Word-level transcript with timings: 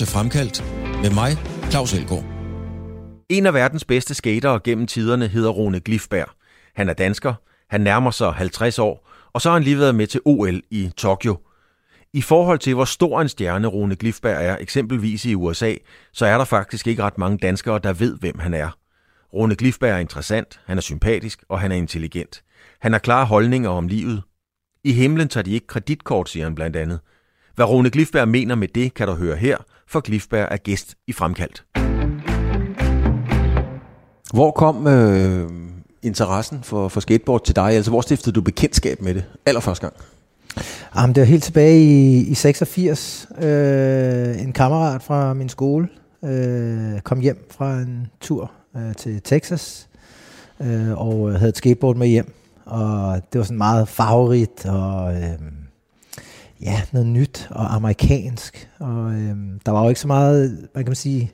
til 0.00 0.08
Fremkaldt 0.08 0.64
med 1.02 1.10
mig, 1.10 1.30
Claus 1.70 1.94
Elgaard. 1.94 2.24
En 3.28 3.46
af 3.46 3.54
verdens 3.54 3.84
bedste 3.84 4.14
skatere 4.14 4.60
gennem 4.64 4.86
tiderne 4.86 5.28
hedder 5.28 5.50
Rune 5.50 5.80
Glifberg. 5.80 6.28
Han 6.74 6.88
er 6.88 6.92
dansker, 6.92 7.34
han 7.70 7.80
nærmer 7.80 8.10
sig 8.10 8.32
50 8.32 8.78
år, 8.78 9.10
og 9.32 9.40
så 9.40 9.48
har 9.48 9.54
han 9.54 9.62
lige 9.62 9.78
været 9.78 9.94
med 9.94 10.06
til 10.06 10.20
OL 10.24 10.62
i 10.70 10.90
Tokyo. 10.96 11.38
I 12.12 12.22
forhold 12.22 12.58
til, 12.58 12.74
hvor 12.74 12.84
stor 12.84 13.20
en 13.20 13.28
stjerne 13.28 13.66
Rune 13.66 13.96
Glifberg 13.96 14.44
er, 14.44 14.56
eksempelvis 14.60 15.24
i 15.24 15.34
USA, 15.34 15.74
så 16.12 16.26
er 16.26 16.38
der 16.38 16.44
faktisk 16.44 16.86
ikke 16.86 17.02
ret 17.02 17.18
mange 17.18 17.38
danskere, 17.38 17.78
der 17.78 17.92
ved, 17.92 18.18
hvem 18.18 18.38
han 18.38 18.54
er. 18.54 18.76
Rune 19.34 19.56
Glifberg 19.56 19.90
er 19.90 19.98
interessant, 19.98 20.60
han 20.66 20.76
er 20.76 20.82
sympatisk, 20.82 21.44
og 21.48 21.60
han 21.60 21.72
er 21.72 21.76
intelligent. 21.76 22.42
Han 22.80 22.92
har 22.92 22.98
klare 22.98 23.26
holdninger 23.26 23.70
om 23.70 23.88
livet. 23.88 24.22
I 24.84 24.92
himlen 24.92 25.28
tager 25.28 25.44
de 25.44 25.52
ikke 25.52 25.66
kreditkort, 25.66 26.28
siger 26.28 26.44
han 26.44 26.54
blandt 26.54 26.76
andet. 26.76 27.00
Hvad 27.60 27.68
Rune 27.68 27.90
Glifberg 27.90 28.28
mener 28.28 28.54
med 28.54 28.68
det, 28.68 28.94
kan 28.94 29.06
du 29.06 29.14
høre 29.14 29.36
her, 29.36 29.56
for 29.88 30.00
Glifberg 30.00 30.48
er 30.50 30.56
gæst 30.56 30.94
i 31.06 31.12
Fremkaldt. 31.12 31.64
Hvor 34.34 34.50
kom 34.50 34.86
øh, 34.86 35.50
interessen 36.02 36.62
for, 36.62 36.88
for 36.88 37.00
skateboard 37.00 37.44
til 37.44 37.56
dig? 37.56 37.70
Altså, 37.70 37.90
hvor 37.90 38.00
stiftede 38.00 38.34
du 38.34 38.40
bekendtskab 38.40 39.02
med 39.02 39.14
det 39.14 39.24
allerførste 39.46 39.86
gang? 39.86 39.94
Jamen, 40.96 41.14
det 41.14 41.20
var 41.20 41.26
helt 41.26 41.42
tilbage 41.42 41.80
i, 41.80 42.30
i 42.30 42.34
86. 42.34 43.28
Øh, 43.42 44.42
en 44.42 44.52
kammerat 44.52 45.02
fra 45.02 45.34
min 45.34 45.48
skole 45.48 45.88
øh, 46.24 47.00
kom 47.00 47.20
hjem 47.20 47.46
fra 47.50 47.78
en 47.78 48.06
tur 48.20 48.52
øh, 48.76 48.94
til 48.94 49.22
Texas 49.22 49.88
øh, 50.60 50.92
og 50.92 51.38
havde 51.38 51.48
et 51.48 51.56
skateboard 51.56 51.96
med 51.96 52.08
hjem. 52.08 52.34
Og 52.64 53.20
det 53.32 53.38
var 53.38 53.44
sådan 53.44 53.58
meget 53.58 53.88
farverigt 53.88 54.66
og 54.66 55.14
øh, 55.14 55.38
ja, 56.62 56.82
noget 56.92 57.08
nyt 57.08 57.48
og 57.50 57.74
amerikansk. 57.74 58.68
Og 58.78 59.12
øh, 59.12 59.36
der 59.66 59.70
var 59.70 59.82
jo 59.82 59.88
ikke 59.88 60.00
så 60.00 60.06
meget, 60.06 60.68
man 60.74 60.84
kan 60.84 60.94
sige, 60.94 61.32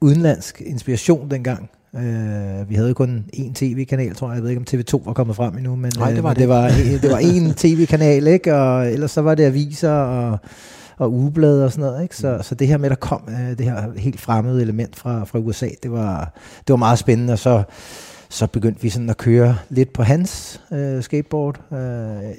udenlandsk 0.00 0.62
inspiration 0.66 1.30
dengang. 1.30 1.70
Uh, 1.94 2.70
vi 2.70 2.74
havde 2.74 2.88
jo 2.88 2.94
kun 2.94 3.24
én 3.36 3.52
tv-kanal, 3.54 4.14
tror 4.14 4.28
jeg. 4.28 4.34
Jeg 4.34 4.42
ved 4.42 4.50
ikke, 4.50 4.60
om 4.60 4.66
TV2 4.70 5.06
var 5.06 5.12
kommet 5.12 5.36
frem 5.36 5.56
endnu, 5.56 5.76
men, 5.76 5.92
Nej, 5.98 6.12
det 6.12 6.22
var, 6.22 6.30
uh, 6.30 6.34
det. 6.34 6.40
det 6.40 6.48
var, 6.48 6.68
det 7.02 7.10
var 7.10 7.18
én 7.18 7.52
tv-kanal, 7.62 8.26
ikke? 8.26 8.54
Og 8.54 8.92
ellers 8.92 9.10
så 9.10 9.22
var 9.22 9.34
det 9.34 9.44
aviser 9.44 9.92
og, 9.92 10.38
og 10.98 11.12
ugeblade 11.12 11.64
og 11.64 11.72
sådan 11.72 11.90
noget, 11.90 12.02
ikke? 12.02 12.16
Så, 12.16 12.36
mm. 12.36 12.42
så 12.42 12.54
det 12.54 12.68
her 12.68 12.76
med, 12.78 12.90
der 12.90 12.96
kom 12.96 13.22
uh, 13.26 13.58
det 13.58 13.60
her 13.60 13.98
helt 13.98 14.20
fremmede 14.20 14.62
element 14.62 14.96
fra, 14.96 15.24
fra 15.24 15.38
USA, 15.38 15.68
det 15.82 15.92
var, 15.92 16.32
det 16.58 16.72
var 16.72 16.76
meget 16.76 16.98
spændende, 16.98 17.32
og 17.32 17.38
så, 17.38 17.62
så 18.32 18.46
begyndte 18.46 18.82
vi 18.82 18.88
sådan 18.88 19.10
at 19.10 19.16
køre 19.16 19.56
lidt 19.68 19.92
på 19.92 20.02
hans 20.02 20.60
uh, 20.70 21.00
skateboard 21.00 21.60
uh, 21.70 21.78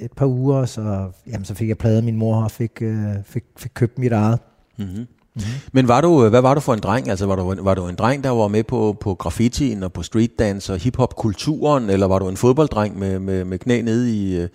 et 0.00 0.12
par 0.16 0.26
uger, 0.26 0.64
så, 0.64 1.10
jamen, 1.26 1.44
så 1.44 1.54
fik 1.54 1.68
jeg 1.68 1.78
pladet 1.78 2.04
min 2.04 2.16
mor 2.16 2.42
og 2.42 2.50
fik, 2.50 2.82
uh, 2.82 2.88
fik, 3.24 3.44
fik 3.56 3.70
købt 3.74 3.98
mit 3.98 4.12
eget. 4.12 4.38
Mm-hmm. 4.78 4.94
Mm-hmm. 4.96 5.52
Men 5.72 5.88
var 5.88 6.00
du, 6.00 6.28
hvad 6.28 6.40
var 6.40 6.54
du 6.54 6.60
for 6.60 6.74
en 6.74 6.80
dreng? 6.80 7.10
Altså 7.10 7.26
var 7.26 7.36
du, 7.36 7.62
var 7.62 7.74
du 7.74 7.88
en 7.88 7.94
dreng, 7.94 8.24
der 8.24 8.30
var 8.30 8.48
med 8.48 8.64
på, 8.64 8.96
på 9.00 9.14
graffitien 9.14 9.82
og 9.82 9.92
på 9.92 10.02
streetdance 10.02 10.72
og 10.72 10.78
hiphop-kulturen, 10.78 11.90
eller 11.90 12.06
var 12.06 12.18
du 12.18 12.28
en 12.28 12.36
fodbolddreng 12.36 12.98
med, 12.98 13.18
med, 13.18 13.44
med 13.44 13.58
knæ 13.58 13.82
nede 13.82 14.14
i, 14.14 14.46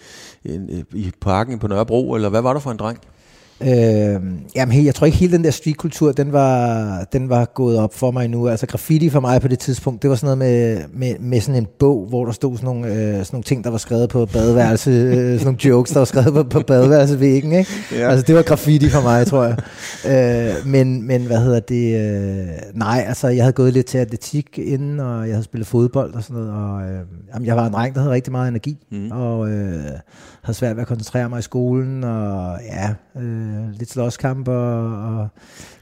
i, 0.43 0.83
i 0.93 1.11
parken 1.21 1.59
på 1.59 1.67
Nørrebro, 1.67 2.13
eller 2.13 2.29
hvad 2.29 2.41
var 2.41 2.53
du 2.53 2.59
for 2.59 2.71
en 2.71 2.77
dreng? 2.77 2.99
Øh, 3.61 4.21
jamen, 4.55 4.85
jeg 4.85 4.95
tror 4.95 5.05
ikke 5.05 5.17
hele 5.17 5.33
den 5.33 5.43
der 5.43 5.52
streetkultur, 5.52 6.11
den 6.11 6.33
var, 6.33 7.03
den 7.13 7.29
var 7.29 7.45
gået 7.45 7.79
op 7.79 7.93
for 7.93 8.11
mig 8.11 8.27
nu. 8.27 8.47
Altså 8.47 8.66
graffiti 8.66 9.09
for 9.09 9.19
mig 9.19 9.41
på 9.41 9.47
det 9.47 9.59
tidspunkt, 9.59 10.01
det 10.01 10.09
var 10.09 10.16
sådan 10.16 10.38
noget 10.38 10.38
med, 10.38 10.83
med, 10.93 11.19
med 11.19 11.41
sådan 11.41 11.61
en 11.61 11.67
bog, 11.79 12.05
hvor 12.09 12.25
der 12.25 12.31
stod 12.31 12.57
sådan 12.57 12.66
nogle, 12.66 12.88
øh, 12.88 12.93
sådan 12.95 13.25
nogle 13.31 13.43
ting, 13.43 13.63
der 13.63 13.69
var 13.69 13.77
skrevet 13.77 14.09
på 14.09 14.25
badeværelse, 14.25 14.91
øh, 14.91 15.16
sådan 15.16 15.45
nogle 15.45 15.57
jokes, 15.66 15.91
der 15.91 15.99
var 15.99 16.05
skrevet 16.05 16.33
på, 16.33 16.43
på 16.43 16.59
badeværelsevæggen, 16.59 17.51
ikke? 17.51 17.71
Ja. 17.91 18.09
Altså 18.09 18.25
det 18.27 18.35
var 18.35 18.41
graffiti 18.41 18.89
for 18.89 19.01
mig, 19.01 19.27
tror 19.27 19.43
jeg. 19.43 19.57
Øh, 20.07 20.67
men, 20.67 21.07
men 21.07 21.25
hvad 21.25 21.38
hedder 21.38 21.59
det? 21.59 22.11
Øh, 22.11 22.47
nej, 22.73 23.03
altså 23.07 23.28
jeg 23.28 23.44
havde 23.44 23.53
gået 23.53 23.73
lidt 23.73 23.85
til 23.85 23.97
atletik 23.97 24.59
inden, 24.59 25.00
og 25.00 25.28
jeg 25.28 25.35
havde 25.35 25.44
spillet 25.44 25.67
fodbold 25.67 26.13
og 26.13 26.23
sådan 26.23 26.35
noget, 26.35 26.51
og 26.51 26.81
øh, 26.81 27.00
jamen, 27.34 27.45
jeg 27.45 27.55
var 27.55 27.66
en 27.66 27.73
dreng, 27.73 27.95
der 27.95 28.01
havde 28.01 28.13
rigtig 28.13 28.31
meget 28.31 28.47
energi, 28.47 28.78
mm. 28.91 29.11
og 29.11 29.50
øh, 29.50 29.84
havde 30.41 30.57
svært 30.57 30.75
ved 30.75 30.81
at 30.81 30.88
koncentrere 30.88 31.29
mig 31.29 31.39
i 31.39 31.41
skolen, 31.41 32.03
og 32.03 32.57
ja... 32.66 32.89
Øh, 33.22 33.48
lidt 33.73 33.89
slåskamp 33.89 34.47
og, 34.47 34.97
og 35.03 35.27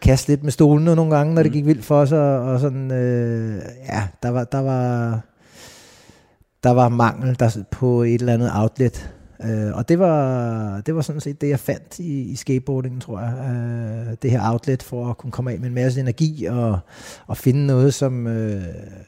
kaste 0.01 0.29
lidt 0.29 0.44
med 0.44 0.51
stolene 0.51 0.95
nogle 0.95 1.16
gange, 1.16 1.33
når 1.33 1.44
det 1.44 1.51
gik 1.51 1.66
vildt 1.66 1.85
for 1.85 2.05
sig, 2.05 2.39
og 2.39 2.59
sådan, 2.59 2.91
øh, 2.91 3.61
ja, 3.89 4.07
der 4.23 4.29
var, 4.29 4.44
der 4.44 4.59
var, 4.59 5.19
der 6.63 6.69
var 6.69 6.89
mangel 6.89 7.39
der, 7.39 7.63
på 7.72 8.03
et 8.03 8.22
eller 8.22 8.33
andet 8.33 8.51
outlet, 8.53 9.13
øh, 9.44 9.73
og 9.73 9.89
det 9.89 10.00
var, 10.00 10.81
det 10.81 10.95
var 10.95 11.01
sådan 11.01 11.22
set 11.22 11.41
det, 11.41 11.50
jeg 11.50 11.59
fandt 11.59 12.00
i, 12.00 12.22
i 12.22 12.35
skateboardingen, 12.35 13.01
tror 13.01 13.19
jeg, 13.19 13.33
øh, 13.39 14.16
det 14.22 14.31
her 14.31 14.51
outlet 14.51 14.84
for 14.84 15.09
at 15.09 15.17
kunne 15.17 15.31
komme 15.31 15.51
af 15.51 15.59
med 15.59 15.67
en 15.67 15.75
masse 15.75 15.99
energi 15.99 16.45
og, 16.45 16.79
og 17.28 17.38
finde 17.38 17.67
noget, 17.67 17.94
som 17.94 18.28
øh, 18.28 18.63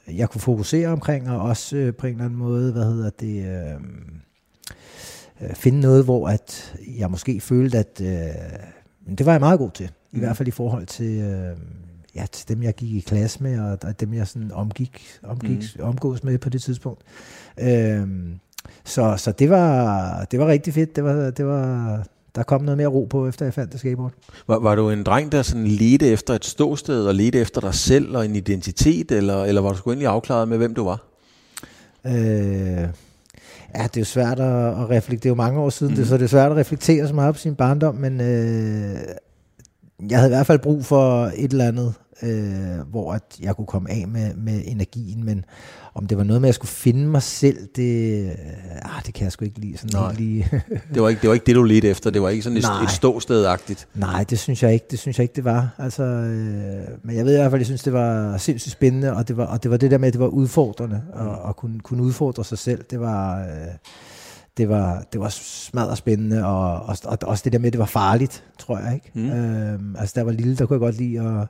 jeg 0.07 0.29
kunne 0.29 0.41
fokusere 0.41 0.87
omkring, 0.87 1.29
og 1.31 1.41
også 1.41 1.77
øh, 1.77 1.93
på 1.93 2.07
en 2.07 2.13
eller 2.13 2.25
anden 2.25 2.39
måde, 2.39 2.71
hvad 2.71 2.83
hedder 2.83 3.09
det... 3.19 3.45
Øh, 3.45 3.79
finde 5.53 5.79
noget, 5.79 6.03
hvor 6.03 6.27
at 6.27 6.75
jeg 6.97 7.11
måske 7.11 7.39
følte, 7.39 7.77
at 7.77 8.01
øh, 8.03 9.17
det 9.17 9.25
var 9.25 9.31
jeg 9.31 9.39
meget 9.39 9.59
god 9.59 9.71
til. 9.71 9.85
I 9.85 10.15
mm. 10.15 10.19
hvert 10.19 10.37
fald 10.37 10.47
i 10.47 10.51
forhold 10.51 10.85
til, 10.85 11.21
øh, 11.21 11.57
ja, 12.15 12.25
til 12.31 12.47
dem, 12.47 12.63
jeg 12.63 12.73
gik 12.73 12.95
i 12.95 12.99
klasse 12.99 13.43
med, 13.43 13.59
og, 13.59 13.77
og 13.83 13.99
dem, 13.99 14.13
jeg 14.13 14.27
sådan 14.27 14.51
omgik, 14.51 15.07
omgik 15.23 15.75
mm. 15.77 15.83
omgås 15.83 16.23
med 16.23 16.37
på 16.37 16.49
det 16.49 16.61
tidspunkt. 16.61 17.01
Øh, 17.59 18.07
så 18.83 19.15
så 19.17 19.31
det, 19.31 19.49
var, 19.49 20.25
det 20.31 20.39
var 20.39 20.47
rigtig 20.47 20.73
fedt. 20.73 20.95
Det 20.95 21.03
var, 21.03 21.29
det 21.29 21.45
var, 21.45 22.03
der 22.35 22.43
kom 22.43 22.61
noget 22.61 22.77
mere 22.77 22.87
ro 22.87 23.05
på, 23.05 23.27
efter 23.27 23.45
jeg 23.45 23.53
fandt 23.53 23.71
det 23.71 23.79
skateboard. 23.79 24.11
Var, 24.47 24.59
var 24.59 24.75
du 24.75 24.89
en 24.89 25.03
dreng, 25.03 25.31
der 25.31 25.41
sådan 25.41 25.67
ledte 25.67 26.07
efter 26.07 26.33
et 26.33 26.45
ståsted, 26.45 27.05
og 27.05 27.15
ledte 27.15 27.39
efter 27.39 27.61
dig 27.61 27.73
selv 27.73 28.17
og 28.17 28.25
en 28.25 28.35
identitet, 28.35 29.11
eller, 29.11 29.43
eller 29.43 29.61
var 29.61 29.71
du 29.71 29.77
sgu 29.77 29.91
endelig 29.91 30.07
afklaret 30.07 30.47
med, 30.47 30.57
hvem 30.57 30.73
du 30.73 30.83
var? 30.83 31.03
Øh, 32.07 32.89
Ja, 33.75 33.83
det 33.83 33.97
er 33.97 34.01
jo 34.01 34.05
svært 34.05 34.39
at, 34.39 34.67
at 34.67 34.89
reflektere. 34.89 35.17
Det 35.17 35.25
er 35.25 35.29
jo 35.29 35.35
mange 35.35 35.59
år 35.59 35.69
siden, 35.69 35.93
mm. 35.93 35.97
det, 35.97 36.07
så 36.07 36.17
det 36.17 36.23
er 36.23 36.27
svært 36.27 36.51
at 36.51 36.57
reflektere 36.57 37.07
så 37.07 37.13
meget 37.13 37.35
på 37.35 37.39
sin 37.39 37.55
barndom, 37.55 37.95
men 37.95 38.21
øh, 38.21 38.97
jeg 40.09 40.17
havde 40.17 40.29
i 40.29 40.35
hvert 40.35 40.45
fald 40.45 40.59
brug 40.59 40.85
for 40.85 41.31
et 41.35 41.51
eller 41.51 41.67
andet, 41.67 41.93
øh, 42.23 42.89
hvor 42.89 43.13
at 43.13 43.23
jeg 43.39 43.55
kunne 43.55 43.67
komme 43.67 43.91
af 43.91 44.07
med, 44.07 44.33
med 44.33 44.61
energien, 44.65 45.25
men 45.25 45.45
om 45.99 46.07
det 46.07 46.17
var 46.17 46.23
noget 46.23 46.41
med, 46.41 46.47
at 46.47 46.49
jeg 46.49 46.55
skulle 46.55 46.69
finde 46.69 47.07
mig 47.07 47.23
selv, 47.23 47.67
det, 47.75 48.23
øh, 48.25 48.95
ah, 48.95 49.05
det 49.05 49.13
kan 49.13 49.23
jeg 49.23 49.31
sgu 49.31 49.45
ikke 49.45 49.59
lide. 49.59 49.77
Sådan 49.77 50.01
Nej. 50.01 50.13
lige. 50.13 50.47
det, 50.93 51.01
var 51.01 51.09
ikke, 51.09 51.21
det 51.21 51.27
var 51.27 51.33
ikke 51.33 51.45
det, 51.45 51.55
du 51.55 51.63
ledte 51.63 51.89
efter. 51.89 52.09
Det 52.09 52.21
var 52.21 52.29
ikke 52.29 52.43
sådan 52.43 52.57
et, 52.57 52.65
et 52.83 52.89
ståsted-agtigt. 52.89 53.87
Nej, 53.95 54.23
det 54.23 54.39
synes 54.39 54.63
jeg 54.63 54.73
ikke. 54.73 54.85
Det 54.91 54.99
synes 54.99 55.17
jeg 55.17 55.23
ikke, 55.23 55.35
det 55.35 55.43
var. 55.43 55.75
Altså, 55.77 56.03
øh, 56.03 56.87
men 57.03 57.15
jeg 57.15 57.25
ved 57.25 57.33
i 57.33 57.37
hvert 57.37 57.51
fald, 57.51 57.61
jeg 57.61 57.65
synes, 57.65 57.83
det 57.83 57.93
var 57.93 58.37
sindssygt 58.37 58.71
spændende, 58.71 59.13
og 59.13 59.27
det 59.27 59.37
var, 59.37 59.45
og 59.45 59.63
det 59.63 59.71
var 59.71 59.77
det 59.77 59.91
der 59.91 59.97
med, 59.97 60.07
at 60.07 60.13
det 60.13 60.21
var 60.21 60.27
udfordrende, 60.27 61.01
mm. 61.15 61.27
at, 61.27 61.49
at 61.49 61.55
kunne, 61.55 61.79
kunne 61.79 62.03
udfordre 62.03 62.43
sig 62.43 62.57
selv. 62.57 62.83
Det 62.89 62.99
var... 62.99 63.39
Øh, 63.39 63.45
det 64.57 64.69
var, 64.69 65.03
det 65.13 65.21
var 65.21 65.29
smadret 65.29 65.97
spændende, 65.97 66.45
og, 66.45 66.73
og, 66.73 66.97
og 67.05 67.17
også 67.21 67.41
det 67.43 67.53
der 67.53 67.59
med, 67.59 67.67
at 67.67 67.73
det 67.73 67.79
var 67.79 67.85
farligt, 67.85 68.43
tror 68.57 68.77
jeg. 68.77 68.93
ikke. 68.93 69.11
Mm. 69.13 69.31
Øhm, 69.31 69.95
altså, 69.95 70.13
der 70.15 70.23
var 70.23 70.31
lille, 70.31 70.55
der 70.55 70.65
kunne 70.65 70.75
jeg 70.75 70.79
godt 70.79 70.97
lide 70.97 71.19
at, 71.19 71.47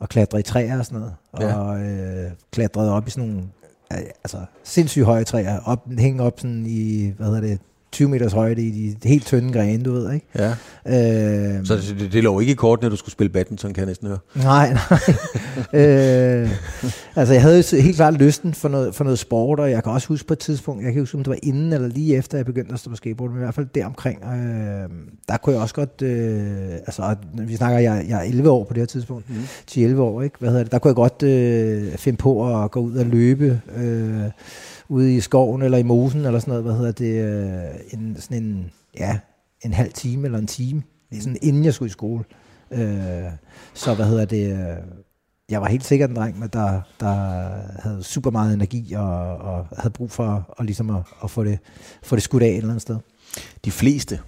at 0.00 0.08
klatre 0.08 0.40
i 0.40 0.42
træer 0.42 0.78
og 0.78 0.86
sådan 0.86 1.00
noget, 1.00 1.14
ja. 1.40 1.54
og 1.54 1.80
øh, 1.80 2.30
klatrede 2.52 2.92
op 2.92 3.06
i 3.06 3.10
sådan 3.10 3.28
nogle 3.28 3.44
altså, 3.90 4.38
sindssygt 4.62 5.04
høje 5.04 5.24
træer, 5.24 5.60
op, 5.60 5.86
hænge 5.98 6.22
op 6.22 6.40
sådan 6.40 6.66
i, 6.66 7.12
hvad 7.16 7.26
hedder 7.26 7.40
det, 7.40 7.60
20 7.96 8.08
meters 8.08 8.32
højde 8.32 8.62
i 8.62 8.96
de 9.02 9.08
helt 9.08 9.26
tynde 9.26 9.52
grene, 9.52 9.84
du 9.84 9.92
ved, 9.92 10.12
ikke? 10.12 10.26
Ja. 10.34 10.48
Øh, 10.86 11.66
så 11.66 11.76
det, 11.98 12.12
det 12.12 12.24
lå 12.24 12.40
ikke 12.40 12.52
i 12.52 12.54
kort, 12.54 12.82
når 12.82 12.88
du 12.88 12.96
skulle 12.96 13.12
spille 13.12 13.30
badminton, 13.30 13.72
kan 13.72 13.80
jeg 13.80 13.86
næsten 13.86 14.08
høre. 14.08 14.18
Nej, 14.34 14.72
nej. 14.72 14.98
øh, 15.82 16.50
altså, 17.16 17.34
jeg 17.34 17.42
havde 17.42 17.82
helt 17.82 17.96
klart 17.96 18.14
lysten 18.14 18.54
for 18.54 18.68
noget, 18.68 18.94
for 18.94 19.04
noget 19.04 19.18
sport, 19.18 19.60
og 19.60 19.70
jeg 19.70 19.82
kan 19.82 19.92
også 19.92 20.08
huske 20.08 20.26
på 20.26 20.32
et 20.32 20.38
tidspunkt, 20.38 20.84
jeg 20.84 20.92
kan 20.92 21.02
huske, 21.02 21.14
om 21.14 21.24
det 21.24 21.30
var 21.30 21.38
inden 21.42 21.72
eller 21.72 21.88
lige 21.88 22.16
efter, 22.16 22.38
jeg 22.38 22.46
begyndte 22.46 22.72
at 22.72 22.80
stå 22.80 22.90
på 22.90 22.96
skateboard, 22.96 23.30
men 23.30 23.38
i 23.38 23.42
hvert 23.42 23.54
fald 23.54 23.66
deromkring, 23.74 24.24
øh, 24.24 24.88
der 25.28 25.36
kunne 25.36 25.52
jeg 25.54 25.62
også 25.62 25.74
godt, 25.74 26.02
øh, 26.02 26.72
altså, 26.72 27.16
vi 27.34 27.56
snakker, 27.56 27.78
jeg, 27.78 28.04
jeg 28.08 28.18
er 28.18 28.28
11 28.28 28.50
år 28.50 28.64
på 28.64 28.74
det 28.74 28.80
her 28.80 28.86
tidspunkt, 28.86 29.30
mm. 29.30 29.36
10-11 29.70 29.98
år, 29.98 30.22
ikke? 30.22 30.36
Hvad 30.38 30.48
hedder 30.48 30.62
det? 30.62 30.72
Der 30.72 30.78
kunne 30.78 30.88
jeg 30.88 30.96
godt 30.96 31.22
øh, 31.22 31.98
finde 31.98 32.16
på 32.16 32.62
at 32.62 32.70
gå 32.70 32.80
ud 32.80 32.96
og 32.96 33.06
løbe, 33.06 33.60
øh, 33.76 34.20
ude 34.88 35.16
i 35.16 35.20
skoven 35.20 35.62
eller 35.62 35.78
i 35.78 35.82
mosen 35.82 36.24
eller 36.24 36.38
sådan 36.38 36.50
noget, 36.50 36.64
hvad 36.64 36.74
hedder 36.74 36.92
det, 36.92 37.24
øh, 37.24 38.00
en, 38.00 38.16
sådan 38.20 38.42
en, 38.42 38.70
ja, 38.98 39.18
en 39.62 39.72
halv 39.72 39.92
time 39.92 40.24
eller 40.24 40.38
en 40.38 40.46
time, 40.46 40.82
sådan 41.12 41.38
inden 41.42 41.64
jeg 41.64 41.74
skulle 41.74 41.88
i 41.88 41.92
skole. 41.92 42.24
Øh, 42.70 43.24
så 43.74 43.94
hvad 43.94 44.06
hedder 44.06 44.24
det, 44.24 44.52
øh, 44.52 44.76
jeg 45.48 45.60
var 45.60 45.68
helt 45.68 45.84
sikkert 45.84 46.10
en 46.10 46.16
dreng, 46.16 46.52
der, 46.52 46.80
der 47.00 47.14
havde 47.82 48.02
super 48.02 48.30
meget 48.30 48.54
energi 48.54 48.92
og, 48.92 49.36
og 49.36 49.66
havde 49.76 49.90
brug 49.90 50.10
for 50.10 50.54
at, 50.58 50.66
ligesom 50.66 50.90
at, 50.90 51.02
at 51.24 51.30
få, 51.30 51.44
det, 51.44 51.58
få 52.02 52.16
det 52.16 52.22
skudt 52.22 52.42
af 52.42 52.48
et 52.48 52.56
eller 52.56 52.68
andet 52.68 52.82
sted. 52.82 52.96
De 53.64 53.70
fleste, 53.70 54.20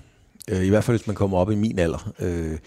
øh, 0.50 0.64
i 0.64 0.68
hvert 0.68 0.84
fald 0.84 0.96
hvis 0.96 1.06
man 1.06 1.16
kommer 1.16 1.38
op 1.38 1.50
i 1.50 1.54
min 1.54 1.78
alder, 1.78 2.12
øh, 2.20 2.58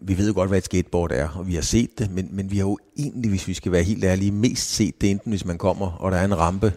vi 0.00 0.18
ved 0.18 0.28
jo 0.28 0.34
godt, 0.34 0.48
hvad 0.48 0.58
et 0.58 0.64
skateboard 0.64 1.12
er, 1.12 1.28
og 1.28 1.48
vi 1.48 1.54
har 1.54 1.62
set 1.62 1.98
det, 1.98 2.10
men, 2.10 2.28
men 2.30 2.50
vi 2.50 2.56
har 2.56 2.64
jo 2.64 2.78
egentlig, 2.98 3.30
hvis 3.30 3.48
vi 3.48 3.54
skal 3.54 3.72
være 3.72 3.82
helt 3.82 4.04
ærlige, 4.04 4.30
mest 4.30 4.74
set 4.74 5.00
det, 5.00 5.10
enten 5.10 5.30
hvis 5.30 5.44
man 5.44 5.58
kommer, 5.58 5.86
og 5.86 6.12
der 6.12 6.18
er 6.18 6.24
en 6.24 6.38
rampe 6.38 6.72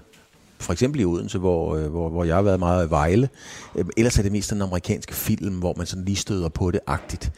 for 0.63 0.73
eksempel 0.73 1.01
i 1.01 1.05
Odense, 1.05 1.39
hvor, 1.39 1.75
øh, 1.75 1.91
hvor, 1.91 2.09
hvor 2.09 2.23
jeg 2.23 2.35
har 2.35 2.41
været 2.41 2.59
meget 2.59 2.87
i 2.87 2.89
Vejle. 2.89 3.29
Øh, 3.75 3.85
ellers 3.97 4.17
er 4.17 4.23
det 4.23 4.31
mest 4.31 4.49
den 4.49 4.61
amerikanske 4.61 5.13
film, 5.13 5.59
hvor 5.59 5.73
man 5.77 5.85
sådan 5.85 6.05
lige 6.05 6.15
støder 6.15 6.49
på 6.49 6.71
det 6.71 6.79
agtigt. 6.87 7.31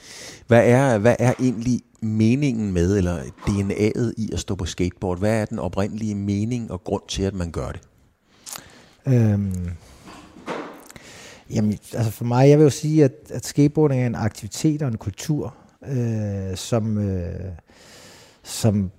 Hvad 0.48 0.69
er, 0.69 0.98
hvad 0.98 1.16
er 1.19 1.33
egentlig 1.39 1.81
meningen 2.01 2.74
med, 2.74 2.98
eller 2.98 3.22
DNA'et 3.22 4.13
i 4.18 4.30
at 4.33 4.39
stå 4.39 4.56
på 4.56 4.66
skateboard? 4.66 5.19
Hvad 5.19 5.42
er 5.42 5.45
den 5.45 5.60
oprindelige 5.60 6.16
mening 6.16 6.72
og 6.72 6.83
grund 6.83 7.04
til, 7.07 7.24
at 7.24 7.33
man 7.33 7.51
gør 7.51 7.72
det? 7.72 7.81
Øhm, 9.07 9.69
jamen, 11.50 11.77
altså 11.94 12.12
for 12.12 12.25
mig, 12.25 12.50
jeg 12.50 12.57
vil 12.57 12.63
jo 12.63 12.69
sige, 12.69 13.04
at, 13.04 13.13
at 13.30 13.45
skateboarding 13.45 14.01
er 14.01 14.07
en 14.07 14.16
aktivitet 14.16 14.81
og 14.81 14.88
en 14.88 14.98
kultur, 14.98 15.56
øh, 15.88 16.56
som, 16.56 16.98
øh, 16.98 17.51
som 18.44 18.92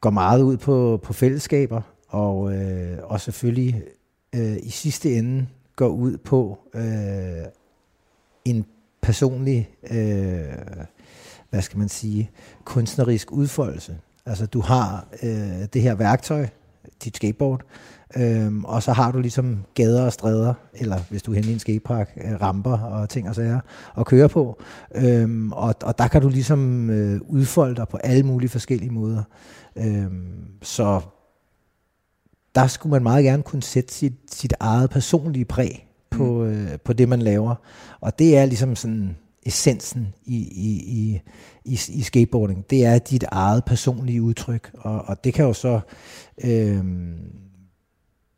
går 0.00 0.10
meget 0.10 0.42
ud 0.42 0.56
på, 0.56 1.00
på 1.02 1.12
fællesskaber, 1.12 1.82
og, 2.16 2.54
øh, 2.54 2.98
og 3.02 3.20
selvfølgelig 3.20 3.82
øh, 4.34 4.56
i 4.62 4.70
sidste 4.70 5.14
ende 5.14 5.46
går 5.76 5.88
ud 5.88 6.16
på 6.16 6.58
øh, 6.74 7.44
en 8.44 8.66
personlig, 9.02 9.70
øh, 9.90 10.44
hvad 11.50 11.62
skal 11.62 11.78
man 11.78 11.88
sige, 11.88 12.30
kunstnerisk 12.64 13.32
udfoldelse. 13.32 13.98
Altså 14.26 14.46
du 14.46 14.60
har 14.60 15.06
øh, 15.22 15.66
det 15.72 15.82
her 15.82 15.94
værktøj, 15.94 16.46
dit 17.04 17.16
skateboard, 17.16 17.64
Øhm, 18.16 18.64
og 18.64 18.82
så 18.82 18.92
har 18.92 19.12
du 19.12 19.18
ligesom 19.18 19.64
gader 19.74 20.04
og 20.04 20.12
stræder, 20.12 20.54
eller 20.74 20.98
hvis 21.10 21.22
du 21.22 21.30
er 21.30 21.34
henne 21.34 21.50
i 21.50 21.52
en 21.52 21.58
skatepark, 21.58 22.18
øh, 22.24 22.40
ramper 22.40 22.78
og 22.78 23.08
ting 23.08 23.28
og 23.28 23.34
sager 23.34 23.60
at 23.98 24.06
køre 24.06 24.28
på. 24.28 24.62
Øhm, 24.94 25.52
og, 25.52 25.74
og 25.82 25.98
der 25.98 26.08
kan 26.08 26.22
du 26.22 26.28
ligesom 26.28 26.90
øh, 26.90 27.20
udfolde 27.28 27.76
dig 27.76 27.88
på 27.88 27.96
alle 27.96 28.22
mulige 28.22 28.48
forskellige 28.48 28.90
måder. 28.90 29.22
Øhm, 29.76 30.48
så 30.62 31.00
der 32.56 32.66
skulle 32.66 32.90
man 32.90 33.02
meget 33.02 33.24
gerne 33.24 33.42
kunne 33.42 33.62
sætte 33.62 33.94
sit, 33.94 34.12
sit 34.32 34.54
eget 34.60 34.90
personlige 34.90 35.44
præg 35.44 35.88
på, 36.10 36.24
mm. 36.24 36.50
øh, 36.50 36.78
på 36.84 36.92
det, 36.92 37.08
man 37.08 37.22
laver. 37.22 37.54
Og 38.00 38.18
det 38.18 38.36
er 38.36 38.46
ligesom 38.46 38.76
sådan 38.76 39.16
essensen 39.46 40.14
i, 40.24 40.36
i, 40.36 40.70
i, 40.86 41.20
i, 41.64 41.80
i 41.88 42.02
skateboarding. 42.02 42.70
Det 42.70 42.84
er 42.84 42.98
dit 42.98 43.24
eget 43.28 43.64
personlige 43.64 44.22
udtryk, 44.22 44.70
og, 44.74 45.02
og 45.02 45.24
det 45.24 45.34
kan 45.34 45.44
jo 45.44 45.52
så 45.52 45.80
øh, 46.44 46.84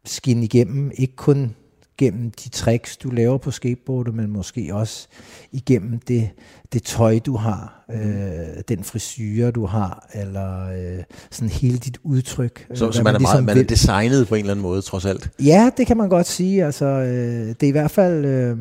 skinne 0.05 0.44
igennem, 0.44 0.91
ikke 0.94 1.17
kun 1.17 1.55
gennem 1.99 2.31
de 2.31 2.49
tricks, 2.49 2.97
du 2.97 3.11
laver 3.11 3.39
på 3.39 3.50
skateboardet, 3.50 4.15
men 4.15 4.31
måske 4.31 4.75
også 4.75 5.09
igennem 5.53 5.99
det, 6.09 6.31
det 6.73 6.83
tøj, 6.83 7.19
du 7.19 7.37
har, 7.37 7.85
mm. 7.89 7.95
øh, 7.95 8.47
den 8.69 8.85
frisyre, 8.85 9.50
du 9.50 9.67
har, 9.67 10.09
eller 10.15 10.69
øh, 10.69 11.05
sådan 11.31 11.49
hele 11.49 11.79
dit 11.79 11.99
udtryk. 12.03 12.67
Så, 12.75 12.87
øh, 12.87 12.93
så 12.93 13.03
man, 13.03 13.15
er 13.15 13.19
ligesom 13.19 13.45
meget, 13.45 13.56
man 13.56 13.65
er 13.65 13.69
designet 13.69 14.29
på 14.29 14.35
en 14.35 14.41
eller 14.41 14.53
anden 14.53 14.62
måde, 14.62 14.83
trods 14.83 15.05
alt? 15.05 15.31
Ja, 15.41 15.71
det 15.77 15.87
kan 15.87 15.97
man 15.97 16.09
godt 16.09 16.27
sige. 16.27 16.65
Altså, 16.65 16.85
øh, 16.85 17.47
det 17.47 17.62
er 17.62 17.69
i 17.69 17.71
hvert 17.71 17.91
fald, 17.91 18.25
øh, 18.25 18.56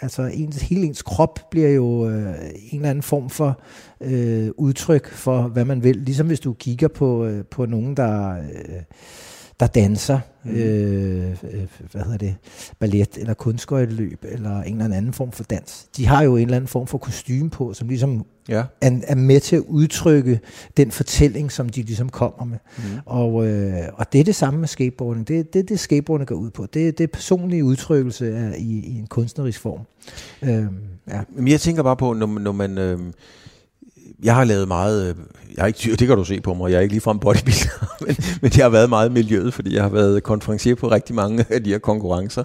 altså 0.00 0.22
ens, 0.22 0.62
hele 0.62 0.86
ens 0.86 1.02
krop 1.02 1.40
bliver 1.50 1.70
jo 1.70 2.08
øh, 2.08 2.34
en 2.70 2.78
eller 2.78 2.90
anden 2.90 3.02
form 3.02 3.30
for 3.30 3.60
øh, 4.00 4.50
udtryk 4.56 5.12
for, 5.12 5.42
hvad 5.42 5.64
man 5.64 5.82
vil. 5.82 5.96
Ligesom 5.96 6.26
hvis 6.26 6.40
du 6.40 6.52
kigger 6.52 6.88
på, 6.88 7.24
øh, 7.24 7.44
på 7.44 7.66
nogen, 7.66 7.96
der... 7.96 8.30
Øh, 8.30 8.82
der 9.60 9.66
danser, 9.66 10.20
mm. 10.44 10.50
øh, 10.50 11.30
øh, 11.30 11.66
hvad 11.92 12.02
hedder 12.02 12.18
det, 12.18 12.34
ballet 12.78 13.18
eller 13.18 13.34
kunstgøjteløb 13.34 14.24
eller 14.28 14.62
en 14.62 14.80
eller 14.80 14.96
anden 14.96 15.12
form 15.12 15.32
for 15.32 15.44
dans. 15.44 15.86
De 15.96 16.06
har 16.06 16.22
jo 16.22 16.36
en 16.36 16.42
eller 16.42 16.56
anden 16.56 16.68
form 16.68 16.86
for 16.86 16.98
kostume 16.98 17.50
på, 17.50 17.74
som 17.74 17.88
ligesom 17.88 18.26
ja. 18.48 18.62
er, 18.80 19.00
er 19.06 19.14
med 19.14 19.40
til 19.40 19.56
at 19.56 19.62
udtrykke 19.68 20.40
den 20.76 20.90
fortælling, 20.90 21.52
som 21.52 21.68
de 21.68 21.82
ligesom 21.82 22.08
kommer 22.08 22.44
med. 22.44 22.58
Mm. 22.78 22.82
Og, 23.06 23.46
øh, 23.46 23.82
og 23.94 24.12
det 24.12 24.20
er 24.20 24.24
det 24.24 24.34
samme 24.34 24.60
med 24.60 24.68
skateboarding. 24.68 25.28
Det 25.28 25.38
er 25.38 25.42
det, 25.42 25.68
det 25.68 25.80
skateboarding 25.80 26.28
går 26.28 26.34
ud 26.34 26.50
på. 26.50 26.66
Det, 26.66 26.98
det 26.98 27.04
er 27.04 27.08
personlige 27.08 27.64
udtrykkelse 27.64 28.36
af, 28.36 28.54
i, 28.58 28.80
i 28.86 28.98
en 28.98 29.06
kunstnerisk 29.06 29.60
form. 29.60 29.80
Øh, 30.42 30.66
ja. 31.08 31.20
Men 31.28 31.48
jeg 31.48 31.60
tænker 31.60 31.82
bare 31.82 31.96
på, 31.96 32.12
når, 32.12 32.26
når 32.26 32.52
man... 32.52 32.78
Øh, 32.78 32.98
jeg 34.24 34.34
har 34.34 34.44
lavet 34.44 34.68
meget, 34.68 35.08
øh, 35.08 35.14
jeg 35.56 35.62
har 35.62 35.66
ikke, 35.66 35.96
det 35.96 36.08
kan 36.08 36.16
du 36.16 36.24
se 36.24 36.40
på 36.40 36.54
mig, 36.54 36.70
jeg 36.70 36.76
er 36.76 36.80
ikke 36.80 36.92
ligefrem 36.92 37.18
bodybuilder, 37.18 37.96
men, 38.06 38.16
men 38.42 38.50
det 38.50 38.62
har 38.62 38.68
været 38.68 38.88
meget 38.88 39.12
miljøet, 39.12 39.54
fordi 39.54 39.74
jeg 39.74 39.82
har 39.82 39.90
været 39.90 40.22
konferencier 40.22 40.74
på 40.74 40.90
rigtig 40.90 41.14
mange 41.14 41.44
af 41.50 41.64
de 41.64 41.70
her 41.70 41.78
konkurrencer. 41.78 42.42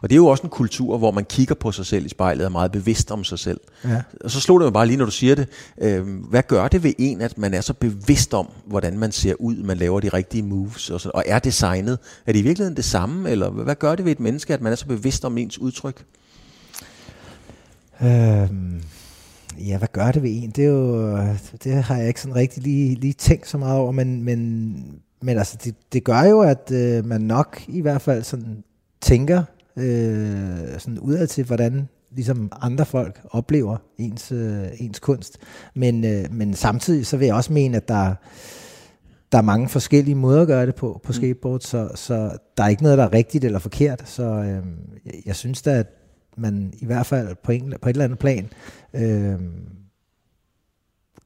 Og 0.00 0.10
det 0.10 0.12
er 0.12 0.16
jo 0.16 0.26
også 0.26 0.42
en 0.42 0.48
kultur, 0.48 0.98
hvor 0.98 1.10
man 1.10 1.24
kigger 1.24 1.54
på 1.54 1.72
sig 1.72 1.86
selv 1.86 2.06
i 2.06 2.08
spejlet 2.08 2.40
og 2.44 2.48
er 2.48 2.52
meget 2.52 2.72
bevidst 2.72 3.10
om 3.10 3.24
sig 3.24 3.38
selv. 3.38 3.60
Ja. 3.84 4.02
Og 4.24 4.30
så 4.30 4.40
slår 4.40 4.58
det 4.58 4.64
mig 4.64 4.72
bare 4.72 4.86
lige, 4.86 4.96
når 4.96 5.04
du 5.04 5.10
siger 5.10 5.34
det, 5.34 5.48
øh, 5.78 6.06
hvad 6.30 6.42
gør 6.48 6.68
det 6.68 6.82
ved 6.82 6.92
en, 6.98 7.20
at 7.20 7.38
man 7.38 7.54
er 7.54 7.60
så 7.60 7.72
bevidst 7.72 8.34
om, 8.34 8.48
hvordan 8.66 8.98
man 8.98 9.12
ser 9.12 9.34
ud, 9.38 9.56
man 9.56 9.76
laver 9.76 10.00
de 10.00 10.08
rigtige 10.08 10.42
moves, 10.42 10.90
og, 10.90 11.00
så, 11.00 11.10
og 11.14 11.24
er 11.26 11.38
designet? 11.38 11.98
Er 12.26 12.32
det 12.32 12.38
i 12.38 12.42
virkeligheden 12.42 12.76
det 12.76 12.84
samme, 12.84 13.30
eller 13.30 13.50
hvad 13.50 13.74
gør 13.74 13.94
det 13.94 14.04
ved 14.04 14.12
et 14.12 14.20
menneske, 14.20 14.54
at 14.54 14.60
man 14.60 14.72
er 14.72 14.76
så 14.76 14.86
bevidst 14.86 15.24
om 15.24 15.38
ens 15.38 15.58
udtryk? 15.58 16.04
Øhm 18.02 18.82
Ja, 19.58 19.78
hvad 19.78 19.88
gør 19.92 20.12
det 20.12 20.22
ved 20.22 20.30
en? 20.42 20.50
Det, 20.50 20.64
er 20.64 20.68
jo, 20.68 21.16
det 21.64 21.72
har 21.74 21.96
jeg 21.96 22.08
ikke 22.08 22.20
sådan 22.20 22.36
rigtig 22.36 22.62
lige, 22.62 22.94
lige 22.94 23.12
tænkt 23.12 23.48
så 23.48 23.58
meget 23.58 23.78
over, 23.78 23.92
men, 23.92 24.22
men, 24.22 24.74
men 25.22 25.38
altså, 25.38 25.58
det, 25.64 25.74
det 25.92 26.04
gør 26.04 26.22
jo, 26.22 26.40
at 26.40 26.70
øh, 26.72 27.06
man 27.06 27.20
nok 27.20 27.62
i 27.68 27.80
hvert 27.80 28.02
fald 28.02 28.22
sådan 28.22 28.64
tænker 29.00 29.42
øh, 29.76 30.78
sådan 30.78 30.98
udad 30.98 31.26
til, 31.26 31.44
hvordan 31.44 31.88
ligesom 32.10 32.52
andre 32.60 32.86
folk 32.86 33.20
oplever 33.30 33.76
ens, 33.98 34.32
øh, 34.32 34.64
ens 34.78 34.98
kunst. 34.98 35.38
Men, 35.74 36.04
øh, 36.04 36.24
men 36.32 36.54
samtidig 36.54 37.06
så 37.06 37.16
vil 37.16 37.26
jeg 37.26 37.34
også 37.34 37.52
mene, 37.52 37.76
at 37.76 37.88
der, 37.88 38.14
der 39.32 39.38
er 39.38 39.42
mange 39.42 39.68
forskellige 39.68 40.14
måder 40.14 40.40
at 40.40 40.46
gøre 40.46 40.66
det 40.66 40.74
på 40.74 41.00
på 41.04 41.08
mm. 41.08 41.12
skateboard, 41.12 41.60
så, 41.60 41.88
så 41.94 42.30
der 42.56 42.64
er 42.64 42.68
ikke 42.68 42.82
noget, 42.82 42.98
der 42.98 43.04
er 43.04 43.12
rigtigt 43.12 43.44
eller 43.44 43.58
forkert. 43.58 44.08
Så 44.08 44.24
øh, 44.24 44.62
jeg, 45.06 45.14
jeg 45.26 45.36
synes 45.36 45.62
da, 45.62 45.70
at 45.70 46.01
man 46.36 46.72
i 46.78 46.86
hvert 46.86 47.06
fald 47.06 47.36
på, 47.44 47.52
en, 47.52 47.74
på 47.82 47.88
et 47.88 47.92
eller 47.92 48.04
andet 48.04 48.18
plan 48.18 48.50
øh, 48.94 49.40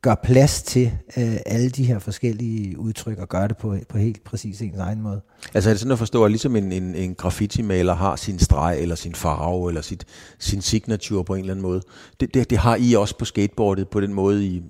gør 0.02 0.14
plads 0.14 0.62
til 0.62 0.92
øh, 1.16 1.36
alle 1.46 1.70
de 1.70 1.84
her 1.84 1.98
forskellige 1.98 2.78
udtryk 2.78 3.18
og 3.18 3.28
gør 3.28 3.46
det 3.46 3.56
på, 3.56 3.76
på 3.88 3.98
helt 3.98 4.24
præcis 4.24 4.60
ens 4.60 4.78
egen 4.78 5.00
måde. 5.00 5.20
Altså 5.54 5.70
er 5.70 5.74
det 5.74 5.80
sådan 5.80 5.92
at 5.92 5.98
forstå, 5.98 6.24
at 6.24 6.30
ligesom 6.30 6.56
en, 6.56 6.72
en, 6.72 6.94
en 6.94 7.14
graffiti-maler 7.14 7.94
har 7.94 8.16
sin 8.16 8.38
streg, 8.38 8.78
eller 8.80 8.94
sin 8.94 9.14
farve, 9.14 9.70
eller 9.70 9.80
sit, 9.80 10.04
sin 10.38 10.60
signature 10.60 11.24
på 11.24 11.34
en 11.34 11.40
eller 11.40 11.52
anden 11.52 11.62
måde, 11.62 11.82
det, 12.20 12.34
det, 12.34 12.50
det 12.50 12.58
har 12.58 12.76
I 12.80 12.94
også 12.94 13.18
på 13.18 13.24
skateboardet, 13.24 13.88
på 13.88 14.00
den 14.00 14.14
måde 14.14 14.46
I 14.46 14.62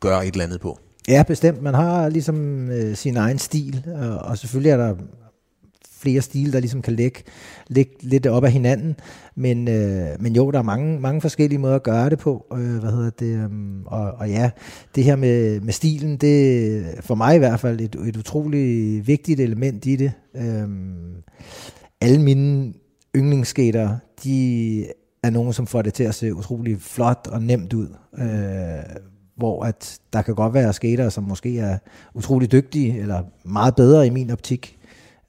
gør 0.00 0.18
et 0.18 0.32
eller 0.32 0.44
andet 0.44 0.60
på? 0.60 0.78
Ja, 1.08 1.22
bestemt. 1.26 1.62
Man 1.62 1.74
har 1.74 2.08
ligesom 2.08 2.70
øh, 2.70 2.96
sin 2.96 3.16
egen 3.16 3.38
stil, 3.38 3.84
og, 3.86 4.18
og 4.18 4.38
selvfølgelig 4.38 4.70
er 4.70 4.76
der 4.76 4.94
flere 6.04 6.22
stile, 6.22 6.52
der 6.52 6.60
ligesom 6.60 6.82
kan 6.82 6.92
lægge, 6.92 7.22
lægge 7.68 7.92
lidt 8.00 8.26
op 8.26 8.44
af 8.44 8.52
hinanden. 8.52 8.96
Men, 9.34 9.68
øh, 9.68 10.08
men 10.20 10.36
jo, 10.36 10.50
der 10.50 10.58
er 10.58 10.62
mange, 10.62 11.00
mange 11.00 11.20
forskellige 11.20 11.58
måder 11.58 11.74
at 11.74 11.82
gøre 11.82 12.10
det 12.10 12.18
på. 12.18 12.46
Øh, 12.52 12.78
hvad 12.78 12.90
hedder 12.90 13.10
det? 13.10 13.26
Øh, 13.26 13.50
og, 13.86 14.12
og 14.12 14.30
ja, 14.30 14.50
det 14.94 15.04
her 15.04 15.16
med, 15.16 15.60
med 15.60 15.72
stilen, 15.72 16.16
det 16.16 16.66
er 16.76 17.02
for 17.02 17.14
mig 17.14 17.34
i 17.36 17.38
hvert 17.38 17.60
fald 17.60 17.80
et, 17.80 17.96
et 18.06 18.16
utroligt 18.16 19.06
vigtigt 19.06 19.40
element 19.40 19.86
i 19.86 19.96
det. 19.96 20.12
Øh, 20.36 20.68
alle 22.00 22.22
mine 22.22 22.72
yndlingsskater, 23.16 23.96
de 24.24 24.86
er 25.22 25.30
nogen, 25.30 25.52
som 25.52 25.66
får 25.66 25.82
det 25.82 25.94
til 25.94 26.04
at 26.04 26.14
se 26.14 26.34
utrolig 26.34 26.80
flot 26.80 27.28
og 27.30 27.42
nemt 27.42 27.72
ud. 27.72 27.88
Øh, 28.18 28.96
hvor 29.36 29.64
at 29.64 29.98
der 30.12 30.22
kan 30.22 30.34
godt 30.34 30.54
være 30.54 30.72
skater, 30.72 31.08
som 31.08 31.24
måske 31.24 31.58
er 31.58 31.78
utrolig 32.14 32.52
dygtige, 32.52 32.98
eller 32.98 33.22
meget 33.44 33.74
bedre 33.74 34.06
i 34.06 34.10
min 34.10 34.30
optik, 34.30 34.78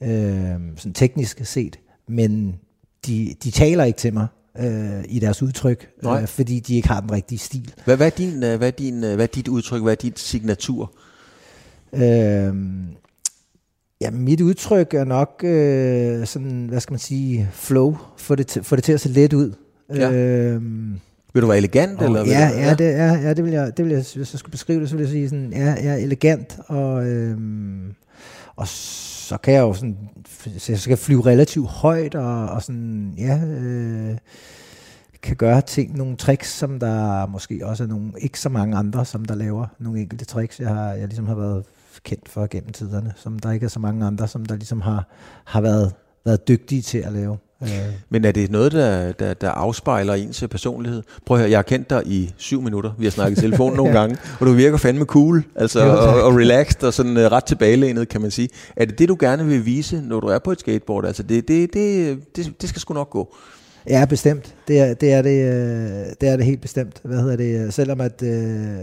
øh, 0.04 0.60
sådan 0.78 0.94
teknisk 0.94 1.46
set, 1.46 1.80
men 2.08 2.56
de, 3.06 3.36
de 3.44 3.52
taler 3.52 3.84
ikke 3.84 3.98
til 3.98 4.14
mig 4.14 4.28
øh, 4.60 5.04
i 5.08 5.20
deres 5.20 5.44
udtryk, 5.44 5.90
øh, 6.06 6.28
fordi 6.28 6.60
de 6.60 6.75
ikke 6.75 6.88
har 6.88 7.02
den 7.02 7.12
rigtige 7.12 7.40
stil. 7.40 7.74
Hvad, 7.86 7.98
hvad, 7.98 8.08
er 8.08 8.12
din, 8.12 8.44
øh, 8.44 8.58
hvad, 8.58 8.68
er 8.68 8.72
din, 8.72 9.04
øh, 9.04 9.16
hvad 9.16 9.25
er 9.25 9.32
dit 9.36 9.48
udtryk, 9.48 9.82
hvad 9.82 9.92
er 9.92 9.96
dit 9.96 10.20
signatur? 10.20 10.94
Øh, 11.94 12.54
ja, 14.02 14.12
mit 14.12 14.42
udtryk 14.42 14.94
er 14.94 15.04
nok 15.04 15.42
øh, 15.44 16.25
sådan, 16.25 16.66
hvad 16.70 16.80
skal 16.80 16.94
man 16.94 17.00
sige, 17.00 17.50
flow, 17.54 17.98
få 18.18 18.36
det, 18.36 18.60
få 18.64 18.75
det 18.75 18.84
til 18.84 18.94
at 18.94 19.02
se 19.02 19.10
let 19.10 19.34
ud. 19.34 19.54
Ja. 19.96 20.12
Øh, 20.12 20.62
vil 21.34 21.42
du 21.42 21.48
være 21.48 21.58
elegant? 21.58 22.00
Og, 22.00 22.06
eller 22.06 22.25
ja, 22.25 22.50
ja, 22.50 22.68
ja, 22.68 22.74
det, 22.74 22.86
ja, 22.86 23.14
ja, 23.14 23.34
det 23.34 23.46
vil 23.46 23.54
jeg, 23.54 23.78
det 23.78 23.86
vil 23.86 23.92
jeg, 23.92 24.06
hvis 24.16 24.34
jeg 24.34 24.40
skulle 24.40 24.52
beskrive 24.52 24.82
det, 24.82 24.90
så 24.90 24.96
vil 24.96 25.04
jeg 25.04 25.12
sige 25.12 25.30
sådan, 25.30 25.54
ja, 25.54 25.75
ja 25.84 26.04
elegant, 26.04 26.58
og, 26.68 27.08
øh, 27.08 27.38
og 28.56 28.68
så 28.68 29.38
kan 29.38 29.54
jeg 29.54 29.62
jo 29.62 29.74
sådan, 29.74 29.98
så 30.58 30.72
jeg 30.72 30.80
skal 30.80 30.98
flyve 30.98 31.26
relativt 31.26 31.68
højt, 31.68 32.16
og, 32.16 32.50
og 32.50 32.64
sådan, 32.64 33.14
ja, 33.18 33.42
øh, 33.46 34.18
kan 35.22 35.36
gøre 35.36 35.62
ting, 35.62 35.98
nogle 35.98 36.16
tricks, 36.16 36.54
som 36.54 36.80
der 36.80 37.26
måske 37.26 37.68
også 37.68 37.84
er 37.84 37.88
nogle, 37.88 38.14
ikke 38.18 38.40
så 38.40 38.50
mange 38.50 38.78
andre, 38.78 39.06
som 39.06 39.26
der 39.26 39.36
laver 39.36 39.68
nogle 39.80 40.00
enkelte 40.00 40.26
tricks, 40.26 40.60
jeg, 40.60 40.70
har, 40.70 40.94
jeg 40.94 41.08
ligesom 41.08 41.28
har 41.28 41.36
været 41.36 41.66
kendt 42.04 42.30
for 42.30 42.48
gennem 42.48 42.72
tiderne, 42.72 43.14
som 43.16 43.40
der 43.40 43.52
ikke 43.52 43.64
er 43.64 43.70
så 43.70 43.80
mange 43.80 44.06
andre, 44.06 44.28
som 44.28 44.46
der 44.46 44.56
ligesom 44.56 44.82
har, 44.82 45.08
har 45.46 45.62
været 45.62 45.94
været 46.26 46.48
dygtige 46.48 46.82
til 46.82 46.98
at 46.98 47.14
lave. 47.14 47.38
Øh. 47.65 47.93
Men 48.10 48.25
er 48.25 48.31
det 48.31 48.51
noget, 48.51 48.72
der, 48.72 49.12
der, 49.12 49.34
der 49.34 49.50
afspejler 49.50 50.13
ens 50.13 50.43
personlighed? 50.51 51.03
Prøv 51.25 51.38
at 51.38 51.41
høre, 51.41 51.50
jeg 51.50 51.57
har 51.57 51.63
kendt 51.63 51.89
dig 51.89 52.01
i 52.05 52.34
syv 52.38 52.62
minutter. 52.62 52.91
Vi 52.98 53.05
har 53.05 53.12
snakket 53.12 53.38
i 53.38 53.41
telefon 53.41 53.75
nogle 53.77 54.00
gange, 54.00 54.17
og 54.39 54.45
du 54.45 54.51
virker 54.51 54.77
fandme 54.77 55.05
cool, 55.05 55.43
altså, 55.55 55.86
jo, 55.86 55.91
og, 55.91 56.24
og 56.24 56.36
relaxed 56.36 56.84
og 56.84 56.93
sådan 56.93 57.17
uh, 57.17 57.24
ret 57.24 57.43
tilbagelænet, 57.43 58.10
kan 58.10 58.22
man 58.22 58.31
sige. 58.31 58.50
Er 58.75 58.86
det 58.86 59.00
det, 59.00 59.10
du 59.10 59.17
gerne 59.19 59.45
vil 59.45 59.65
vise, 59.65 60.01
når 60.01 60.19
du 60.19 60.27
er 60.27 60.39
på 60.39 60.51
et 60.51 60.60
skateboard? 60.60 61.05
Altså, 61.05 61.24
det, 61.24 61.48
det, 61.48 61.74
det, 61.74 62.17
det, 62.36 62.62
det 62.62 62.69
skal 62.69 62.79
sgu 62.79 62.93
nok 62.93 63.10
gå. 63.10 63.36
Ja, 63.89 64.05
bestemt. 64.05 64.55
Det 64.67 64.79
er 64.79 64.93
det, 64.93 65.13
er 65.13 65.22
det, 65.22 65.41
øh, 65.41 66.05
det, 66.22 66.29
er 66.29 66.36
det 66.36 66.45
helt 66.45 66.62
bestemt. 66.62 67.01
Hvad 67.03 67.22
hedder 67.22 67.36
det? 67.36 67.74
Selvom 67.74 68.01
at 68.01 68.24
øh, 68.24 68.77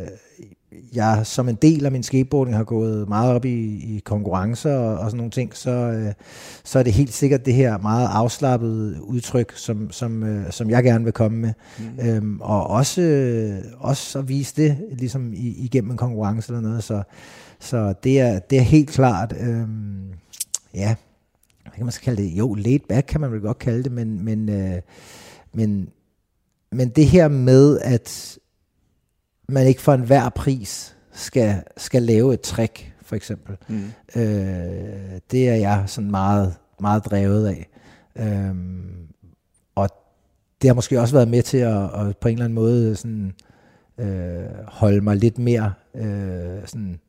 jeg 0.94 1.20
som 1.24 1.48
en 1.48 1.54
del 1.54 1.84
af 1.84 1.92
min 1.92 2.02
skateboarding 2.02 2.56
har 2.56 2.64
gået 2.64 3.08
meget 3.08 3.34
op 3.34 3.44
i, 3.44 3.84
i 3.96 4.02
konkurrencer 4.04 4.76
og, 4.76 4.98
og 4.98 5.04
sådan 5.04 5.16
nogle 5.16 5.30
ting, 5.30 5.56
så, 5.56 5.70
øh, 5.70 6.12
så 6.64 6.78
er 6.78 6.82
det 6.82 6.92
helt 6.92 7.12
sikkert 7.12 7.46
det 7.46 7.54
her 7.54 7.78
meget 7.78 8.08
afslappede 8.12 9.02
udtryk, 9.02 9.52
som, 9.56 9.90
som, 9.90 10.22
øh, 10.22 10.52
som 10.52 10.70
jeg 10.70 10.84
gerne 10.84 11.04
vil 11.04 11.12
komme 11.12 11.38
med. 11.38 11.52
Mm. 11.78 12.08
Øhm, 12.08 12.40
og 12.40 12.66
også, 12.66 13.02
øh, 13.02 13.58
også 13.78 14.18
at 14.18 14.28
vise 14.28 14.56
det 14.56 14.78
ligesom 14.98 15.32
i, 15.32 15.64
igennem 15.64 15.90
en 15.90 15.96
konkurrence 15.96 16.52
eller 16.52 16.68
noget. 16.68 16.84
Så, 16.84 17.02
så 17.60 17.94
det, 18.04 18.20
er, 18.20 18.38
det 18.38 18.58
er 18.58 18.62
helt 18.62 18.90
klart, 18.90 19.34
øh, 19.40 19.66
ja, 20.74 20.94
hvad 21.62 21.72
kan 21.76 21.84
man 21.84 21.92
skal 21.92 22.04
kalde 22.04 22.22
det? 22.22 22.28
Jo, 22.38 22.54
laid 22.54 22.80
back 22.88 23.06
kan 23.06 23.20
man 23.20 23.32
vel 23.32 23.40
godt 23.40 23.58
kalde 23.58 23.82
det, 23.82 23.92
men, 23.92 24.24
men, 24.24 24.48
øh, 24.48 24.80
men, 25.52 25.88
men 26.72 26.88
det 26.88 27.06
her 27.06 27.28
med, 27.28 27.78
at 27.78 28.38
man 29.48 29.66
ikke 29.66 29.80
for 29.80 29.94
enhver 29.94 30.28
pris 30.28 30.96
skal, 31.12 31.62
skal 31.76 32.02
lave 32.02 32.34
et 32.34 32.40
trick, 32.40 32.92
for 33.02 33.16
eksempel. 33.16 33.56
Mm. 33.68 33.92
Øh, 34.16 35.20
det 35.30 35.48
er 35.48 35.54
jeg 35.54 35.84
sådan 35.86 36.10
meget, 36.10 36.54
meget 36.80 37.04
drevet 37.04 37.46
af. 37.46 37.68
Øhm, 38.16 39.08
og 39.74 39.88
det 40.62 40.68
har 40.68 40.74
måske 40.74 41.00
også 41.00 41.14
været 41.14 41.28
med 41.28 41.42
til 41.42 41.58
at, 41.58 41.84
at 41.84 42.16
på 42.20 42.28
en 42.28 42.32
eller 42.32 42.44
anden 42.44 42.54
måde 42.54 42.96
sådan, 42.96 43.32
øh, 43.98 44.44
holde 44.68 45.00
mig 45.00 45.16
lidt 45.16 45.38
mere 45.38 45.72
øh, 45.94 46.60
sådan, 46.66 47.00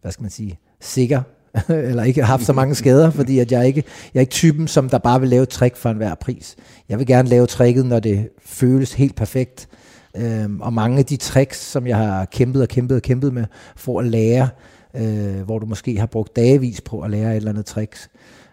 hvad 0.00 0.12
skal 0.12 0.22
man 0.22 0.30
sige, 0.30 0.58
sikker 0.80 1.22
eller 1.68 2.02
ikke 2.02 2.24
haft 2.24 2.44
så 2.44 2.52
mange 2.52 2.74
skader, 2.74 3.10
fordi 3.20 3.38
at 3.38 3.52
jeg 3.52 3.66
ikke 3.66 3.84
jeg 4.14 4.20
er 4.20 4.22
ikke 4.22 4.30
typen, 4.30 4.68
som 4.68 4.88
der 4.88 4.98
bare 4.98 5.20
vil 5.20 5.28
lave 5.28 5.46
trick 5.46 5.76
for 5.76 5.90
enhver 5.90 6.14
pris. 6.14 6.56
Jeg 6.88 6.98
vil 6.98 7.06
gerne 7.06 7.28
lave 7.28 7.46
tricket, 7.46 7.86
når 7.86 8.00
det 8.00 8.28
føles 8.44 8.94
helt 8.94 9.16
perfekt. 9.16 9.68
Øhm, 10.16 10.60
og 10.60 10.72
mange 10.72 10.98
af 10.98 11.04
de 11.04 11.16
tricks, 11.16 11.60
som 11.60 11.86
jeg 11.86 11.96
har 11.96 12.24
kæmpet 12.24 12.62
og 12.62 12.68
kæmpet 12.68 12.96
og 12.96 13.02
kæmpet 13.02 13.32
med, 13.32 13.44
for 13.76 14.00
at 14.00 14.06
lære, 14.06 14.48
øh, 14.96 15.40
hvor 15.40 15.58
du 15.58 15.66
måske 15.66 15.98
har 15.98 16.06
brugt 16.06 16.36
dagevis 16.36 16.80
på 16.80 17.00
at 17.00 17.10
lære 17.10 17.30
et 17.30 17.36
eller 17.36 17.50
andet 17.50 17.66
tricks. 17.66 18.10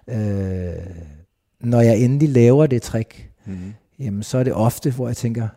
Øh, 0.09 0.17
når 1.61 1.81
jeg 1.81 1.97
endelig 1.97 2.29
laver 2.29 2.67
det 2.67 2.81
trick, 2.81 3.29
mm. 3.45 3.73
jamen 3.99 4.23
så 4.23 4.37
er 4.37 4.43
det 4.43 4.53
ofte, 4.53 4.91
hvor 4.91 5.07
jeg 5.07 5.17
tænker, 5.17 5.47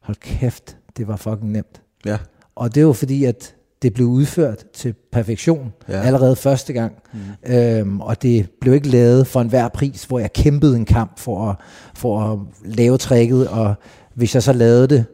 hold 0.00 0.16
kæft, 0.16 0.76
det 0.96 1.08
var 1.08 1.16
fucking 1.16 1.52
nemt. 1.52 1.82
Ja. 2.06 2.18
Og 2.54 2.74
det 2.74 2.80
er 2.80 2.84
jo 2.84 2.92
fordi, 2.92 3.24
at 3.24 3.54
det 3.82 3.94
blev 3.94 4.06
udført 4.06 4.64
til 4.72 4.94
perfektion 5.12 5.72
ja. 5.88 6.00
allerede 6.00 6.36
første 6.36 6.72
gang. 6.72 6.92
Mm. 7.12 7.54
Øhm, 7.54 8.00
og 8.00 8.22
det 8.22 8.50
blev 8.60 8.74
ikke 8.74 8.88
lavet 8.88 9.26
for 9.26 9.40
enhver 9.40 9.68
pris, 9.68 10.04
hvor 10.04 10.18
jeg 10.18 10.32
kæmpede 10.32 10.76
en 10.76 10.84
kamp 10.84 11.18
for 11.18 11.50
at, 11.50 11.56
for 11.94 12.20
at 12.20 12.38
lave 12.64 12.98
tricket, 12.98 13.48
og 13.48 13.74
hvis 14.14 14.34
jeg 14.34 14.42
så 14.42 14.52
lavede 14.52 14.88
det, 14.88 15.04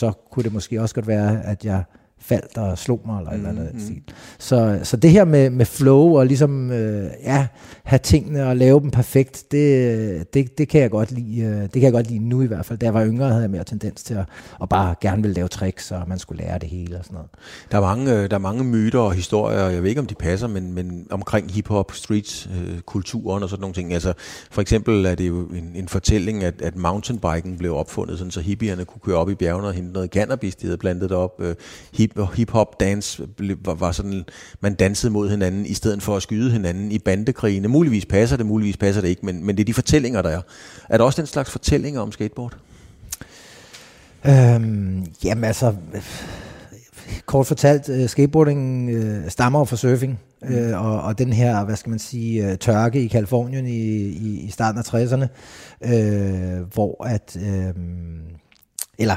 så 0.00 0.12
kunne 0.30 0.42
det 0.42 0.52
måske 0.52 0.82
også 0.82 0.94
godt 0.94 1.06
være, 1.06 1.44
at 1.44 1.64
jeg 1.64 1.84
faldt 2.20 2.58
og 2.58 2.78
slog 2.78 3.00
mig, 3.06 3.18
eller 3.18 3.30
mm, 3.30 3.36
eller 3.38 3.48
andet 3.48 3.74
mm. 3.74 4.02
Så, 4.38 4.80
så 4.82 4.96
det 4.96 5.10
her 5.10 5.24
med, 5.24 5.50
med 5.50 5.66
flow, 5.66 6.18
og 6.18 6.26
ligesom, 6.26 6.70
øh, 6.70 7.10
ja, 7.24 7.46
have 7.84 7.98
tingene 7.98 8.46
og 8.46 8.56
lave 8.56 8.80
dem 8.80 8.90
perfekt, 8.90 9.44
det, 9.50 10.34
det, 10.34 10.58
det, 10.58 10.68
kan 10.68 10.80
jeg 10.80 10.90
godt 10.90 11.12
lide, 11.12 11.40
øh, 11.40 11.62
det 11.62 11.72
kan 11.72 11.82
jeg 11.82 11.92
godt 11.92 12.10
lide 12.10 12.28
nu 12.28 12.42
i 12.42 12.46
hvert 12.46 12.66
fald. 12.66 12.78
Da 12.78 12.86
jeg 12.86 12.94
var 12.94 13.06
yngre, 13.06 13.28
havde 13.28 13.42
jeg 13.42 13.50
mere 13.50 13.64
tendens 13.64 14.02
til 14.02 14.14
at, 14.14 14.24
at 14.62 14.68
bare 14.68 14.94
gerne 15.00 15.22
ville 15.22 15.34
lave 15.34 15.48
tricks, 15.48 15.92
og 15.92 16.02
man 16.06 16.18
skulle 16.18 16.44
lære 16.44 16.58
det 16.58 16.68
hele 16.68 16.98
og 16.98 17.04
sådan 17.04 17.14
noget. 17.14 17.28
Der 17.70 17.76
er 17.76 17.82
mange, 17.82 18.12
øh, 18.12 18.30
der 18.30 18.36
er 18.36 18.40
mange 18.40 18.64
myter 18.64 18.98
og 18.98 19.12
historier, 19.12 19.68
jeg 19.68 19.82
ved 19.82 19.88
ikke, 19.88 20.00
om 20.00 20.06
de 20.06 20.14
passer, 20.14 20.46
men, 20.48 20.72
men 20.72 21.06
omkring 21.10 21.52
hiphop, 21.52 21.92
streets, 21.92 22.50
øh, 22.56 22.80
kulturen 22.80 23.42
og 23.42 23.48
sådan 23.48 23.60
nogle 23.60 23.74
ting. 23.74 23.92
Altså, 23.92 24.12
for 24.50 24.60
eksempel 24.60 25.06
er 25.06 25.14
det 25.14 25.28
jo 25.28 25.46
en, 25.46 25.72
en 25.74 25.88
fortælling, 25.88 26.44
at, 26.44 26.62
at 26.62 26.76
mountainbiken 26.76 27.58
blev 27.58 27.76
opfundet, 27.76 28.18
sådan, 28.18 28.30
så 28.30 28.40
hippierne 28.40 28.84
kunne 28.84 29.00
køre 29.04 29.16
op 29.16 29.30
i 29.30 29.34
bjergene 29.34 29.68
og 29.68 29.74
hente 29.74 29.92
noget 29.92 30.10
cannabis, 30.10 30.56
de 30.56 30.66
havde 30.66 30.78
plantet 30.78 31.12
op. 31.12 31.40
Øh, 31.40 31.54
hip, 31.92 32.09
hip-hop 32.34 32.80
dance 32.80 33.22
var, 33.38 33.74
var 33.74 33.92
sådan, 33.92 34.24
man 34.60 34.74
dansede 34.74 35.12
mod 35.12 35.30
hinanden, 35.30 35.66
i 35.66 35.74
stedet 35.74 36.02
for 36.02 36.16
at 36.16 36.22
skyde 36.22 36.50
hinanden 36.50 36.92
i 36.92 36.98
bandekrigene. 36.98 37.68
Muligvis 37.68 38.06
passer 38.06 38.36
det, 38.36 38.46
muligvis 38.46 38.76
passer 38.76 39.00
det 39.00 39.08
ikke, 39.08 39.26
men, 39.26 39.44
men 39.46 39.56
det 39.56 39.62
er 39.62 39.66
de 39.66 39.74
fortællinger, 39.74 40.22
der 40.22 40.30
er. 40.30 40.40
Er 40.88 40.96
der 40.98 41.04
også 41.04 41.22
den 41.22 41.26
slags 41.26 41.50
fortællinger 41.50 42.00
om 42.00 42.12
skateboard? 42.12 42.56
Øhm, 44.26 45.06
jamen 45.24 45.44
altså, 45.44 45.74
kort 47.26 47.46
fortalt, 47.46 47.88
uh, 47.88 48.06
skateboarding 48.06 48.90
uh, 48.96 49.28
stammer 49.28 49.64
fra 49.64 49.76
surfing, 49.76 50.20
mm. 50.42 50.54
uh, 50.54 50.86
og, 50.86 51.02
og 51.02 51.18
den 51.18 51.32
her, 51.32 51.64
hvad 51.64 51.76
skal 51.76 51.90
man 51.90 51.98
sige, 51.98 52.46
uh, 52.46 52.54
tørke 52.54 53.02
i 53.02 53.06
Kalifornien 53.06 53.66
i, 53.66 53.78
i, 54.00 54.40
i 54.40 54.50
starten 54.50 54.78
af 54.78 54.94
60'erne, 54.94 55.26
uh, 55.80 56.72
hvor 56.72 57.04
at, 57.04 57.36
uh, 57.36 57.82
eller 58.98 59.16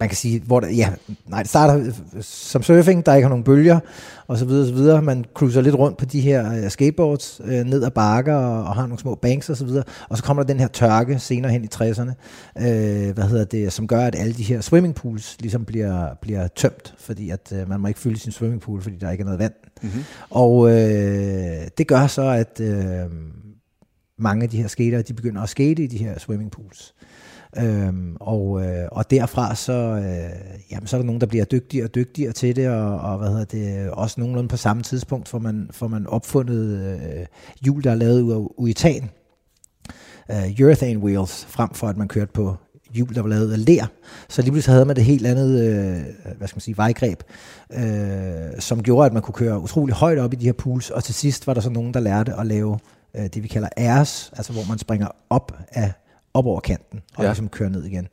man 0.00 0.08
kan 0.08 0.16
sige, 0.16 0.42
hvor 0.46 0.60
der, 0.60 0.68
ja, 0.68 0.88
nej, 1.26 1.42
det 1.42 1.50
starter 1.50 1.92
som 2.20 2.62
surfing, 2.62 3.06
der 3.06 3.14
ikke 3.14 3.24
har 3.24 3.28
nogen 3.28 3.44
bølger, 3.44 3.80
og 4.26 4.38
så 4.38 4.44
videre, 4.44 4.62
og 4.62 4.68
så 4.68 4.74
videre. 4.74 5.02
Man 5.02 5.24
cruiser 5.34 5.60
lidt 5.60 5.74
rundt 5.74 5.98
på 5.98 6.04
de 6.04 6.20
her 6.20 6.62
uh, 6.64 6.68
skateboards, 6.68 7.40
uh, 7.40 7.48
ned 7.48 7.84
ad 7.84 7.90
bakker, 7.90 8.34
og, 8.34 8.64
og 8.64 8.74
har 8.74 8.82
nogle 8.82 8.98
små 8.98 9.14
banks 9.14 9.50
og 9.50 9.56
så 9.56 9.64
videre. 9.64 9.84
Og 10.08 10.16
så 10.16 10.22
kommer 10.22 10.42
der 10.42 10.46
den 10.46 10.60
her 10.60 10.68
tørke 10.68 11.18
senere 11.18 11.52
hen 11.52 11.64
i 11.64 11.68
60'erne, 11.74 12.12
uh, 12.56 12.66
øh, 12.66 13.14
hvad 13.14 13.24
hedder 13.24 13.44
det, 13.44 13.72
som 13.72 13.86
gør, 13.86 14.00
at 14.00 14.14
alle 14.18 14.32
de 14.32 14.42
her 14.42 14.60
swimmingpools 14.60 15.36
ligesom 15.40 15.64
bliver, 15.64 16.14
bliver 16.22 16.48
tømt, 16.48 16.94
fordi 16.98 17.30
at 17.30 17.52
uh, 17.52 17.68
man 17.68 17.80
må 17.80 17.88
ikke 17.88 18.00
fylde 18.00 18.18
sin 18.18 18.32
swimmingpool, 18.32 18.82
fordi 18.82 18.96
der 18.96 19.10
ikke 19.10 19.22
er 19.22 19.26
noget 19.26 19.38
vand. 19.38 19.52
Mm-hmm. 19.82 20.04
Og 20.30 20.56
uh, 20.56 20.70
det 21.78 21.86
gør 21.86 22.06
så, 22.06 22.22
at 22.22 22.60
uh, 22.60 23.12
mange 24.18 24.42
af 24.42 24.50
de 24.50 24.56
her 24.56 24.68
skater, 24.68 25.02
de 25.02 25.14
begynder 25.14 25.42
at 25.42 25.48
skate 25.48 25.84
i 25.84 25.86
de 25.86 25.98
her 25.98 26.18
swimmingpools. 26.18 26.94
Øhm, 27.58 28.16
og, 28.20 28.62
øh, 28.62 28.88
og 28.92 29.10
derfra 29.10 29.54
så, 29.54 29.72
øh, 29.72 30.60
jamen, 30.70 30.86
så 30.86 30.96
er 30.96 31.00
der 31.00 31.06
nogen, 31.06 31.20
der 31.20 31.26
bliver 31.26 31.44
dygtigere 31.44 31.86
og 31.86 31.94
dygtigere 31.94 32.32
til 32.32 32.56
det, 32.56 32.68
og, 32.68 33.00
og 33.00 33.18
hvad 33.18 33.28
hedder 33.28 33.44
det, 33.44 33.90
også 33.90 34.20
nogenlunde 34.20 34.48
på 34.48 34.56
samme 34.56 34.82
tidspunkt 34.82 35.28
får 35.28 35.38
man, 35.38 35.68
får 35.72 35.88
man 35.88 36.06
opfundet 36.06 36.78
øh, 36.78 37.26
hjul, 37.60 37.84
der 37.84 37.90
er 37.90 37.94
lavet 37.94 38.22
ud 38.22 38.32
af 38.32 38.46
uitan, 38.58 39.10
øh, 40.30 40.66
urethane 40.66 41.00
wheels, 41.00 41.44
frem 41.44 41.74
for 41.74 41.88
at 41.88 41.96
man 41.96 42.08
kørte 42.08 42.32
på 42.32 42.56
hjul, 42.94 43.14
der 43.14 43.22
var 43.22 43.28
lavet 43.28 43.52
af 43.52 43.66
ler. 43.66 43.86
Så 44.28 44.42
lige 44.42 44.52
pludselig 44.52 44.74
havde 44.74 44.84
man 44.84 44.96
det 44.96 45.04
helt 45.04 45.26
andet, 45.26 45.60
øh, 45.60 46.02
hvad 46.38 46.48
skal 46.48 46.56
man 46.56 46.60
sige, 46.60 46.76
vejgreb, 46.76 47.22
øh, 47.72 48.60
som 48.60 48.82
gjorde, 48.82 49.06
at 49.06 49.12
man 49.12 49.22
kunne 49.22 49.34
køre 49.34 49.60
utrolig 49.60 49.94
højt 49.94 50.18
op 50.18 50.32
i 50.32 50.36
de 50.36 50.44
her 50.44 50.52
pools, 50.52 50.90
og 50.90 51.04
til 51.04 51.14
sidst 51.14 51.46
var 51.46 51.54
der 51.54 51.60
så 51.60 51.70
nogen, 51.70 51.94
der 51.94 52.00
lærte 52.00 52.34
at 52.34 52.46
lave 52.46 52.78
øh, 53.16 53.22
det, 53.22 53.42
vi 53.42 53.48
kalder 53.48 53.68
airs, 53.76 54.32
altså 54.36 54.52
hvor 54.52 54.62
man 54.68 54.78
springer 54.78 55.08
op 55.30 55.58
af 55.68 55.92
op 56.34 56.46
over 56.46 56.60
kanten, 56.60 57.00
og 57.14 57.22
ja. 57.22 57.28
ligesom 57.28 57.48
køre 57.48 57.70
ned 57.70 57.84
igen. 57.84 58.08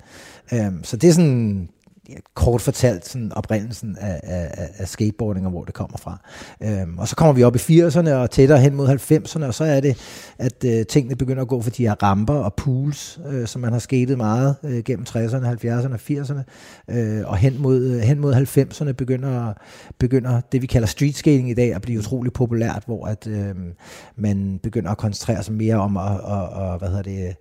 Um, 0.51 0.83
så 0.83 0.97
det 0.97 1.09
er 1.09 1.13
sådan 1.13 1.69
ja, 2.09 2.15
kort 2.33 2.61
fortalt 2.61 3.07
sådan 3.07 3.31
oprindelsen 3.35 3.97
af, 3.99 4.19
af, 4.23 4.69
af 4.77 4.87
skateboarding 4.87 5.45
og 5.45 5.51
hvor 5.51 5.63
det 5.63 5.73
kommer 5.73 5.97
fra. 5.97 6.17
Øhm, 6.63 6.97
og 6.97 7.07
så 7.07 7.15
kommer 7.15 7.33
vi 7.33 7.43
op 7.43 7.55
i 7.55 7.59
80'erne 7.59 8.09
og 8.09 8.31
tættere 8.31 8.59
hen 8.59 8.75
mod 8.75 8.87
90'erne, 8.87 9.45
og 9.45 9.53
så 9.53 9.63
er 9.63 9.79
det, 9.79 9.97
at 10.37 10.63
øh, 10.65 10.85
tingene 10.85 11.15
begynder 11.15 11.41
at 11.41 11.47
gå 11.47 11.61
for 11.61 11.69
de 11.69 11.87
her 11.87 11.95
ramper 12.03 12.33
og 12.33 12.53
pools, 12.53 13.19
øh, 13.27 13.47
som 13.47 13.61
man 13.61 13.71
har 13.71 13.79
skatet 13.79 14.17
meget 14.17 14.55
øh, 14.63 14.83
gennem 14.83 15.05
60'erne, 15.09 15.45
70'erne 15.45 15.93
og 15.93 15.99
80'erne, 16.09 16.43
Øh, 16.89 17.27
og 17.27 17.37
hen 17.37 17.61
mod, 17.61 17.83
øh, 17.83 17.99
hen 17.99 18.19
mod 18.19 18.33
90'erne 18.33 18.91
begynder, 18.91 19.53
begynder 19.99 20.41
det, 20.51 20.61
vi 20.61 20.67
kalder 20.67 20.87
street 20.87 21.15
skating 21.15 21.49
i 21.49 21.53
dag, 21.53 21.75
at 21.75 21.81
blive 21.81 21.99
utrolig 21.99 22.33
populært, 22.33 22.83
hvor 22.85 23.05
at 23.05 23.27
øh, 23.27 23.55
man 24.15 24.59
begynder 24.63 24.91
at 24.91 24.97
koncentrere 24.97 25.43
sig 25.43 25.53
mere 25.53 25.75
om 25.75 25.97
at, 25.97 26.11
at, 26.11 26.63
at 26.63 26.79
hvad 26.79 26.89
hedder 26.89 27.01
det, 27.01 27.35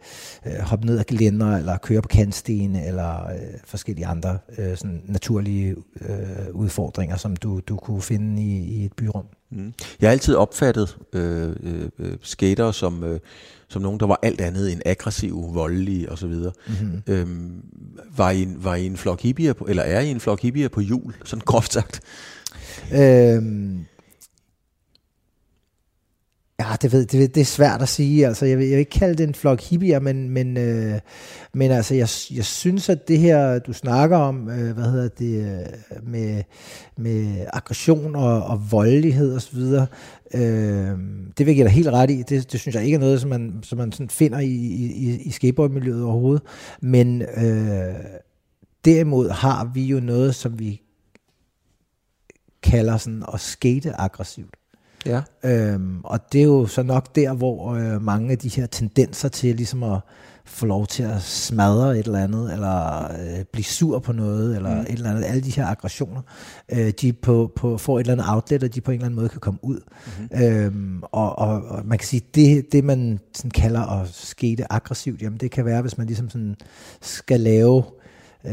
øh, 0.47 0.61
hoppe 0.61 0.87
ned 0.87 0.99
ad 0.99 1.05
gelænder, 1.05 1.57
eller 1.57 1.77
køre 1.77 2.03
på 2.03 2.09
kantsten, 2.09 2.77
eller 2.77 3.25
øh, 3.25 3.59
forskellige 3.65 4.07
andre 4.07 4.39
øh, 4.59 4.77
sådan 4.77 5.03
naturlige 5.05 5.77
øh, 6.01 6.55
udfordringer, 6.55 7.17
som 7.17 7.37
du, 7.37 7.61
du 7.61 7.77
kunne 7.77 8.03
finde 8.03 8.43
i, 8.43 8.59
i 8.59 8.85
et 8.85 8.93
byrum. 8.93 9.27
Mm. 9.51 9.73
Jeg 10.01 10.09
har 10.09 10.13
altid 10.13 10.35
opfattet 10.35 10.99
øh, 11.13 11.57
øh, 11.99 12.17
skater 12.23 12.71
som, 12.71 13.05
øh, 13.05 13.21
som 13.69 13.83
nogen, 13.83 14.01
der 14.01 14.07
var 14.07 14.19
alt 14.23 14.41
andet 14.41 14.73
end 14.73 14.81
aggressive, 14.87 15.51
voldelige 15.53 16.13
osv. 16.13 16.35
Mm-hmm. 16.35 17.03
Øhm, 17.07 17.63
var, 18.17 18.31
I, 18.31 18.49
var 18.57 18.75
I 18.75 18.87
en 18.87 18.97
flok 18.97 19.21
hippier, 19.21 19.53
på, 19.53 19.65
eller 19.65 19.83
er 19.83 20.01
I 20.01 20.11
en 20.11 20.21
flok 20.21 20.41
hippier 20.41 20.69
på 20.69 20.81
jul, 20.81 21.15
sådan 21.25 21.43
groft 21.47 21.73
sagt? 21.73 22.01
Øhm, 22.95 23.85
Ja, 26.61 26.77
det, 26.83 26.93
ved, 26.93 27.07
det, 27.07 27.35
det 27.35 27.41
er 27.41 27.45
svært 27.45 27.83
at 27.83 27.89
sige. 27.89 28.27
Altså, 28.27 28.47
jeg, 28.47 28.59
vil, 28.59 28.67
jeg 28.67 28.73
vil 28.73 28.79
ikke 28.79 28.99
kalde 28.99 29.15
det 29.15 29.29
en 29.29 29.35
flok 29.35 29.61
hippier, 29.61 30.01
men, 30.01 30.31
men, 30.31 30.57
øh, 30.57 31.01
men 31.55 31.71
altså, 31.71 31.95
jeg, 31.95 32.09
jeg 32.37 32.45
synes, 32.45 32.89
at 32.89 33.09
det 33.09 33.19
her, 33.19 33.59
du 33.59 33.73
snakker 33.73 34.17
om, 34.17 34.49
øh, 34.51 34.75
hvad 34.75 34.85
hedder 34.85 35.09
det, 35.09 35.61
øh, 35.61 36.09
med, 36.09 36.43
med 36.97 37.47
aggression 37.53 38.17
og, 38.17 38.43
og 38.43 38.73
voldelighed 38.73 39.37
osv., 39.37 39.59
øh, 40.35 40.99
det 41.39 41.47
vil 41.47 41.47
jeg 41.47 41.55
give 41.55 41.65
dig 41.65 41.73
helt 41.73 41.89
ret 41.89 42.11
i. 42.11 42.23
Det, 42.23 42.53
det 42.53 42.61
synes 42.61 42.75
jeg 42.75 42.85
ikke 42.85 42.95
er 42.95 43.01
noget, 43.01 43.21
som 43.21 43.31
man, 43.31 43.61
som 43.63 43.79
man 43.79 43.93
sådan 43.93 44.11
finder 44.11 44.39
i, 44.39 44.55
i, 44.55 45.21
i 45.21 45.31
skateboardmiljøet 45.31 46.05
overhovedet. 46.05 46.43
Men 46.81 47.23
øh, 47.23 47.95
derimod 48.85 49.31
har 49.31 49.71
vi 49.75 49.85
jo 49.85 50.01
noget, 50.01 50.35
som 50.35 50.59
vi 50.59 50.83
kalder 52.63 52.97
sådan 52.97 53.25
at 53.35 53.41
skate 53.41 54.01
aggressivt. 54.01 54.57
Ja. 55.07 55.23
Øhm, 55.45 56.01
og 56.05 56.33
det 56.33 56.41
er 56.41 56.45
jo 56.45 56.67
så 56.67 56.83
nok 56.83 57.15
der, 57.15 57.33
hvor 57.33 57.75
øh, 57.75 58.03
mange 58.03 58.31
af 58.33 58.39
de 58.39 58.49
her 58.49 58.67
tendenser 58.67 59.29
til 59.29 59.57
ligesom 59.57 59.83
at 59.83 60.01
få 60.47 60.67
lov 60.67 60.87
til 60.87 61.03
at 61.03 61.23
smadre 61.23 61.99
et 61.99 62.07
eller 62.07 62.19
andet, 62.19 62.53
eller 62.53 63.05
øh, 63.05 63.45
blive 63.53 63.65
sur 63.65 63.99
på 63.99 64.13
noget, 64.13 64.57
eller 64.57 64.75
mm. 64.75 64.81
et 64.81 64.89
eller 64.89 65.11
andet, 65.11 65.25
alle 65.25 65.41
de 65.41 65.51
her 65.51 65.67
aggressioner, 65.67 66.21
øh, 66.73 66.93
de 67.01 67.13
på, 67.13 67.53
på, 67.57 67.79
får 67.79 67.99
et 67.99 68.01
eller 68.01 68.13
andet 68.13 68.27
outlet, 68.29 68.65
og 68.65 68.75
de 68.75 68.81
på 68.81 68.91
en 68.91 68.95
eller 68.95 69.07
anden 69.07 69.17
måde 69.17 69.29
kan 69.29 69.41
komme 69.41 69.61
ud. 69.63 69.81
Mm-hmm. 70.07 70.45
Øhm, 70.45 71.03
og, 71.03 71.39
og, 71.39 71.63
og 71.63 71.87
man 71.87 71.99
kan 71.99 72.07
sige, 72.09 72.23
det, 72.35 72.73
det 72.73 72.85
man 72.85 73.21
sådan 73.35 73.51
kalder 73.51 74.01
at 74.01 74.09
skete 74.09 74.73
aggressivt, 74.73 75.23
jamen 75.23 75.39
det 75.39 75.51
kan 75.51 75.65
være, 75.65 75.83
hvis 75.83 75.99
man 75.99 76.07
ligesom 76.07 76.31
sådan 76.31 76.57
skal 77.01 77.41
lave 77.41 77.83
øh, 78.45 78.53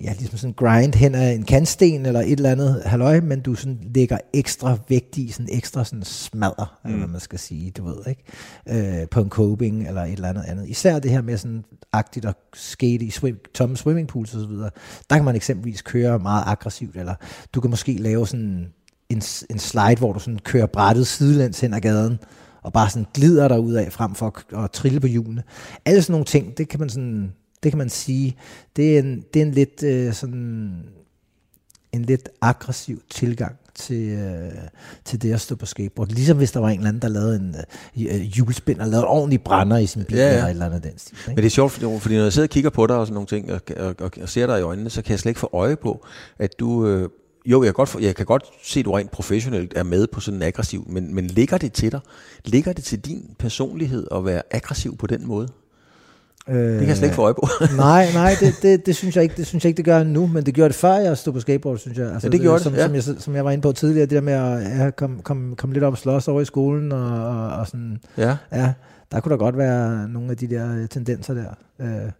ja, 0.00 0.12
ligesom 0.18 0.38
sådan 0.38 0.54
grind 0.54 0.94
hen 0.94 1.14
af 1.14 1.32
en 1.32 1.42
kantsten 1.42 2.06
eller 2.06 2.20
et 2.20 2.32
eller 2.32 2.50
andet 2.50 2.82
halløj, 2.86 3.20
men 3.20 3.40
du 3.40 3.54
sådan 3.54 3.78
lægger 3.94 4.18
ekstra 4.32 4.78
vægt 4.88 5.18
i, 5.18 5.30
sådan 5.30 5.48
ekstra 5.52 5.84
sådan 5.84 6.04
smadder, 6.04 6.78
mm. 6.84 6.90
eller 6.90 6.98
hvad 6.98 7.12
man 7.12 7.20
skal 7.20 7.38
sige, 7.38 7.70
du 7.70 7.84
ved, 7.84 7.96
ikke? 8.06 9.00
Øh, 9.00 9.08
på 9.08 9.20
en 9.20 9.28
coping 9.28 9.88
eller 9.88 10.02
et 10.02 10.12
eller 10.12 10.28
andet 10.28 10.44
andet. 10.46 10.68
Især 10.68 10.98
det 10.98 11.10
her 11.10 11.22
med 11.22 11.36
sådan 11.36 11.64
agtigt 11.92 12.24
at 12.24 12.34
skate 12.54 13.04
i 13.04 13.10
swim, 13.10 13.38
tomme 13.54 13.76
swimmingpools 13.76 14.34
og 14.34 14.40
så 14.40 14.46
videre, 14.46 14.70
der 15.10 15.16
kan 15.16 15.24
man 15.24 15.36
eksempelvis 15.36 15.82
køre 15.82 16.18
meget 16.18 16.44
aggressivt, 16.46 16.96
eller 16.96 17.14
du 17.54 17.60
kan 17.60 17.70
måske 17.70 17.92
lave 17.92 18.26
sådan 18.26 18.72
en, 19.08 19.22
en 19.50 19.58
slide, 19.58 19.98
hvor 19.98 20.12
du 20.12 20.18
sådan 20.18 20.38
kører 20.38 20.66
brættet 20.66 21.06
sidelæns 21.06 21.60
hen 21.60 21.74
ad 21.74 21.80
gaden, 21.80 22.18
og 22.62 22.72
bare 22.72 22.90
sådan 22.90 23.06
glider 23.14 23.48
der 23.48 23.58
ud 23.58 23.72
af 23.72 23.92
frem 23.92 24.14
for 24.14 24.26
at, 24.26 24.64
at 24.64 24.70
trille 24.70 25.00
på 25.00 25.06
hjulene. 25.06 25.42
Alle 25.84 26.02
sådan 26.02 26.12
nogle 26.12 26.24
ting, 26.24 26.58
det 26.58 26.68
kan 26.68 26.80
man 26.80 26.88
sådan 26.88 27.32
det 27.62 27.72
kan 27.72 27.78
man 27.78 27.88
sige. 27.88 28.36
Det 28.76 28.94
er 28.94 28.98
en, 28.98 29.24
det 29.34 29.42
er 29.42 29.46
en 29.46 29.52
lidt 29.52 29.82
øh, 29.82 30.12
sådan 30.12 30.84
en 31.92 32.02
lidt 32.02 32.28
aggressiv 32.40 33.02
tilgang 33.10 33.56
til, 33.74 34.08
øh, 34.08 34.50
til 35.04 35.22
det 35.22 35.32
at 35.32 35.40
stå 35.40 35.56
på 35.56 35.66
skateboard. 35.66 36.08
Ligesom 36.08 36.36
hvis 36.36 36.52
der 36.52 36.60
var 36.60 36.68
en 36.68 36.78
eller 36.78 36.88
anden, 36.88 37.02
der 37.02 37.08
lavede 37.08 37.36
en 37.36 37.56
øh, 38.08 38.20
hjulspind 38.20 38.80
og 38.80 38.88
lavede 38.88 39.06
ordentlig 39.06 39.42
brænder 39.42 39.78
i 39.78 39.86
sin 39.86 40.04
bil 40.04 40.16
ja, 40.16 40.22
ja. 40.22 40.30
eller 40.30 40.44
et 40.44 40.50
eller 40.50 40.66
andet 40.66 40.82
den 40.82 40.98
stil. 40.98 41.14
Ikke? 41.14 41.28
Men 41.28 41.36
det 41.36 41.44
er 41.44 41.50
sjovt, 41.50 41.72
fordi, 41.72 42.00
fordi 42.00 42.16
når 42.16 42.22
jeg 42.22 42.32
sidder 42.32 42.46
og 42.46 42.50
kigger 42.50 42.70
på 42.70 42.86
dig 42.86 42.96
og 42.96 43.06
sådan 43.06 43.14
nogle 43.14 43.26
ting, 43.26 43.52
og, 43.52 43.60
og, 43.76 43.94
og, 43.98 44.10
og 44.22 44.28
ser 44.28 44.46
dig 44.46 44.58
i 44.58 44.62
øjnene, 44.62 44.90
så 44.90 45.02
kan 45.02 45.10
jeg 45.10 45.18
slet 45.18 45.30
ikke 45.30 45.40
få 45.40 45.50
øje 45.52 45.76
på, 45.76 46.06
at 46.38 46.60
du... 46.60 46.86
Øh, 46.86 47.08
jo, 47.46 47.62
jeg 47.62 47.74
kan, 47.74 47.74
godt, 47.74 48.02
jeg 48.04 48.16
kan 48.16 48.26
godt 48.26 48.44
se, 48.64 48.80
at 48.80 48.84
du 48.84 48.92
rent 48.92 49.10
professionelt 49.10 49.72
er 49.76 49.82
med 49.82 50.06
på 50.06 50.20
sådan 50.20 50.38
en 50.38 50.42
aggressiv, 50.42 50.86
men, 50.88 51.14
men 51.14 51.26
ligger 51.26 51.58
det 51.58 51.72
til 51.72 51.92
dig? 51.92 52.00
Ligger 52.44 52.72
det 52.72 52.84
til 52.84 53.00
din 53.00 53.34
personlighed 53.38 54.06
at 54.14 54.24
være 54.24 54.42
aggressiv 54.50 54.96
på 54.96 55.06
den 55.06 55.26
måde? 55.26 55.48
Øh, 56.48 56.56
det 56.56 56.78
kan 56.78 56.88
jeg 56.88 56.96
slet 56.96 57.06
ikke 57.06 57.14
få 57.14 57.22
øje 57.22 57.34
på. 57.34 57.48
nej, 57.76 58.12
nej, 58.14 58.36
det, 58.40 58.54
det, 58.62 58.86
det, 58.86 58.96
synes 58.96 59.16
jeg 59.16 59.22
ikke, 59.22 59.36
det 59.36 59.46
synes 59.46 59.64
jeg 59.64 59.68
ikke, 59.68 59.76
det 59.76 59.84
gør 59.84 60.02
nu, 60.02 60.26
men 60.26 60.46
det 60.46 60.54
gjorde 60.54 60.68
det 60.68 60.76
før 60.76 60.94
jeg 60.94 61.18
stod 61.18 61.32
på 61.32 61.40
skateboard, 61.40 61.78
synes 61.78 61.98
jeg. 61.98 62.12
Altså, 62.12 62.28
ja, 62.28 62.32
det 62.32 62.40
gjorde 62.40 62.54
det, 62.54 62.62
som, 62.62 62.74
ja. 62.74 62.86
som, 62.86 62.94
jeg, 62.94 63.02
som 63.18 63.34
jeg 63.34 63.44
var 63.44 63.50
inde 63.50 63.62
på 63.62 63.72
tidligere, 63.72 64.06
det 64.06 64.10
der 64.10 64.20
med 64.20 64.32
at 64.32 64.78
ja, 64.78 64.90
komme 64.90 65.22
kom, 65.22 65.54
kom 65.56 65.72
lidt 65.72 65.84
op 65.84 65.92
og 65.92 65.98
slås 65.98 66.28
over 66.28 66.40
i 66.40 66.44
skolen, 66.44 66.92
og, 66.92 67.26
og, 67.26 67.48
og 67.48 67.66
sådan, 67.66 67.98
ja. 68.18 68.36
ja, 68.52 68.72
der 69.12 69.20
kunne 69.20 69.30
der 69.30 69.36
godt 69.36 69.58
være 69.58 70.08
nogle 70.08 70.30
af 70.30 70.36
de 70.36 70.46
der 70.46 70.76
øh, 70.76 70.88
tendenser 70.88 71.34
der. 71.34 71.54
Øh, 71.80 72.10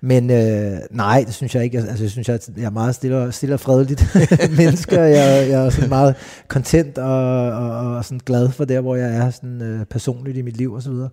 men 0.00 0.30
øh, 0.30 0.78
nej, 0.90 1.24
det 1.26 1.34
synes 1.34 1.54
jeg 1.54 1.64
ikke. 1.64 1.78
Altså, 1.78 2.04
jeg 2.04 2.10
synes, 2.10 2.28
jeg 2.28 2.64
er 2.64 2.70
meget 2.70 2.94
stille 2.94 3.16
og, 3.16 3.34
stille 3.34 3.54
og 3.54 3.60
fredeligt 3.60 4.16
menneske. 4.58 5.00
Jeg, 5.00 5.50
jeg 5.50 5.66
er 5.66 5.70
sådan 5.70 5.88
meget 5.88 6.14
content 6.48 6.98
og, 6.98 7.50
og, 7.52 7.96
og 7.96 8.04
sådan 8.04 8.20
glad 8.26 8.50
for 8.50 8.64
der, 8.64 8.80
hvor 8.80 8.96
jeg 8.96 9.16
er 9.16 9.30
sådan, 9.30 9.62
øh, 9.62 9.84
personligt 9.84 10.38
i 10.38 10.42
mit 10.42 10.56
liv 10.56 10.72
og 10.72 10.82
så 10.82 10.90
videre. 10.90 11.08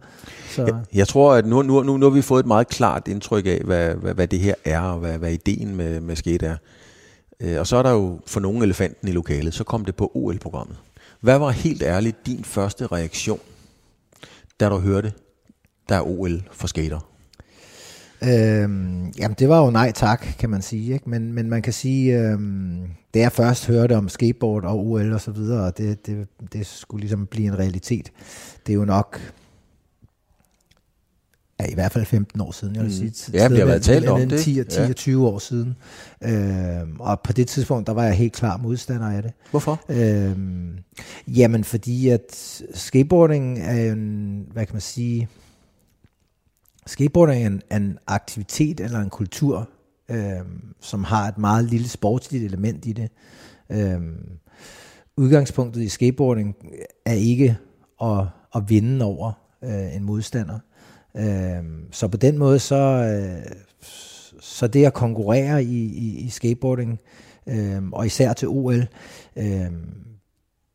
Så. 0.50 0.66
Jeg, 0.66 0.76
jeg 0.94 1.08
tror, 1.08 1.34
at 1.34 1.46
nu, 1.46 1.62
nu, 1.62 1.84
nu, 1.84 1.98
nu 1.98 2.06
har 2.06 2.14
vi 2.16 2.22
fået 2.22 2.40
et 2.40 2.48
meget 2.48 2.68
klart 2.68 3.08
indtryk 3.08 3.46
af, 3.46 3.62
hvad, 3.66 3.96
hvad, 3.96 4.14
hvad 4.14 4.28
det 4.28 4.40
her 4.40 4.56
er, 4.66 4.80
og 4.80 5.00
hvad, 5.00 5.18
hvad 5.18 5.32
ideen 5.32 5.76
med, 5.76 6.00
med 6.00 6.16
skate 6.16 6.46
er. 6.46 6.56
Øh, 7.40 7.60
og 7.60 7.68
så 7.68 7.78
er 7.78 7.84
der 7.84 7.92
jo 7.92 8.20
for 8.28 8.40
nogle 8.40 8.64
elefanten 8.64 9.08
i 9.08 9.12
lokalet, 9.12 9.54
så 9.54 9.64
kom 9.64 9.86
det 9.86 9.96
på 9.96 10.12
OL-programmet. 10.14 10.78
Hvad 11.20 11.40
var 11.40 11.50
helt 11.50 11.84
ærligt 11.84 12.26
din 12.26 12.44
første 12.44 12.88
reaktion, 12.88 13.40
da 14.60 14.70
du 14.70 14.80
hørte, 14.80 15.12
der 15.90 15.96
er 15.96 16.02
OL 16.02 16.44
for 16.52 16.68
skater? 16.68 17.10
Øhm, 18.24 19.08
jamen 19.20 19.36
det 19.40 19.50
var 19.50 19.66
jo 19.66 19.72
nej 19.72 19.92
tak, 19.92 20.26
kan 20.40 20.50
man 20.50 20.62
sige. 20.62 20.94
Ikke? 20.94 21.10
Men, 21.10 21.34
men 21.34 21.50
man 21.50 21.62
kan 21.62 21.74
sige, 21.74 22.20
øhm, 22.20 22.82
da 23.14 23.20
jeg 23.20 23.32
først 23.32 23.68
hørte 23.68 23.98
om 23.98 24.10
skateboard 24.10 24.64
og 24.66 24.80
OL 24.88 25.14
og 25.14 25.22
så 25.22 25.32
videre, 25.32 25.72
det, 25.78 26.06
det, 26.06 26.28
det 26.54 26.66
skulle 26.66 27.00
ligesom 27.02 27.26
blive 27.26 27.48
en 27.48 27.60
realitet. 27.60 28.12
Det 28.68 28.74
er 28.74 28.78
jo 28.78 28.86
nok 28.86 29.20
ja, 31.60 31.66
i 31.66 31.74
hvert 31.74 31.92
fald 31.92 32.06
15 32.06 32.42
år 32.42 32.52
siden, 32.52 32.76
jeg 32.76 32.84
vil 32.84 33.02
Mm. 33.04 33.14
sige. 33.14 33.32
Ja, 33.34 33.48
vi 33.48 33.56
har 33.58 33.66
været 33.66 33.82
talt 33.84 34.08
om 34.10 34.30
det, 34.30 34.40
10, 34.40 34.64
10 34.64 34.80
ja. 34.80 34.90
og 34.90 34.96
20 34.96 35.28
år 35.28 35.40
siden. 35.40 35.76
Øhm, 36.24 37.00
og 37.00 37.20
på 37.24 37.34
det 37.34 37.48
tidspunkt, 37.48 37.88
der 37.88 37.94
var 37.94 38.04
jeg 38.04 38.14
helt 38.14 38.34
klar 38.34 38.58
modstander 38.58 39.08
af 39.12 39.22
det. 39.24 39.32
Hvorfor? 39.52 39.82
Øhm, 39.90 40.70
jamen, 41.28 41.64
fordi 41.64 42.10
at 42.10 42.62
skateboarding 42.74 43.60
er 43.60 43.92
en, 43.92 44.46
hvad 44.52 44.66
kan 44.66 44.74
man 44.76 44.82
sige, 44.82 45.28
skateboard 46.86 47.30
er 47.30 47.34
en, 47.34 47.62
en 47.72 47.98
aktivitet 48.08 48.80
eller 48.80 49.00
en 49.00 49.10
kultur, 49.10 49.70
øh, 50.12 50.42
som 50.82 51.04
har 51.04 51.28
et 51.28 51.38
meget 51.38 51.66
lille 51.66 51.88
sportsligt 51.88 52.44
element 52.44 52.86
i 52.86 52.94
det. 52.94 53.12
Øh, 53.70 54.02
udgangspunktet 55.18 55.82
i 55.82 55.90
skateboarding 55.90 56.56
er 57.06 57.14
ikke 57.14 57.58
at, 58.02 58.26
at 58.56 58.70
vinde 58.70 59.06
over 59.06 59.32
øh, 59.64 59.96
en 59.96 60.04
modstander. 60.04 60.60
Øh, 61.18 61.64
så 61.92 62.08
på 62.08 62.18
den 62.18 62.38
måde, 62.38 62.60
så, 62.60 62.76
øh, 62.76 63.52
så 64.40 64.68
det 64.68 64.86
at 64.86 64.94
konkurrere 64.94 65.64
i, 65.64 65.84
i, 65.84 66.20
i 66.20 66.30
skateboarding, 66.30 67.00
øh, 67.48 67.84
og 67.92 68.06
især 68.06 68.34
til 68.34 68.48
OL, 68.48 68.88
øh, 69.36 69.72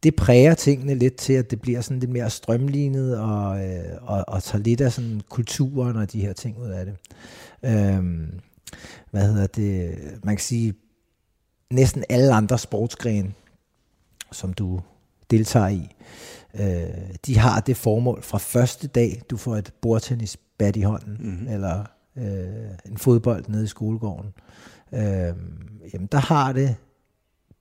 det 0.03 0.17
præger 0.17 0.55
tingene 0.55 0.95
lidt 0.95 1.17
til, 1.17 1.33
at 1.33 1.51
det 1.51 1.61
bliver 1.61 1.81
sådan 1.81 2.01
lidt 2.01 2.11
mere 2.11 2.31
strømlignet, 2.31 3.19
og, 3.19 3.65
øh, 3.65 3.97
og, 4.03 4.25
og 4.29 4.43
tager 4.43 4.63
lidt 4.63 4.81
af 4.81 4.93
sådan 4.93 5.21
kulturen 5.29 5.97
og 5.97 6.13
de 6.13 6.21
her 6.21 6.33
ting 6.33 6.59
ud 6.59 6.69
af 6.69 6.87
det. 6.87 6.97
Øhm, 7.65 8.41
hvad 9.11 9.27
hedder 9.27 9.47
det? 9.47 9.99
Man 10.25 10.37
kan 10.37 10.43
sige, 10.43 10.75
næsten 11.71 12.05
alle 12.09 12.35
andre 12.35 12.59
sportsgrene, 12.59 13.33
som 14.33 14.55
du 14.55 14.81
deltager 15.31 15.69
i, 15.69 15.97
øh, 16.55 17.15
de 17.27 17.39
har 17.39 17.61
det 17.61 17.77
formål 17.77 18.23
fra 18.23 18.39
første 18.39 18.87
dag, 18.87 19.23
du 19.31 19.37
får 19.37 19.57
et 19.57 19.73
bordtennisbat 19.83 20.77
i 20.77 20.81
hånden, 20.81 21.17
mm-hmm. 21.21 21.49
eller 21.49 21.85
øh, 22.17 22.91
en 22.91 22.99
fodbold 22.99 23.45
nede 23.49 23.65
i 23.65 23.67
skolegården. 23.67 24.33
Øh, 24.93 25.35
jamen, 25.93 26.09
der 26.13 26.19
har 26.19 26.53
det 26.53 26.77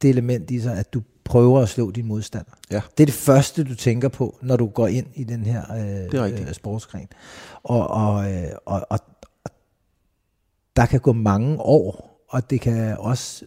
det 0.01 0.09
element 0.09 0.51
i 0.51 0.59
sig, 0.59 0.77
at 0.77 0.93
du 0.93 1.01
prøver 1.27 1.61
at 1.61 1.69
slå 1.69 1.91
din 1.91 2.05
modstander. 2.05 2.51
Ja. 2.71 2.81
Det 2.97 3.03
er 3.03 3.05
det 3.05 3.13
første, 3.15 3.63
du 3.63 3.75
tænker 3.75 4.09
på, 4.09 4.37
når 4.41 4.57
du 4.57 4.67
går 4.67 4.87
ind 4.87 5.07
i 5.15 5.23
den 5.23 5.45
her 5.45 5.65
Det 5.65 6.13
er 6.13 6.19
øh, 6.19 6.23
rigtigt. 6.23 6.49
øh, 6.49 6.53
sportsgren. 6.53 7.07
Og, 7.63 7.87
og, 7.87 8.33
øh, 8.33 8.51
og, 8.65 8.81
og, 8.89 8.99
og 9.43 9.51
der 10.75 10.85
kan 10.85 10.99
gå 10.99 11.13
mange 11.13 11.59
år, 11.59 12.23
og 12.29 12.49
det 12.49 12.61
kan 12.61 12.97
også 12.97 13.45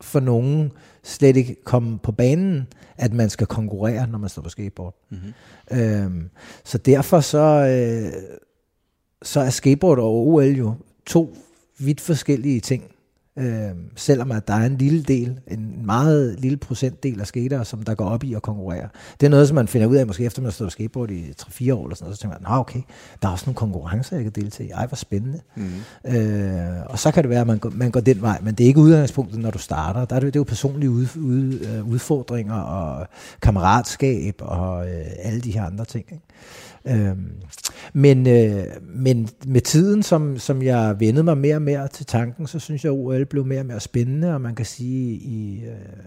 for 0.00 0.20
nogen 0.20 0.72
slet 1.02 1.36
ikke 1.36 1.56
komme 1.64 1.98
på 1.98 2.12
banen, 2.12 2.66
at 2.96 3.12
man 3.12 3.30
skal 3.30 3.46
konkurrere, 3.46 4.06
når 4.06 4.18
man 4.18 4.30
står 4.30 4.42
på 4.42 4.48
skateboard. 4.48 4.94
Mm-hmm. 5.10 5.78
Øhm, 5.80 6.30
så 6.64 6.78
derfor 6.78 7.20
så, 7.20 7.38
øh, 7.38 8.22
så 9.22 9.40
er 9.40 9.50
skateboard 9.50 9.98
og 9.98 10.26
OL 10.26 10.44
jo 10.44 10.74
to 11.06 11.36
vidt 11.78 12.00
forskellige 12.00 12.60
ting. 12.60 12.91
Øhm, 13.38 13.96
selvom 13.96 14.32
at 14.32 14.48
der 14.48 14.54
er 14.54 14.66
en 14.66 14.78
lille 14.78 15.02
del, 15.02 15.40
en 15.46 15.86
meget 15.86 16.40
lille 16.40 16.56
procentdel 16.56 17.20
af 17.20 17.26
skatere, 17.26 17.64
som 17.64 17.82
der 17.82 17.94
går 17.94 18.04
op 18.04 18.24
i 18.24 18.34
at 18.34 18.42
konkurrere. 18.42 18.88
Det 19.20 19.26
er 19.26 19.30
noget, 19.30 19.48
som 19.48 19.54
man 19.54 19.68
finder 19.68 19.86
ud 19.86 19.96
af, 19.96 20.06
måske 20.06 20.24
efter 20.24 20.42
man 20.42 20.46
har 20.46 20.52
stået 20.52 20.66
på 20.66 20.70
skateboard 20.70 21.10
i 21.10 21.34
3-4 21.42 21.74
år, 21.74 21.84
eller 21.84 21.94
sådan 21.94 22.04
noget, 22.04 22.16
så 22.16 22.22
tænker 22.22 22.38
man, 22.40 22.58
okay, 22.58 22.80
der 23.22 23.28
er 23.28 23.32
også 23.32 23.46
nogle 23.46 23.56
konkurrencer, 23.56 24.16
jeg 24.16 24.24
kan 24.24 24.32
deltage 24.32 24.68
i. 24.68 24.72
Ej, 24.72 24.86
hvor 24.86 24.96
spændende. 24.96 25.40
Mm. 25.56 26.14
Øh, 26.16 26.86
og 26.86 26.98
så 26.98 27.10
kan 27.10 27.22
det 27.22 27.30
være, 27.30 27.40
at 27.40 27.46
man 27.46 27.58
går, 27.58 27.70
man 27.70 27.90
går 27.90 28.00
den 28.00 28.22
vej, 28.22 28.38
men 28.42 28.54
det 28.54 28.64
er 28.64 28.68
ikke 28.68 28.80
udgangspunktet, 28.80 29.40
når 29.40 29.50
du 29.50 29.58
starter. 29.58 30.04
Der 30.04 30.16
er 30.16 30.20
det, 30.20 30.34
det 30.34 30.38
er 30.38 30.40
jo 30.40 30.44
personlige 30.44 30.90
ud, 30.90 31.06
ud, 31.16 31.60
øh, 31.60 31.88
udfordringer 31.88 32.54
og 32.54 33.06
kammeratskab 33.42 34.34
og 34.38 34.86
øh, 34.86 35.06
alle 35.18 35.40
de 35.40 35.50
her 35.50 35.64
andre 35.64 35.84
ting. 35.84 36.04
Ikke? 36.12 36.24
Øhm, 36.84 37.32
men, 37.92 38.26
øh, 38.26 38.64
men 38.82 39.28
med 39.46 39.60
tiden, 39.60 40.02
som, 40.02 40.38
som 40.38 40.62
jeg 40.62 41.00
vendede 41.00 41.24
mig 41.24 41.38
mere 41.38 41.56
og 41.56 41.62
mere 41.62 41.88
til 41.88 42.06
tanken, 42.06 42.46
så 42.46 42.58
synes 42.58 42.84
jeg, 42.84 42.92
at 42.92 42.98
OL 42.98 43.24
blev 43.24 43.46
mere 43.46 43.60
og 43.60 43.66
mere 43.66 43.80
spændende, 43.80 44.34
og 44.34 44.40
man 44.40 44.54
kan 44.54 44.66
sige, 44.66 45.14
i, 45.14 45.64
øh, 45.64 46.06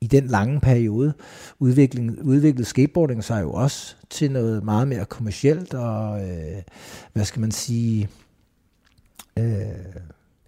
i 0.00 0.06
den 0.06 0.26
lange 0.26 0.60
periode 0.60 1.12
udvikling, 1.58 2.22
udviklede 2.22 2.64
skateboarding 2.64 3.24
sig 3.24 3.42
jo 3.42 3.52
også 3.52 3.96
til 4.10 4.30
noget 4.30 4.64
meget 4.64 4.88
mere 4.88 5.04
kommercielt 5.04 5.74
og, 5.74 6.28
øh, 6.28 6.62
hvad 7.12 7.24
skal 7.24 7.40
man 7.40 7.50
sige, 7.50 8.08
øh, 9.38 9.66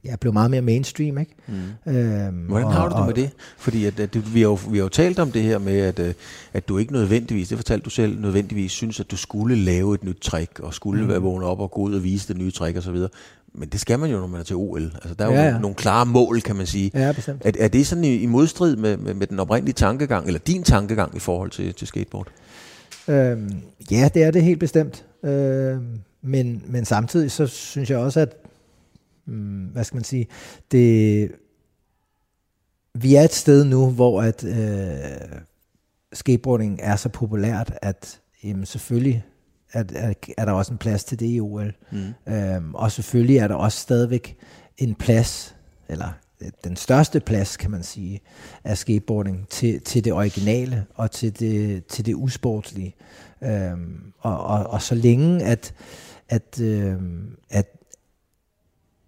ja, 0.04 0.16
blev 0.16 0.32
meget 0.32 0.50
mere 0.50 0.62
mainstream, 0.62 1.18
ikke? 1.18 1.34
Mm. 1.46 1.92
Øhm, 1.92 2.34
Hvordan 2.34 2.68
har 2.70 2.88
og, 2.88 2.90
du 2.90 2.96
det 2.96 3.06
med 3.06 3.14
det? 3.14 3.30
Fordi 3.58 3.84
at, 3.84 4.00
at, 4.00 4.34
vi, 4.34 4.40
har 4.40 4.48
jo, 4.48 4.58
vi 4.70 4.78
har 4.78 4.84
jo 4.84 4.88
talt 4.88 5.18
om 5.18 5.32
det 5.32 5.42
her 5.42 5.58
med, 5.58 5.78
at, 5.78 5.98
øh, 5.98 6.14
at 6.52 6.68
du 6.68 6.78
ikke 6.78 6.92
nødvendigvis, 6.92 7.48
det 7.48 7.58
fortalte 7.58 7.84
du 7.84 7.90
selv, 7.90 8.20
nødvendigvis 8.20 8.72
synes, 8.72 9.00
at 9.00 9.11
du 9.11 9.16
skulle 9.16 9.56
lave 9.56 9.94
et 9.94 10.04
nyt 10.04 10.18
trick, 10.22 10.61
og 10.61 10.74
skulle 10.74 11.02
mm. 11.02 11.08
være 11.08 11.18
vågne 11.18 11.46
op 11.46 11.61
og 11.61 11.70
gå 11.70 11.80
ud 11.80 11.94
og 11.94 12.04
vise 12.04 12.28
det 12.28 12.37
nye 12.37 12.50
trick 12.50 12.76
og 12.76 12.82
så 12.82 12.92
videre. 12.92 13.11
Men 13.54 13.68
det 13.68 13.80
skal 13.80 13.98
man 13.98 14.11
jo, 14.11 14.18
når 14.18 14.26
man 14.26 14.40
er 14.40 14.44
til 14.44 14.56
OL. 14.56 14.82
Altså, 14.82 15.14
der 15.14 15.26
er 15.26 15.32
ja, 15.32 15.44
jo 15.44 15.48
ja. 15.48 15.58
nogle 15.58 15.74
klare 15.74 16.06
mål, 16.06 16.40
kan 16.40 16.56
man 16.56 16.66
sige. 16.66 16.90
Ja, 16.94 17.12
bestemt. 17.12 17.42
Er, 17.44 17.52
er 17.58 17.68
det 17.68 17.87
sådan 17.87 18.04
i, 18.04 18.14
i 18.14 18.26
modstrid 18.26 18.76
med, 18.76 18.96
med, 18.96 19.14
med 19.14 19.26
den 19.26 19.40
oprindelige 19.40 19.74
tankegang, 19.74 20.26
eller 20.26 20.40
din 20.40 20.62
tankegang 20.62 21.16
i 21.16 21.18
forhold 21.18 21.50
til, 21.50 21.74
til 21.74 21.87
skateboard? 21.87 22.28
Øhm, 23.08 23.54
ja, 23.90 24.08
det 24.14 24.22
er 24.22 24.30
det 24.30 24.42
helt 24.42 24.61
bestemt. 24.61 25.04
Øhm, 25.24 26.00
men, 26.22 26.62
men 26.66 26.84
samtidig 26.84 27.30
så 27.30 27.46
synes 27.46 27.90
jeg 27.90 27.98
også, 27.98 28.20
at 28.20 28.37
hmm, 29.28 29.64
hvad 29.64 29.84
skal 29.84 29.96
man 29.96 30.04
sige, 30.04 30.26
det, 30.70 31.30
vi 32.94 33.14
er 33.14 33.22
et 33.22 33.34
sted 33.34 33.64
nu, 33.64 33.90
hvor 33.90 34.22
at 34.22 34.44
øh, 34.44 35.40
skateboarding 36.12 36.78
er 36.82 36.96
så 36.96 37.08
populært, 37.08 37.74
at 37.82 38.20
jamen, 38.44 38.66
selvfølgelig 38.66 39.24
at, 39.72 39.92
at, 39.92 40.26
er 40.36 40.44
der 40.44 40.52
også 40.52 40.72
en 40.72 40.78
plads 40.78 41.04
til 41.04 41.20
det 41.20 41.26
i 41.26 41.40
OL. 41.40 41.74
Mm. 41.92 42.32
Øhm, 42.32 42.74
og 42.74 42.92
selvfølgelig 42.92 43.36
er 43.36 43.48
der 43.48 43.54
også 43.54 43.78
stadigvæk 43.78 44.36
en 44.78 44.94
plads, 44.94 45.56
eller 45.88 46.08
øh, 46.40 46.50
den 46.64 46.76
største 46.76 47.20
plads, 47.20 47.56
kan 47.56 47.70
man 47.70 47.82
sige, 47.82 48.20
af 48.64 48.78
skateboarding 48.78 49.48
til, 49.48 49.80
til 49.80 50.04
det 50.04 50.12
originale 50.12 50.86
og 50.94 51.10
til 51.10 51.40
det, 51.40 51.86
til 51.86 52.06
det 52.06 52.14
usportslige. 52.14 52.94
Øhm, 53.42 54.12
og, 54.18 54.40
og, 54.40 54.66
og 54.66 54.82
så 54.82 54.94
længe 54.94 55.44
at, 55.44 55.74
at, 56.28 56.60
øhm, 56.60 57.36
at, 57.50 57.66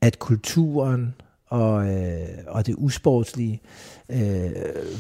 at 0.01 0.19
kulturen 0.19 1.15
og, 1.47 1.95
øh, 1.95 2.29
og 2.47 2.67
det 2.67 2.75
usportslige 2.79 3.61
øh, 4.09 4.51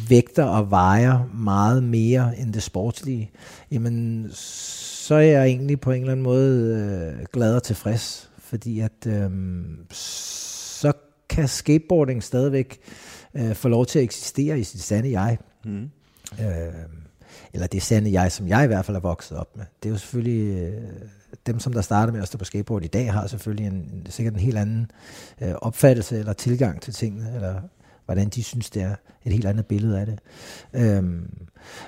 vægter 0.08 0.44
og 0.44 0.70
vejer 0.70 1.30
meget 1.34 1.82
mere 1.82 2.38
end 2.38 2.52
det 2.52 2.62
sportslige, 2.62 3.30
jamen 3.70 4.28
så 4.32 5.14
er 5.14 5.20
jeg 5.20 5.46
egentlig 5.46 5.80
på 5.80 5.90
en 5.90 6.00
eller 6.00 6.12
anden 6.12 6.24
måde 6.24 6.76
øh, 7.18 7.26
glad 7.32 7.54
og 7.54 7.62
tilfreds, 7.62 8.30
fordi 8.38 8.80
at 8.80 9.06
øh, 9.06 9.30
så 9.90 10.92
kan 11.28 11.48
skateboarding 11.48 12.22
stadigvæk 12.22 12.78
øh, 13.34 13.54
få 13.54 13.68
lov 13.68 13.86
til 13.86 13.98
at 13.98 14.02
eksistere 14.02 14.58
i 14.58 14.64
sit 14.64 14.80
sande 14.80 15.20
jeg. 15.20 15.38
Mm. 15.64 15.90
Øh, 16.40 16.72
eller 17.52 17.66
det 17.66 17.82
sande 17.82 18.12
jeg, 18.12 18.32
som 18.32 18.48
jeg 18.48 18.64
i 18.64 18.66
hvert 18.66 18.84
fald 18.84 18.96
er 18.96 19.00
vokset 19.00 19.36
op 19.38 19.56
med. 19.56 19.64
Det 19.82 19.88
er 19.88 19.92
jo 19.92 19.98
selvfølgelig... 19.98 20.56
Øh, 20.56 20.82
dem, 21.46 21.58
som 21.58 21.72
der 21.72 21.80
starter 21.80 22.12
med 22.12 22.22
at 22.22 22.28
stå 22.28 22.38
på 22.38 22.44
skateboard 22.44 22.84
i 22.84 22.86
dag, 22.86 23.12
har 23.12 23.26
selvfølgelig 23.26 23.66
en, 23.66 24.06
sikkert 24.08 24.34
en 24.34 24.40
helt 24.40 24.58
anden 24.58 24.90
øh, 25.40 25.54
opfattelse 25.62 26.18
eller 26.18 26.32
tilgang 26.32 26.80
til 26.80 26.94
tingene, 26.94 27.34
eller 27.34 27.60
hvordan 28.04 28.28
de 28.28 28.42
synes, 28.42 28.70
det 28.70 28.82
er 28.82 28.94
et 29.24 29.32
helt 29.32 29.46
andet 29.46 29.66
billede 29.66 30.00
af 30.00 30.06
det. 30.06 30.18
Øhm, 30.74 31.30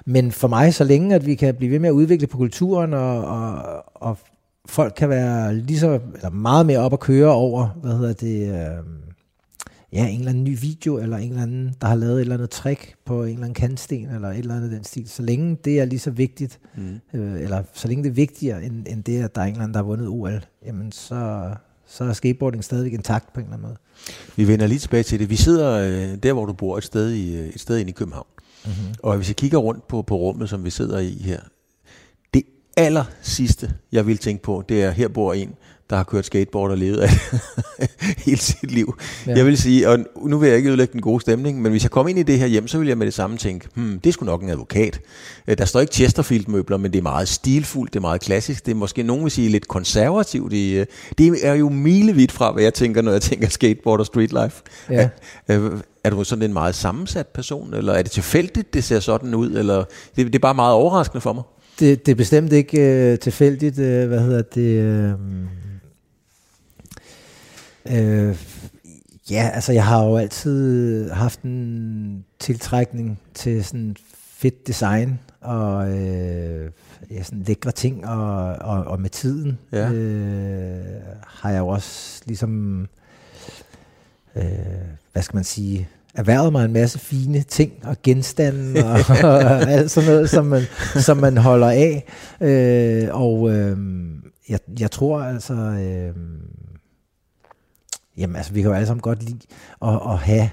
men 0.04 0.32
for 0.32 0.48
mig, 0.48 0.74
så 0.74 0.84
længe 0.84 1.14
at 1.14 1.26
vi 1.26 1.34
kan 1.34 1.54
blive 1.54 1.70
ved 1.70 1.78
med 1.78 1.88
at 1.88 1.92
udvikle 1.92 2.26
på 2.26 2.36
kulturen, 2.36 2.94
og, 2.94 3.24
og, 3.24 3.62
og 3.94 4.18
folk 4.66 4.94
kan 4.96 5.08
være 5.08 5.54
lige 5.54 5.78
så, 5.78 6.00
eller 6.14 6.30
meget 6.30 6.66
mere 6.66 6.78
op 6.78 6.92
at 6.92 7.00
køre 7.00 7.32
over, 7.32 7.68
hvad 7.82 7.92
hedder 7.92 8.12
det, 8.12 8.48
øh, 8.48 8.84
ja, 9.92 10.06
en 10.06 10.18
eller 10.18 10.30
anden 10.30 10.44
ny 10.44 10.58
video, 10.60 10.98
eller 10.98 11.16
en 11.16 11.28
eller 11.28 11.42
anden, 11.42 11.74
der 11.80 11.86
har 11.86 11.94
lavet 11.94 12.14
et 12.14 12.20
eller 12.20 12.34
andet 12.34 12.50
trick 12.50 12.94
på 13.04 13.22
en 13.22 13.28
eller 13.28 13.42
anden 13.42 13.54
kantsten, 13.54 14.08
eller 14.08 14.28
et 14.28 14.38
eller 14.38 14.56
andet 14.56 14.70
den 14.70 14.84
stil. 14.84 15.08
Så 15.08 15.22
længe 15.22 15.56
det 15.64 15.80
er 15.80 15.84
lige 15.84 15.98
så 15.98 16.10
vigtigt, 16.10 16.58
mm. 16.76 17.00
øh, 17.14 17.40
eller 17.40 17.62
så 17.72 17.88
længe 17.88 18.04
det 18.04 18.10
er 18.10 18.14
vigtigere, 18.14 18.64
end, 18.64 18.86
end 18.88 19.04
det, 19.04 19.22
at 19.22 19.34
der 19.34 19.40
er 19.40 19.44
en 19.44 19.52
eller 19.52 19.62
anden, 19.62 19.74
der 19.74 19.78
har 19.78 19.84
vundet 19.84 20.08
OL, 20.08 20.44
jamen 20.66 20.92
så, 20.92 21.50
så 21.86 22.04
er 22.04 22.12
skateboarding 22.12 22.64
stadigvæk 22.64 22.92
intakt 22.92 23.32
på 23.32 23.40
en 23.40 23.46
eller 23.46 23.56
anden 23.56 23.68
måde. 23.68 23.76
Vi 24.36 24.48
vender 24.48 24.66
lige 24.66 24.78
tilbage 24.78 25.02
til 25.02 25.18
det. 25.18 25.30
Vi 25.30 25.36
sidder 25.36 25.72
øh, 25.72 26.18
der, 26.22 26.32
hvor 26.32 26.46
du 26.46 26.52
bor, 26.52 26.78
et 26.78 26.84
sted, 26.84 27.10
i, 27.10 27.36
øh, 27.36 27.48
et 27.48 27.60
sted 27.60 27.78
inde 27.78 27.90
i 27.90 27.92
København. 27.92 28.26
Mm-hmm. 28.64 28.94
Og 29.02 29.16
hvis 29.16 29.28
jeg 29.28 29.36
kigger 29.36 29.58
rundt 29.58 29.88
på, 29.88 30.02
på 30.02 30.16
rummet, 30.16 30.48
som 30.48 30.64
vi 30.64 30.70
sidder 30.70 30.98
i 30.98 31.22
her, 31.24 31.40
det 32.34 32.42
aller 32.76 33.04
sidste, 33.22 33.74
jeg 33.92 34.06
vil 34.06 34.18
tænke 34.18 34.42
på, 34.42 34.64
det 34.68 34.82
er, 34.82 34.90
her 34.90 35.08
bor 35.08 35.32
en, 35.32 35.54
der 35.92 35.98
har 35.98 36.04
kørt 36.04 36.26
skateboard 36.26 36.70
og 36.70 36.78
levet 36.78 36.98
af 36.98 37.10
hele 38.26 38.38
sit 38.38 38.70
liv. 38.70 38.98
Ja. 39.26 39.34
Jeg 39.36 39.46
vil 39.46 39.58
sige, 39.58 39.88
og 39.88 39.98
nu 40.24 40.38
vil 40.38 40.48
jeg 40.48 40.56
ikke 40.56 40.68
ødelægge 40.68 40.92
den 40.92 41.00
gode 41.00 41.20
stemning, 41.20 41.62
men 41.62 41.70
hvis 41.70 41.82
jeg 41.82 41.90
kommer 41.90 42.10
ind 42.10 42.18
i 42.18 42.22
det 42.22 42.38
her 42.38 42.46
hjem, 42.46 42.68
så 42.68 42.78
vil 42.78 42.88
jeg 42.88 42.98
med 42.98 43.06
det 43.06 43.14
samme 43.14 43.36
tænke, 43.36 43.68
hmm, 43.74 44.00
det 44.00 44.10
er 44.10 44.12
sgu 44.12 44.24
nok 44.24 44.42
en 44.42 44.50
advokat. 44.50 45.00
Øh, 45.48 45.58
der 45.58 45.64
står 45.64 45.80
ikke 45.80 45.94
Chesterfield-møbler, 45.94 46.76
men 46.76 46.92
det 46.92 46.98
er 46.98 47.02
meget 47.02 47.28
stilfuldt, 47.28 47.92
det 47.92 47.98
er 47.98 48.00
meget 48.00 48.20
klassisk, 48.20 48.66
det 48.66 48.72
er 48.72 48.76
måske 48.76 49.02
nogen 49.02 49.22
vil 49.24 49.30
sige 49.30 49.48
lidt 49.48 49.68
konservativt. 49.68 50.50
Det, 50.50 50.74
øh, 50.80 50.86
det 51.18 51.46
er 51.46 51.54
jo 51.54 51.68
milevidt 51.68 52.32
fra, 52.32 52.52
hvad 52.52 52.62
jeg 52.62 52.74
tænker, 52.74 53.02
når 53.02 53.12
jeg 53.12 53.22
tænker 53.22 53.48
skateboard 53.48 54.00
og 54.00 54.06
street 54.06 54.32
life. 54.32 54.62
Ja. 54.90 55.08
Er, 55.48 55.70
er 56.04 56.10
du 56.10 56.24
sådan 56.24 56.42
en 56.42 56.52
meget 56.52 56.74
sammensat 56.74 57.26
person, 57.26 57.74
eller 57.74 57.92
er 57.92 58.02
det 58.02 58.10
tilfældigt, 58.10 58.74
det 58.74 58.84
ser 58.84 59.00
sådan 59.00 59.34
ud, 59.34 59.50
eller 59.50 59.84
det, 60.16 60.26
det 60.26 60.34
er 60.34 60.38
bare 60.38 60.54
meget 60.54 60.74
overraskende 60.74 61.20
for 61.20 61.32
mig? 61.32 61.42
Det, 61.80 62.06
det 62.06 62.12
er 62.12 62.16
bestemt 62.16 62.52
ikke 62.52 62.80
øh, 62.80 63.18
tilfældigt, 63.18 63.78
øh, 63.78 64.08
hvad 64.08 64.20
hedder 64.20 64.42
det... 64.42 64.82
Øh 64.82 65.12
Øh, 67.86 68.36
ja, 69.30 69.50
altså 69.54 69.72
jeg 69.72 69.84
har 69.84 70.04
jo 70.04 70.16
altid 70.16 71.10
haft 71.10 71.42
en 71.42 72.24
tiltrækning 72.38 73.18
til 73.34 73.64
sådan 73.64 73.96
fedt 74.42 74.66
design 74.66 75.18
og 75.40 75.90
øh, 75.98 76.70
ja, 77.10 77.22
sådan 77.22 77.42
lækre 77.42 77.72
ting, 77.72 78.06
og, 78.06 78.56
og, 78.60 78.84
og 78.84 79.00
med 79.00 79.10
tiden 79.10 79.58
ja. 79.72 79.90
øh, 79.90 81.02
har 81.26 81.50
jeg 81.50 81.58
jo 81.58 81.68
også 81.68 82.22
ligesom, 82.26 82.80
øh, 84.36 84.44
hvad 85.12 85.22
skal 85.22 85.36
man 85.36 85.44
sige, 85.44 85.88
erhvervet 86.14 86.52
mig 86.52 86.64
en 86.64 86.72
masse 86.72 86.98
fine 86.98 87.42
ting 87.42 87.72
og 87.84 87.96
genstande 88.02 88.84
og, 88.84 89.00
og 89.32 89.70
alt 89.70 89.90
sådan 89.90 90.10
noget, 90.10 90.30
som 90.30 90.46
man, 90.46 90.62
som 91.00 91.16
man 91.16 91.36
holder 91.36 91.70
af. 91.70 92.04
Øh, 92.40 93.08
og 93.10 93.50
øh, 93.50 93.78
jeg, 94.48 94.58
jeg 94.80 94.90
tror 94.90 95.20
altså... 95.20 95.54
Øh, 95.54 96.14
Jamen 98.16 98.36
altså, 98.36 98.52
vi 98.52 98.62
kan 98.62 98.70
jo 98.70 98.74
alle 98.74 98.86
sammen 98.86 99.00
godt 99.00 99.22
lide 99.22 99.40
at, 99.82 100.00
at 100.10 100.18
have 100.18 100.50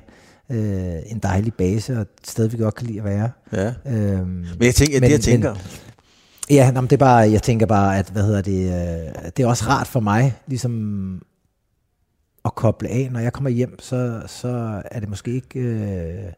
øh, 0.50 1.02
en 1.06 1.20
dejlig 1.20 1.54
base, 1.54 1.96
og 1.96 2.02
et 2.02 2.08
sted, 2.24 2.48
vi 2.48 2.58
godt 2.58 2.76
kan 2.76 2.88
lide 2.88 3.00
at 3.00 3.06
være. 3.06 3.32
Ja. 3.54 3.74
Øhm, 3.86 4.28
men 4.28 4.46
jeg 4.62 4.76
tænker, 4.76 5.00
men, 5.00 5.04
det 5.04 5.12
jeg 5.12 5.22
tænker... 5.22 5.54
Men, 5.54 5.62
ja, 6.50 6.72
nå, 6.72 6.82
det 6.82 6.94
er 6.94 6.98
bare, 6.98 7.32
jeg 7.32 7.44
tænker 7.44 7.66
bare, 7.66 8.00
at 8.00 8.10
hvad 8.10 8.24
hedder 8.24 8.42
det, 8.42 8.66
øh, 8.66 9.32
det 9.38 9.44
er 9.44 9.48
også 9.48 9.66
rart 9.68 9.88
for 9.88 10.00
mig, 10.00 10.36
ligesom 10.48 11.22
at 12.46 12.56
koble 12.56 12.90
af. 12.90 13.10
Når 13.12 13.20
jeg 13.20 13.34
kommer 13.34 13.50
hjem, 13.50 13.80
så, 13.80 14.22
så 14.28 14.82
er 14.92 15.00
det 15.00 15.10
måske 15.10 15.32
ikke... 15.32 15.60
Øh, 15.60 16.32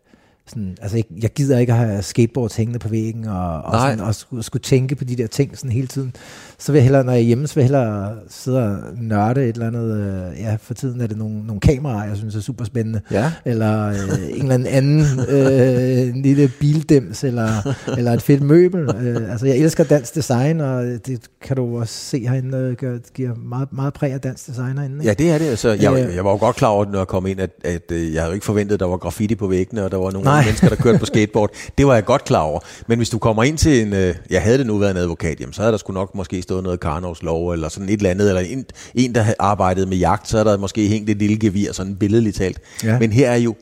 sådan, 0.52 0.78
altså 0.82 0.98
jeg, 0.98 1.06
jeg 1.22 1.34
gider 1.34 1.58
ikke 1.58 1.74
at 1.74 1.80
have 1.80 2.02
skateboards 2.02 2.56
hængende 2.56 2.80
på 2.80 2.90
væggen, 2.90 3.28
og, 3.28 3.62
og, 3.62 3.80
sådan, 3.80 4.00
og 4.00 4.16
skulle, 4.16 4.44
skulle 4.44 4.62
tænke 4.62 4.96
på 4.96 5.04
de 5.04 5.16
der 5.16 5.28
ting 5.28 5.58
sådan 5.58 5.72
hele 5.72 5.88
tiden. 5.88 6.14
Så 6.58 6.72
vil 6.72 6.80
jeg 6.80 6.84
hellere, 6.84 7.04
når 7.04 7.12
jeg 7.12 7.20
er 7.20 7.26
hjemme, 7.26 7.48
så 7.48 7.56
vil 7.56 7.62
jeg 7.62 7.66
hellere 7.66 8.14
sidde 8.30 8.64
og 8.64 8.78
nørde 8.98 9.44
et 9.50 9.54
eller 9.54 9.68
andet. 9.68 9.98
Øh, 9.98 10.40
ja, 10.40 10.58
for 10.62 10.74
tiden 10.74 11.02
er 11.02 11.08
det 11.08 11.18
nogle, 11.18 11.46
nogle 11.46 11.60
kameraer, 11.60 12.08
jeg 12.08 12.18
synes 12.18 12.36
er 12.36 12.40
super 12.40 12.66
spændende. 12.66 13.02
Ja. 13.12 13.32
Eller 13.46 13.88
øh, 13.88 13.96
en 14.30 14.52
eller 14.52 14.70
anden 14.70 15.06
øh, 15.30 16.16
en 16.16 16.22
lille 16.22 16.52
bildems, 16.60 17.24
eller, 17.24 17.74
eller 17.98 18.12
et 18.12 18.22
fedt 18.22 18.42
møbel. 18.42 18.96
Øh, 19.02 19.32
altså 19.32 19.46
jeg 19.46 19.58
elsker 19.58 19.84
dansk 19.84 20.16
design, 20.16 20.62
og 20.62 20.84
det 20.84 21.20
kan 21.42 21.56
du 21.56 21.80
også 21.80 21.94
se 21.94 22.28
herinde, 22.28 22.58
øh, 22.58 22.76
gør, 22.76 22.98
giver 23.14 23.36
meget, 23.36 23.74
meget 23.74 23.94
præg 23.94 24.14
af 24.14 24.22
dansk 24.22 24.48
design 24.48 24.78
herinde. 24.78 24.96
Ikke? 24.96 25.06
Ja, 25.06 25.14
det 25.14 25.32
er 25.32 25.38
det. 25.38 25.46
Altså, 25.46 25.70
jeg, 25.70 26.08
øh, 26.08 26.16
jeg 26.16 26.26
var 26.26 26.32
jo 26.32 26.38
godt 26.38 26.56
klar 26.56 26.68
over, 26.68 26.86
når 26.86 27.00
jeg 27.00 27.08
kom 27.08 27.28
ind, 27.28 27.40
at, 27.40 27.52
at, 27.64 27.92
at 27.92 28.14
jeg 28.14 28.22
havde 28.22 28.34
ikke 28.34 28.46
forventet, 28.46 28.74
at 28.74 28.80
der 28.80 28.86
var 28.86 28.98
graffiti 28.98 29.36
på 29.36 29.48
væggene, 29.48 29.84
og 29.84 29.92
der 29.92 29.98
var 29.98 30.12
nogle 30.12 30.26
Nej. 30.26 30.40
Mennesker, 30.45 30.69
der 30.69 30.75
kørte 30.75 30.99
på 30.99 31.06
skateboard. 31.06 31.49
Det 31.77 31.88
var 31.88 31.93
jeg 31.93 32.06
godt 32.06 32.23
klar 32.25 32.41
over. 32.41 32.60
Men 32.88 32.99
hvis 32.99 33.10
du 33.10 33.17
kommer 33.19 33.43
ind 33.43 33.58
til 33.58 33.82
en, 33.82 33.93
øh, 33.93 34.15
jeg 34.30 34.41
havde 34.41 34.58
det 34.58 34.67
nu 34.67 34.77
været 34.77 34.91
en 34.91 34.97
advokat, 34.97 35.39
jamen, 35.39 35.54
så 35.54 35.62
havde 35.62 35.71
der 35.71 35.77
sgu 35.77 35.93
nok 35.93 36.15
måske 36.15 36.41
stået 36.41 36.63
noget 36.63 36.80
Karnovs 36.80 37.23
lov, 37.23 37.51
eller 37.51 37.69
sådan 37.69 37.89
et 37.89 37.97
eller 37.97 38.10
andet, 38.10 38.27
eller 38.27 38.41
en, 38.41 38.65
en 38.95 39.15
der 39.15 39.21
havde 39.21 39.36
arbejdet 39.39 39.88
med 39.88 39.97
jagt, 39.97 40.27
så 40.27 40.39
er 40.39 40.43
der 40.43 40.58
måske 40.58 40.88
hængt 40.88 41.10
et 41.10 41.17
lille 41.17 41.39
gevir, 41.39 41.73
sådan 41.73 41.95
billedligt 41.95 42.36
talt. 42.36 42.60
Ja. 42.84 42.99
Men 42.99 43.12
her 43.12 43.32
er 43.32 43.36
jo, 43.36 43.56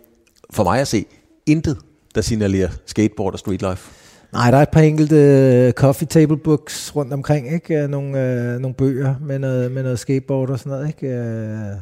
for 0.53 0.63
mig 0.63 0.79
at 0.79 0.87
se, 0.87 1.05
intet, 1.45 1.77
der 2.15 2.21
signalerer 2.21 2.69
skateboard 2.85 3.33
og 3.33 3.39
street 3.39 3.61
life. 3.61 3.91
Nej, 4.33 4.51
der 4.51 4.57
er 4.57 4.61
et 4.61 4.69
par 4.69 4.81
enkelte 4.81 5.65
uh, 5.67 5.71
coffee 5.71 6.07
table 6.07 6.37
books 6.37 6.95
rundt 6.95 7.13
omkring, 7.13 7.53
ikke? 7.53 7.87
Nogle, 7.87 8.09
uh, 8.09 8.61
nogle 8.61 8.73
bøger 8.73 9.15
med 9.21 9.39
noget, 9.39 9.71
med 9.71 9.83
noget 9.83 9.99
skateboard 9.99 10.49
og 10.49 10.59
sådan 10.59 10.71
noget, 10.71 10.87
ikke? 10.87 11.19
Uh, 11.19 11.81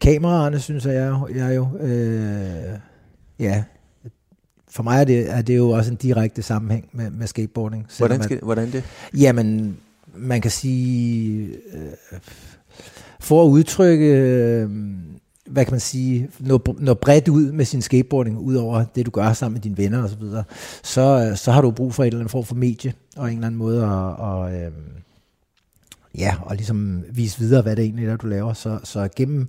kameraerne, 0.00 0.60
synes 0.60 0.84
jeg, 0.84 1.14
jeg, 1.34 1.56
jo, 1.56 1.68
uh, 1.80 1.90
ja, 3.38 3.62
for 4.76 4.82
mig 4.82 5.00
er 5.00 5.04
det, 5.04 5.30
er 5.30 5.42
det 5.42 5.56
jo 5.56 5.70
også 5.70 5.90
en 5.90 5.96
direkte 5.96 6.42
sammenhæng 6.42 6.88
med, 6.92 7.10
med 7.10 7.26
skateboarding. 7.26 7.86
Hvordan, 7.98 8.22
skal, 8.22 8.36
at, 8.36 8.42
hvordan 8.42 8.72
det? 8.72 8.84
Jamen, 9.18 9.76
man 10.14 10.40
kan 10.40 10.50
sige, 10.50 11.46
øh, 11.72 12.18
for 13.20 13.44
at 13.44 13.48
udtrykke, 13.48 14.06
øh, 14.06 14.70
hvad 15.46 15.64
kan 15.64 15.72
man 15.72 15.80
sige, 15.80 16.30
nå, 16.40 16.58
nå 16.78 16.94
bredt 16.94 17.28
ud 17.28 17.52
med 17.52 17.64
sin 17.64 17.82
skateboarding, 17.82 18.38
ud 18.38 18.54
over 18.54 18.84
det, 18.94 19.06
du 19.06 19.10
gør 19.10 19.32
sammen 19.32 19.54
med 19.54 19.62
dine 19.62 19.76
venner 19.78 20.04
osv., 20.04 20.20
så, 20.20 20.42
så, 20.82 21.32
så 21.36 21.52
har 21.52 21.60
du 21.60 21.70
brug 21.70 21.94
for 21.94 22.02
et 22.02 22.06
eller 22.06 22.18
andet 22.18 22.30
form 22.30 22.44
for 22.44 22.54
medie, 22.54 22.92
og 23.16 23.28
en 23.28 23.34
eller 23.34 23.46
anden 23.46 23.58
måde 23.58 23.84
at, 23.84 24.54
at, 24.54 24.66
øhm, 24.66 24.72
ja, 26.18 26.34
og 26.42 26.56
ligesom 26.56 27.04
vise 27.10 27.38
videre, 27.38 27.62
hvad 27.62 27.76
det 27.76 27.84
egentlig 27.84 28.06
er, 28.06 28.16
du 28.16 28.26
laver. 28.26 28.52
Så, 28.52 28.78
så 28.84 29.08
gennem, 29.16 29.48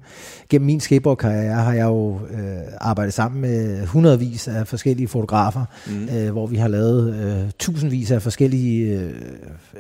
gennem 0.50 0.66
min 0.66 0.80
skateboardkarriere 0.80 1.64
har 1.64 1.74
jeg 1.74 1.86
jo 1.86 2.20
øh, 2.32 2.58
arbejdet 2.78 3.14
sammen 3.14 3.42
med 3.42 3.86
hundredvis 3.86 4.48
af 4.48 4.68
forskellige 4.68 5.08
fotografer, 5.08 5.66
mm. 5.88 6.10
øh, 6.18 6.32
hvor 6.32 6.48
vi 6.48 6.56
har 6.56 6.68
lavet 6.68 7.16
øh, 7.16 7.52
tusindvis 7.60 8.12
af 8.12 8.22
forskellige, 8.22 9.00
øh, 9.00 9.16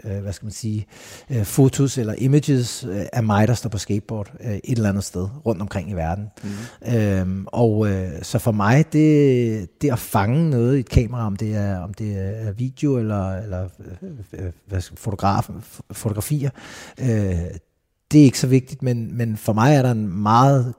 øh, 0.04 0.22
hvad 0.22 0.34
skal 0.34 0.46
man 0.46 0.54
sige, 0.54 0.86
øh, 1.30 1.44
fotos 1.44 1.98
eller 1.98 2.14
images 2.18 2.86
øh, 2.90 3.06
af 3.14 3.24
mig, 3.24 3.48
der 3.48 3.54
står 3.54 3.70
på 3.70 3.78
skateboard 3.78 4.32
øh, 4.44 4.56
et 4.56 4.78
eller 4.78 4.90
andet 4.90 5.04
sted 5.04 5.28
rundt 5.46 5.62
omkring 5.62 5.92
i 5.92 5.94
verden. 5.94 6.26
Mm. 6.44 6.96
Øhm, 6.96 7.46
og 7.48 7.90
øh, 7.90 8.10
så 8.22 8.40
for 8.40 8.52
mig, 8.52 8.86
det, 8.94 9.82
det 9.82 9.92
at 9.92 10.00
fange 10.00 10.50
noget 10.50 10.78
i 10.78 10.80
et 10.80 10.90
kamera, 10.90 11.26
om 11.26 11.36
det 11.36 11.56
er, 11.56 11.80
om 11.80 11.94
det 11.94 12.18
er 12.18 12.52
video 12.52 12.98
eller, 12.98 13.36
eller 13.36 13.68
øh, 14.04 14.10
øh 14.34 14.52
hvad, 14.68 14.82
fotograf, 14.96 15.50
fotografier, 15.92 16.50
Øh, 17.00 17.08
det 18.12 18.22
er 18.22 18.26
ikke 18.26 18.40
så 18.40 18.48
vigtigt, 18.48 18.84
men, 18.84 19.18
men 19.18 19.38
for 19.38 19.54
mig 19.54 19.76
er 19.76 19.82
der 19.82 19.92
en 19.92 20.22
meget 20.22 20.74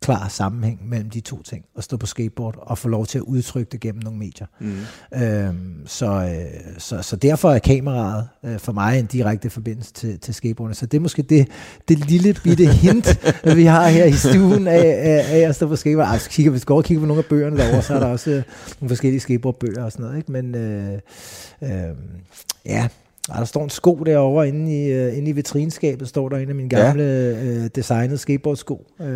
klar 0.00 0.28
sammenhæng 0.28 0.88
mellem 0.88 1.10
de 1.10 1.20
to 1.20 1.42
ting. 1.42 1.64
At 1.76 1.84
stå 1.84 1.96
på 1.96 2.06
skateboard 2.06 2.54
og 2.60 2.78
få 2.78 2.88
lov 2.88 3.06
til 3.06 3.18
at 3.18 3.22
udtrykke 3.22 3.70
det 3.72 3.80
gennem 3.80 4.02
nogle 4.02 4.18
medier. 4.18 4.46
Mm. 4.60 4.76
Øhm, 5.22 5.86
så, 5.86 6.06
øh, 6.06 6.72
så, 6.78 7.02
så 7.02 7.16
derfor 7.16 7.50
er 7.50 7.58
kameraet 7.58 8.28
øh, 8.44 8.58
for 8.58 8.72
mig 8.72 8.98
en 8.98 9.06
direkte 9.06 9.50
forbindelse 9.50 9.92
til, 9.92 10.18
til 10.20 10.34
skateboardene. 10.34 10.74
Så 10.74 10.86
det 10.86 10.96
er 10.96 11.00
måske 11.00 11.22
det, 11.22 11.48
det 11.88 12.10
lille 12.10 12.34
bitte 12.44 12.66
hint, 12.66 13.18
vi 13.56 13.64
har 13.64 13.88
her 13.88 14.04
i 14.04 14.12
stuen 14.12 14.68
af, 14.68 14.96
af, 14.98 15.24
af 15.30 15.48
at 15.48 15.56
stå 15.56 15.68
på 15.68 15.76
skateboard. 15.76 16.08
Altså, 16.12 16.30
kigger, 16.30 16.50
hvis 16.50 16.62
vi 16.62 16.64
går 16.64 16.76
og 16.76 16.84
kigger 16.84 17.02
på 17.02 17.06
nogle 17.06 17.22
af 17.22 17.28
bøgerne 17.28 17.56
derovre, 17.56 17.82
så 17.82 17.94
er 17.94 18.00
der 18.00 18.06
også 18.06 18.30
øh, 18.30 18.42
nogle 18.80 18.88
forskellige 18.88 19.20
skateboardbøger 19.20 19.84
og 19.84 19.92
sådan 19.92 20.04
noget. 20.04 20.18
Ikke? 20.18 20.32
Men 20.32 20.54
øh, 20.54 20.98
øh, 21.62 21.96
ja, 22.64 22.88
ej, 23.30 23.38
der 23.38 23.44
står 23.44 23.64
en 23.64 23.70
sko 23.70 23.94
derovre 23.94 24.48
inde 24.48 24.86
i, 24.86 25.08
uh, 25.08 25.18
inde 25.18 25.30
i 25.30 25.32
vitrinskabet, 25.32 26.08
står 26.08 26.28
der 26.28 26.36
en 26.36 26.48
af 26.48 26.54
mine 26.54 26.68
gamle 26.68 27.02
ja. 27.02 27.58
uh, 27.58 27.66
designede 27.74 28.18
skateboardsko. 28.18 28.86
Uh, 28.98 29.06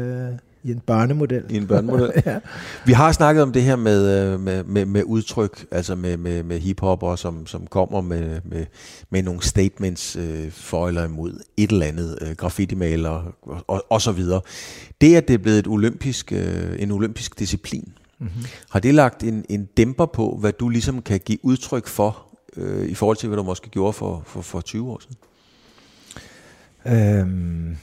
i 0.62 0.70
en 0.70 0.80
børnemodel. 0.86 1.44
I 1.50 1.56
en 1.56 1.66
børnemodel. 1.66 2.12
ja. 2.26 2.38
Vi 2.84 2.92
har 2.92 3.12
snakket 3.12 3.42
om 3.42 3.52
det 3.52 3.62
her 3.62 3.76
med, 3.76 4.38
med, 4.38 4.64
med, 4.64 4.86
med 4.86 5.02
udtryk, 5.04 5.66
altså 5.70 5.94
med, 5.94 6.16
med, 6.16 6.42
med 6.42 6.60
hiphopper, 6.60 7.16
som, 7.16 7.46
som 7.46 7.66
kommer 7.66 8.00
med, 8.00 8.40
med, 8.44 8.66
med 9.10 9.22
nogle 9.22 9.42
statements 9.42 10.16
øh, 10.16 10.50
for 10.50 10.88
eller 10.88 11.04
imod 11.04 11.40
et 11.56 11.70
eller 11.70 11.86
andet, 11.86 12.18
øh, 12.20 12.30
graffiti-maler 12.36 13.10
og, 13.42 13.64
og, 13.68 13.84
og 13.90 14.02
så 14.02 14.12
videre. 14.12 14.40
Det, 15.00 15.16
at 15.16 15.28
det 15.28 15.34
er 15.34 15.38
blevet 15.38 15.58
et 15.58 15.66
olympisk, 15.66 16.32
øh, 16.32 16.82
en 16.82 16.90
olympisk 16.90 17.38
disciplin, 17.38 17.92
mm-hmm. 18.18 18.44
har 18.70 18.80
det 18.80 18.94
lagt 18.94 19.22
en, 19.22 19.44
en 19.48 19.64
dæmper 19.64 20.06
på, 20.06 20.36
hvad 20.40 20.52
du 20.52 20.68
ligesom 20.68 21.02
kan 21.02 21.20
give 21.20 21.38
udtryk 21.42 21.86
for 21.86 22.29
øh, 22.56 22.88
i 22.88 22.94
forhold 22.94 23.16
til, 23.16 23.28
hvad 23.28 23.36
du 23.36 23.42
måske 23.42 23.70
gjorde 23.70 23.92
for, 23.92 24.22
for, 24.26 24.40
for 24.40 24.60
20 24.60 24.90
år 24.90 25.00
siden? 25.00 25.16
Øhm, 26.86 27.76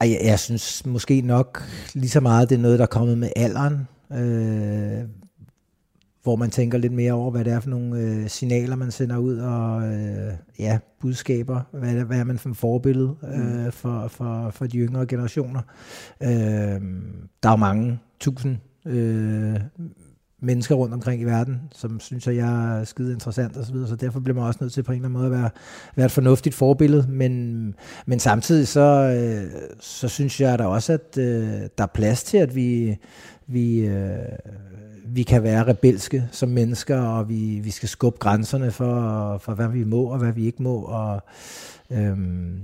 jeg, 0.00 0.20
jeg 0.24 0.38
synes 0.38 0.86
måske 0.86 1.20
nok 1.20 1.62
lige 1.94 2.10
så 2.10 2.20
meget, 2.20 2.48
det 2.48 2.56
er 2.56 2.62
noget, 2.62 2.78
der 2.78 2.84
er 2.84 2.88
kommet 2.88 3.18
med 3.18 3.30
alderen. 3.36 3.88
Øh, 4.12 5.08
hvor 6.22 6.36
man 6.36 6.50
tænker 6.50 6.78
lidt 6.78 6.92
mere 6.92 7.12
over, 7.12 7.30
hvad 7.30 7.44
det 7.44 7.52
er 7.52 7.60
for 7.60 7.70
nogle 7.70 8.00
øh, 8.00 8.28
signaler, 8.28 8.76
man 8.76 8.90
sender 8.90 9.16
ud, 9.16 9.38
og 9.38 9.82
øh, 9.82 10.32
ja, 10.58 10.78
budskaber, 11.00 11.60
hvad 11.72 12.04
hvad 12.04 12.18
er 12.18 12.24
man 12.24 12.38
for 12.38 12.48
en 12.48 12.54
forbillede 12.54 13.16
øh, 13.34 13.64
mm. 13.64 13.72
for, 13.72 14.08
for, 14.08 14.50
for 14.50 14.66
de 14.66 14.78
yngre 14.78 15.06
generationer. 15.06 15.60
Øh, 16.22 16.30
der 17.42 17.48
er 17.48 17.50
jo 17.50 17.56
mange 17.56 18.00
tusind 18.20 18.56
øh, 18.86 19.60
mennesker 20.44 20.74
rundt 20.74 20.94
omkring 20.94 21.22
i 21.22 21.24
verden, 21.24 21.60
som 21.74 22.00
synes, 22.00 22.26
at 22.26 22.36
jeg 22.36 22.80
er 22.80 22.84
skide 22.84 23.12
interessant 23.12 23.56
osv., 23.56 23.64
så, 23.64 23.72
videre, 23.72 23.88
så 23.88 23.96
derfor 23.96 24.20
bliver 24.20 24.34
man 24.36 24.44
også 24.44 24.58
nødt 24.60 24.72
til 24.72 24.82
på 24.82 24.92
en 24.92 24.96
eller 24.96 25.08
anden 25.08 25.18
måde 25.18 25.26
at 25.26 25.42
være, 25.42 25.50
være 25.96 26.06
et 26.06 26.12
fornuftigt 26.12 26.54
forbillede, 26.54 27.06
men, 27.08 27.74
men 28.06 28.20
samtidig 28.20 28.68
så, 28.68 28.80
øh, 28.80 29.50
så 29.80 30.08
synes 30.08 30.40
jeg 30.40 30.58
da 30.58 30.64
også, 30.64 30.92
at 30.92 31.18
øh, 31.18 31.48
der 31.78 31.84
er 31.84 31.86
plads 31.94 32.24
til, 32.24 32.36
at 32.36 32.54
vi, 32.54 32.96
vi, 33.46 33.78
øh, 33.78 34.18
vi 35.06 35.22
kan 35.22 35.42
være 35.42 35.66
rebelske 35.66 36.28
som 36.32 36.48
mennesker, 36.48 37.00
og 37.00 37.28
vi, 37.28 37.60
vi 37.64 37.70
skal 37.70 37.88
skubbe 37.88 38.18
grænserne 38.18 38.70
for, 38.70 39.38
for, 39.38 39.54
hvad 39.54 39.68
vi 39.68 39.84
må 39.84 40.04
og 40.04 40.18
hvad 40.18 40.32
vi 40.32 40.46
ikke 40.46 40.62
må, 40.62 40.76
og 40.76 41.22
øhm, 41.90 42.60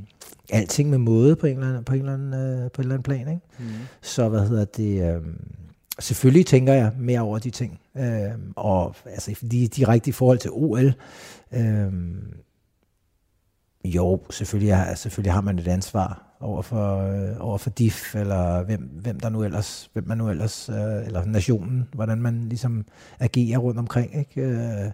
alting 0.50 0.90
med 0.90 0.98
måde 0.98 1.36
på 1.36 1.46
en 1.46 1.56
eller 1.56 1.68
anden, 1.68 1.84
på 1.84 1.94
en 1.94 2.00
eller 2.00 2.14
anden, 2.14 2.34
øh, 2.34 2.70
på 2.70 2.82
en 2.82 2.84
eller 2.84 2.94
anden 2.94 3.02
plan. 3.02 3.28
Ikke? 3.28 3.40
Mm. 3.58 3.64
Så 4.00 4.28
hvad 4.28 4.48
hedder 4.48 4.64
det... 4.64 5.14
Øh, 5.14 5.22
selvfølgelig 6.00 6.46
tænker 6.46 6.72
jeg 6.72 6.92
mere 6.98 7.20
over 7.20 7.38
de 7.38 7.50
ting. 7.50 7.80
Øh, 7.96 8.30
og 8.56 8.96
altså 9.06 9.34
lige 9.40 9.68
direkte 9.68 10.08
i 10.08 10.12
forhold 10.12 10.38
til 10.38 10.50
OL, 10.52 10.94
øh, 11.52 11.92
jo, 13.84 14.20
selvfølgelig, 14.30 14.76
har, 14.76 14.94
selvfølgelig 14.94 15.32
har 15.32 15.40
man 15.40 15.58
et 15.58 15.68
ansvar 15.68 16.30
over 16.40 16.62
for, 16.62 16.98
øh, 16.98 17.36
over 17.40 17.58
for 17.58 17.70
DIF, 17.70 18.14
eller 18.14 18.62
hvem, 18.64 18.80
hvem 18.80 19.20
der 19.20 19.28
nu 19.28 19.42
ellers, 19.42 19.90
hvem 19.92 20.04
man 20.06 20.18
nu 20.18 20.28
ellers, 20.28 20.68
øh, 20.68 21.06
eller 21.06 21.24
nationen, 21.24 21.88
hvordan 21.92 22.18
man 22.22 22.46
ligesom 22.48 22.84
agerer 23.18 23.58
rundt 23.58 23.78
omkring. 23.78 24.18
Ikke? 24.18 24.40
Øh, 24.40 24.90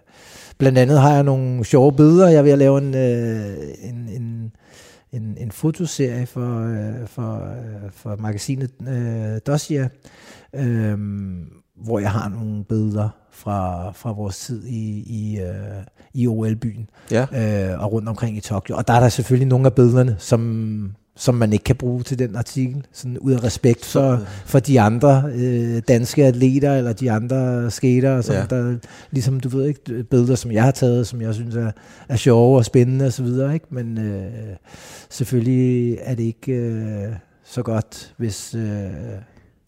blandt 0.57 0.77
andet 0.77 1.01
har 1.01 1.13
jeg 1.13 1.23
nogle 1.23 1.65
sjove 1.65 1.93
billeder. 1.93 2.27
Jeg 2.27 2.43
vil 2.43 2.57
lave 2.57 2.77
en, 2.77 2.95
øh, 2.95 3.57
en, 3.81 4.09
en, 4.09 4.51
en, 5.11 5.37
en 5.37 5.51
fotoserie 5.51 6.25
for, 6.25 6.63
øh, 6.63 7.07
for, 7.07 7.35
øh, 7.35 7.91
for 7.91 8.15
magasinet 8.19 8.71
øh, 8.87 9.39
Dossier, 9.47 9.87
øh, 10.55 10.97
hvor 11.75 11.99
jeg 11.99 12.11
har 12.11 12.29
nogle 12.29 12.63
billeder 12.63 13.09
fra, 13.31 13.91
fra 13.91 14.11
vores 14.11 14.39
tid 14.39 14.65
i, 14.65 15.03
i, 15.07 15.39
øh, 15.39 15.83
i 16.13 16.27
OL-byen 16.27 16.89
ja. 17.11 17.21
øh, 17.21 17.83
og 17.83 17.91
rundt 17.91 18.09
omkring 18.09 18.37
i 18.37 18.39
Tokyo. 18.39 18.77
Og 18.77 18.87
der 18.87 18.93
er 18.93 18.99
der 18.99 19.09
selvfølgelig 19.09 19.47
nogle 19.47 19.65
af 19.65 19.73
billederne, 19.73 20.15
som, 20.19 20.95
som 21.17 21.35
man 21.35 21.53
ikke 21.53 21.63
kan 21.63 21.75
bruge 21.75 22.03
til 22.03 22.19
den 22.19 22.35
artikel, 22.35 22.85
sådan 22.93 23.17
ud 23.17 23.31
af 23.31 23.43
respekt 23.43 23.85
for, 23.85 24.19
for 24.45 24.59
de 24.59 24.81
andre 24.81 25.23
øh, 25.35 25.81
danske 25.87 26.25
atleter, 26.25 26.73
eller 26.73 26.93
de 26.93 27.11
andre 27.11 27.71
skater, 27.71 28.21
som 28.21 28.35
ja. 28.35 28.45
der, 28.49 28.75
ligesom 29.11 29.39
du 29.39 29.49
ved 29.49 29.65
ikke, 29.65 30.03
billeder, 30.03 30.35
som 30.35 30.51
jeg 30.51 30.63
har 30.63 30.71
taget, 30.71 31.07
som 31.07 31.21
jeg 31.21 31.33
synes 31.33 31.55
er, 31.55 31.71
er 32.09 32.15
sjove 32.15 32.57
og 32.57 32.65
spændende 32.65 33.05
og 33.05 33.13
så 33.13 33.23
videre, 33.23 33.53
ikke? 33.53 33.65
men 33.69 33.97
øh, 33.97 34.31
selvfølgelig 35.09 35.97
er 36.01 36.15
det 36.15 36.23
ikke 36.23 36.51
øh, 36.51 37.13
så 37.45 37.61
godt, 37.61 38.13
hvis... 38.17 38.55
Øh, 38.55 38.61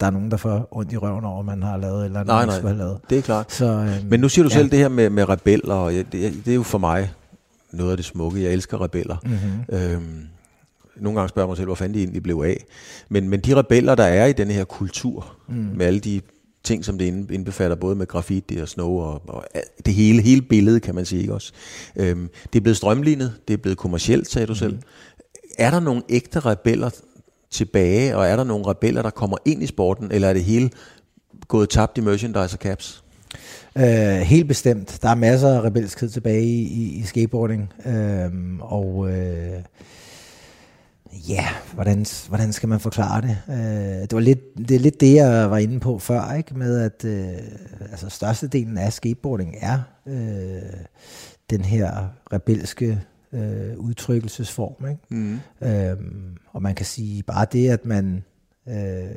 der 0.00 0.06
er 0.06 0.10
nogen, 0.10 0.30
der 0.30 0.36
får 0.36 0.68
ondt 0.70 0.92
i 0.92 0.96
røven 0.96 1.24
over, 1.24 1.42
man 1.42 1.62
har 1.62 1.76
lavet 1.76 2.04
eller 2.04 2.24
nej, 2.24 2.46
nej, 2.46 2.60
have 2.60 2.76
lavet. 2.76 2.98
det 3.10 3.18
er 3.18 3.22
klart. 3.22 3.52
Så, 3.52 3.64
øhm, 3.64 4.06
Men 4.08 4.20
nu 4.20 4.28
siger 4.28 4.42
du 4.42 4.50
ja. 4.52 4.56
selv 4.58 4.70
det 4.70 4.78
her 4.78 4.88
med, 4.88 5.10
med 5.10 5.28
rebeller, 5.28 5.74
og 5.74 5.92
det, 5.92 6.12
det 6.12 6.48
er 6.48 6.54
jo 6.54 6.62
for 6.62 6.78
mig 6.78 7.12
noget 7.72 7.90
af 7.90 7.96
det 7.96 8.06
smukke. 8.06 8.42
Jeg 8.42 8.52
elsker 8.52 8.82
rebeller. 8.84 9.16
Mm-hmm. 9.24 9.76
Øhm, 9.78 10.26
nogle 11.00 11.18
gange 11.18 11.28
spørger 11.28 11.48
mig 11.48 11.56
selv, 11.56 11.66
hvor 11.66 11.74
fanden 11.74 11.94
de 11.94 12.00
egentlig 12.00 12.22
blev 12.22 12.42
af. 12.46 12.64
Men, 13.08 13.28
men 13.28 13.40
de 13.40 13.56
rebeller, 13.56 13.94
der 13.94 14.04
er 14.04 14.26
i 14.26 14.32
den 14.32 14.50
her 14.50 14.64
kultur, 14.64 15.36
mm. 15.48 15.54
med 15.54 15.86
alle 15.86 16.00
de 16.00 16.20
ting, 16.64 16.84
som 16.84 16.98
det 16.98 17.30
indbefatter, 17.30 17.76
både 17.76 17.96
med 17.96 18.06
graffiti 18.06 18.56
og 18.56 18.68
snow 18.68 18.90
og, 18.90 19.22
og 19.28 19.44
det 19.86 19.94
hele, 19.94 20.22
hele 20.22 20.42
billede, 20.42 20.80
kan 20.80 20.94
man 20.94 21.04
sige 21.04 21.20
ikke 21.20 21.34
også. 21.34 21.52
Øhm, 21.96 22.28
det 22.52 22.58
er 22.58 22.62
blevet 22.62 22.76
strømlignet, 22.76 23.34
det 23.48 23.54
er 23.54 23.58
blevet 23.58 23.78
kommercielt, 23.78 24.30
sagde 24.30 24.46
du 24.46 24.52
mm. 24.52 24.56
selv. 24.56 24.78
Er 25.58 25.70
der 25.70 25.80
nogle 25.80 26.02
ægte 26.08 26.40
rebeller, 26.40 26.90
tilbage, 27.50 28.16
og 28.16 28.26
er 28.26 28.36
der 28.36 28.44
nogle 28.44 28.66
rebeller, 28.66 29.02
der 29.02 29.10
kommer 29.10 29.36
ind 29.44 29.62
i 29.62 29.66
sporten, 29.66 30.12
eller 30.12 30.28
er 30.28 30.32
det 30.32 30.44
hele 30.44 30.70
gået 31.48 31.68
tabt 31.68 31.98
i 31.98 32.00
merchandise 32.00 32.56
og 32.56 32.58
caps? 32.58 33.04
Uh, 33.76 33.82
helt 34.20 34.48
bestemt. 34.48 34.98
Der 35.02 35.08
er 35.08 35.14
masser 35.14 35.48
af 35.48 35.60
rebelskhed 35.60 36.08
tilbage 36.08 36.44
i, 36.44 36.62
i, 36.62 36.98
i 36.98 37.02
skateboarding, 37.02 37.72
uh, 37.84 38.72
og 38.72 38.96
uh, 38.96 39.10
ja, 41.28 41.46
hvordan, 41.74 42.06
hvordan 42.28 42.52
skal 42.52 42.68
man 42.68 42.80
forklare 42.80 43.20
det? 43.20 43.36
Uh, 43.48 43.54
det, 44.02 44.12
var 44.12 44.20
lidt, 44.20 44.38
det 44.58 44.70
er 44.70 44.78
lidt 44.78 45.00
det, 45.00 45.14
jeg 45.14 45.50
var 45.50 45.58
inde 45.58 45.80
på 45.80 45.98
før, 45.98 46.32
ikke? 46.32 46.58
med 46.58 46.80
at 46.80 47.04
uh, 47.04 47.90
altså 47.90 48.08
størstedelen 48.08 48.78
af 48.78 48.92
skateboarding 48.92 49.56
er 49.60 49.78
uh, 50.06 50.80
den 51.50 51.64
her 51.64 52.08
rebelske 52.32 53.00
øh, 53.32 53.78
udtrykkelsesform. 53.78 54.88
Ikke? 54.88 55.00
Mm. 55.08 55.40
Øhm, 55.68 56.36
og 56.52 56.62
man 56.62 56.74
kan 56.74 56.86
sige 56.86 57.22
bare 57.22 57.46
det, 57.52 57.70
at 57.70 57.84
man 57.84 58.24
øh, 58.68 59.10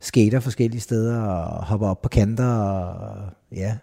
skater 0.00 0.40
forskellige 0.40 0.80
steder 0.80 1.20
og 1.20 1.64
hopper 1.64 1.88
op 1.88 2.02
på 2.02 2.08
kanter 2.08 2.54
og 2.54 3.30
ja, 3.52 3.76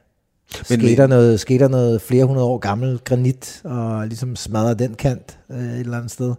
men 0.70 0.80
skater, 0.80 1.08
noget, 1.08 1.40
skater 1.40 1.68
noget 1.68 2.02
flere 2.02 2.26
hundrede 2.26 2.46
år 2.46 2.58
gammel 2.58 3.00
granit 3.06 3.62
og 3.64 4.08
ligesom 4.08 4.36
smadrer 4.36 4.74
den 4.74 4.94
kant 4.96 5.40
øh, 5.52 5.74
et 5.74 5.80
eller 5.80 5.98
andet 5.98 6.12
sted. 6.12 6.34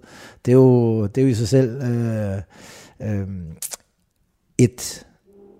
Det 0.44 0.53
er 0.53 0.57
jo, 0.57 1.07
det 1.07 1.18
er 1.18 1.22
jo 1.22 1.29
i 1.29 1.35
sig 1.35 1.48
selv 1.48 1.83
øh, 1.83 2.40
øh, 3.03 3.29
et, 4.59 5.07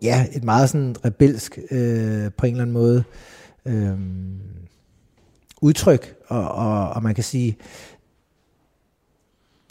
ja, 0.03 0.27
et 0.33 0.45
meget 0.45 0.71
sådan 0.71 0.97
rebelsk 1.05 1.59
øh, 1.71 2.31
på 2.37 2.47
en 2.47 2.53
eller 2.53 2.63
anden 2.63 2.73
måde 2.73 3.05
øh, 3.67 3.99
udtryk, 5.63 6.15
og, 6.27 6.49
og, 6.49 6.89
og 6.91 7.03
man 7.03 7.15
kan 7.15 7.25
sige, 7.25 7.57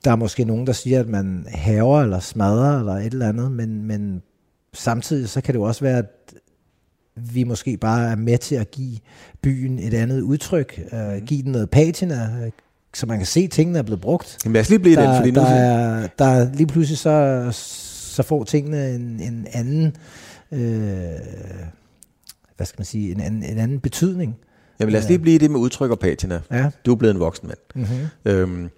der 0.05 0.11
er 0.11 0.15
måske 0.15 0.45
nogen, 0.45 0.67
der 0.67 0.73
siger, 0.73 0.99
at 0.99 1.07
man 1.07 1.45
haver 1.49 2.01
eller 2.01 2.19
smadrer 2.19 2.79
eller 2.79 2.93
et 2.93 3.13
eller 3.13 3.29
andet, 3.29 3.51
men, 3.51 3.83
men 3.83 4.21
samtidig 4.73 5.29
så 5.29 5.41
kan 5.41 5.53
det 5.53 5.59
jo 5.59 5.63
også 5.63 5.81
være, 5.81 5.97
at 5.97 6.33
vi 7.15 7.43
måske 7.43 7.77
bare 7.77 8.11
er 8.11 8.15
med 8.15 8.37
til 8.37 8.55
at 8.55 8.71
give 8.71 8.97
byen 9.41 9.79
et 9.79 9.93
andet 9.93 10.21
udtryk, 10.21 10.81
uh, 10.91 11.25
give 11.25 11.43
den 11.43 11.51
noget 11.51 11.69
patina, 11.69 12.29
uh, 12.45 12.51
så 12.93 13.05
man 13.05 13.17
kan 13.17 13.27
se, 13.27 13.39
at 13.39 13.51
tingene 13.51 13.79
er 13.79 13.83
blevet 13.83 14.01
brugt. 14.01 14.37
Jamen 14.45 14.53
lad 14.53 14.61
os 14.61 14.69
lige 14.69 14.79
blive 14.79 14.95
der, 14.95 15.07
den, 15.07 15.17
fordi 15.17 15.31
der, 15.31 15.41
nu... 15.41 15.47
er, 15.47 16.07
der 16.19 16.25
er 16.25 16.53
lige 16.53 16.67
pludselig 16.67 16.97
så, 16.97 17.47
så 18.15 18.23
får 18.23 18.43
tingene 18.43 18.95
en, 18.95 19.19
en 19.19 19.47
anden, 19.53 19.95
øh, 20.51 20.59
hvad 22.55 22.65
skal 22.65 22.79
man 22.79 22.85
sige, 22.85 23.11
en 23.11 23.19
anden, 23.19 23.43
en 23.43 23.57
anden 23.57 23.79
betydning. 23.79 24.35
Jamen 24.79 24.91
lad 24.91 25.01
os 25.01 25.07
lige 25.07 25.19
blive 25.19 25.35
i 25.35 25.37
det 25.37 25.51
med 25.51 25.59
udtryk 25.59 25.91
og 25.91 25.99
patina. 25.99 26.41
Ja. 26.51 26.69
Du 26.85 26.91
er 26.91 26.95
blevet 26.95 27.13
en 27.13 27.19
voksen 27.19 27.47
mand. 27.47 27.57
Mm-hmm. 27.75 28.31
Øhm, 28.31 28.69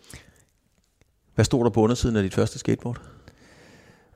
hvad 1.35 1.45
stod 1.45 1.63
der 1.63 1.69
på 1.69 1.81
undersiden 1.81 2.15
af 2.15 2.23
dit 2.23 2.33
første 2.33 2.59
skateboard? 2.59 3.01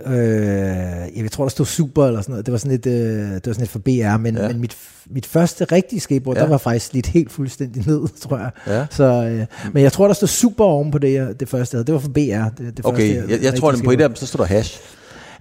Øh, 0.08 1.24
jeg 1.24 1.32
tror, 1.32 1.44
der 1.44 1.50
stod 1.50 1.66
super 1.66 2.06
eller 2.08 2.22
sådan 2.22 2.32
noget. 2.34 2.46
Det 2.46 2.52
var 2.52 2.58
sådan 2.58 2.72
lidt, 2.72 2.86
øh, 2.86 2.94
det 3.20 3.48
var 3.48 3.54
sådan 3.54 3.60
lidt 3.62 3.70
for 3.70 3.80
BR, 3.80 4.18
men, 4.18 4.36
Ja. 4.38 4.48
men 4.48 4.60
mit, 4.62 4.78
mit 5.10 5.26
første 5.26 5.64
rigtige 5.66 6.00
skateboard, 6.00 6.38
Ja. 6.38 6.44
der 6.44 6.50
var 6.50 6.58
faktisk 6.58 6.94
lidt 6.94 7.08
helt 7.08 7.32
fuldstændig 7.32 7.88
ned, 7.88 8.08
tror 8.28 8.38
jeg. 8.38 8.50
Ja. 8.68 8.86
Så, 8.90 9.04
øh, 9.04 9.46
men 9.74 9.84
jeg 9.84 9.92
tror, 9.92 10.08
der 10.08 10.14
stod 10.14 10.28
super 10.28 10.66
oven 10.66 10.92
på 10.92 10.98
det, 10.98 11.14
jeg- 11.14 11.40
det 11.40 11.50
første, 11.50 11.76
jeg 11.76 11.78
havde. 11.78 11.86
Det 11.88 11.94
var 11.94 12.00
for 12.00 12.10
BR. 12.10 12.64
Det, 12.64 12.78
det 12.78 12.86
Okay, 12.86 13.16
første, 13.16 13.22
jeg, 13.22 13.30
jeg, 13.30 13.44
jeg 13.44 13.60
tror, 13.60 13.72
at 13.72 13.80
på 13.86 13.92
et 13.92 14.02
af 14.02 14.10
dem, 14.10 14.16
så 14.16 14.26
står 14.28 14.38
der 14.38 14.46
hash. 14.46 14.80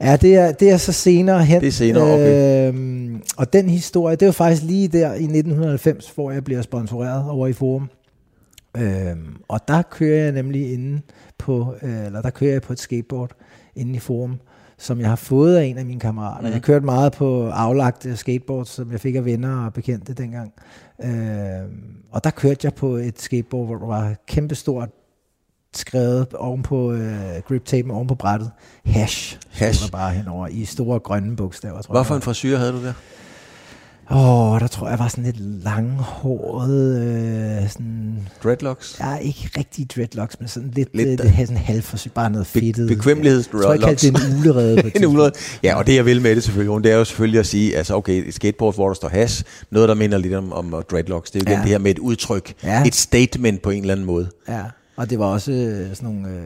Ja, 0.01 0.16
det 0.16 0.35
er, 0.37 0.53
det 0.53 0.71
er 0.71 0.77
så 0.77 0.92
senere 0.92 1.44
hen. 1.44 1.61
Det 1.61 1.66
er 1.66 1.73
senere, 1.73 2.03
okay. 2.14 2.68
Øhm, 2.68 3.23
og 3.37 3.53
den 3.53 3.68
historie, 3.71 4.16
det 4.16 4.27
var 4.27 4.33
faktisk 4.33 4.62
lige 4.62 4.88
der 4.88 5.14
i 5.14 5.23
1990, 5.25 6.12
hvor 6.14 6.31
jeg 6.31 6.44
bliver 6.44 6.62
sponsoreret 6.62 7.31
over 7.31 7.47
i 7.47 7.53
Forum. 7.53 7.90
Øhm, 8.77 9.37
og 9.49 9.61
der 9.68 9.83
kører 9.83 10.23
jeg 10.25 10.33
nemlig 10.33 10.73
inde 10.73 11.01
på, 11.38 11.75
øh, 11.83 12.07
eller 12.07 12.23
der 12.23 12.31
kører 12.31 12.53
jeg 12.53 12.62
på 12.62 12.73
et 12.73 12.81
skateboard 12.81 13.31
inde 13.79 13.95
i 13.95 13.99
Forum, 13.99 14.41
som 14.79 15.01
jeg 15.01 15.09
har 15.09 15.17
fået 15.17 15.57
af 15.57 15.64
en 15.64 15.79
af 15.79 15.87
mine 15.87 16.01
kammerater. 16.01 16.41
Mhm. 16.41 16.49
Mm. 16.49 16.53
Jeg 16.53 16.62
kørte 16.62 16.85
meget 16.85 17.12
på 17.12 17.49
aflagte 17.49 18.17
skateboards, 18.17 18.69
som 18.69 18.93
jeg 18.93 19.01
fik 19.01 19.14
af 19.14 19.25
venner 19.25 19.64
og 19.64 19.73
bekendte 19.73 20.12
dengang. 20.14 20.53
Øhm, 21.05 21.95
og 22.12 22.25
der 22.25 22.31
kørte 22.31 22.61
jeg 22.62 22.75
på 22.75 22.97
et 22.97 23.21
skateboard, 23.21 23.67
hvor 23.67 23.77
der 23.77 23.87
var 23.87 24.14
kæmpestort 24.27 24.88
skrevet 25.77 26.35
oven 26.35 26.62
på 26.62 26.93
øh, 26.93 27.21
grip-tapen, 27.49 27.91
oven 27.91 28.07
på 28.07 28.14
brættet. 28.14 28.51
Hash. 28.85 29.38
Hash. 29.51 29.85
Der 29.85 29.91
bare 29.99 30.12
henover 30.12 30.47
i 30.47 30.64
store 30.64 30.99
grønne 31.01 31.37
bogstaver, 31.37 31.83
tror 31.83 31.95
Hvad 31.95 32.05
for 32.05 32.14
jeg. 32.14 32.19
en 32.19 32.23
frisyr 32.23 32.57
havde 32.57 32.73
du 32.73 32.85
der? 32.85 32.93
Åh, 34.11 34.53
oh, 34.53 34.61
der 34.61 34.66
tror 34.66 34.88
jeg 34.88 34.99
var 34.99 35.09
sådan 35.09 35.25
lidt 35.25 35.64
langhåret, 35.64 37.01
øh, 37.62 37.68
sådan, 37.71 38.29
Dreadlocks? 38.44 38.97
ja, 39.01 39.16
ikke 39.16 39.51
rigtig 39.59 39.90
dreadlocks, 39.90 40.40
men 40.40 40.49
sådan 40.49 40.71
lidt, 40.75 40.88
Lidt, 40.97 41.21
øh, 41.21 41.27
øh, 41.27 41.38
sådan 41.38 41.57
halvforsøg, 41.57 42.12
bare 42.12 42.31
noget 42.31 42.47
Be- 42.55 42.61
fedtet. 42.61 42.88
bekvemmelighedsdreadlocks. 42.88 43.81
Jeg 43.81 43.99
tror, 43.99 44.09
jeg 44.09 44.16
kaldte 44.16 44.27
det 44.29 44.35
en 44.35 44.51
ulerede 44.51 44.90
en 44.97 45.07
ulerede. 45.07 45.33
Ja, 45.62 45.77
og 45.77 45.87
det 45.87 45.94
jeg 45.94 46.05
vil 46.05 46.23
med 46.23 46.37
det 46.37 46.42
selvfølgelig, 46.44 46.85
det 46.85 46.92
er 46.92 46.97
jo 46.97 47.05
selvfølgelig 47.05 47.40
at 47.40 47.47
sige, 47.47 47.77
altså 47.77 47.94
okay, 47.94 48.29
et 48.29 48.35
skateboard, 48.35 48.75
hvor 48.75 48.87
der 48.87 48.94
står 48.94 49.09
hash, 49.09 49.44
noget 49.71 49.88
der 49.88 49.94
minder 49.94 50.18
lidt 50.18 50.35
om, 50.35 50.53
om 50.53 50.75
dreadlocks, 50.90 51.31
det 51.31 51.42
er 51.47 51.51
jo 51.51 51.57
Ja. 51.57 51.62
det 51.62 51.71
her 51.71 51.79
med 51.79 51.90
et 51.90 51.99
udtryk, 51.99 52.55
Ja. 52.64 52.85
et 52.87 52.94
statement 52.94 53.62
på 53.62 53.71
en 53.71 53.81
eller 53.81 53.92
anden 53.94 54.07
måde. 54.07 54.29
Ja, 54.49 54.62
og 54.97 55.11
det 55.11 55.18
var 55.18 55.27
også 55.27 55.53
øh, 55.53 55.97
sådan 55.97 56.14
nogle, 56.14 56.29
øh, 56.29 56.42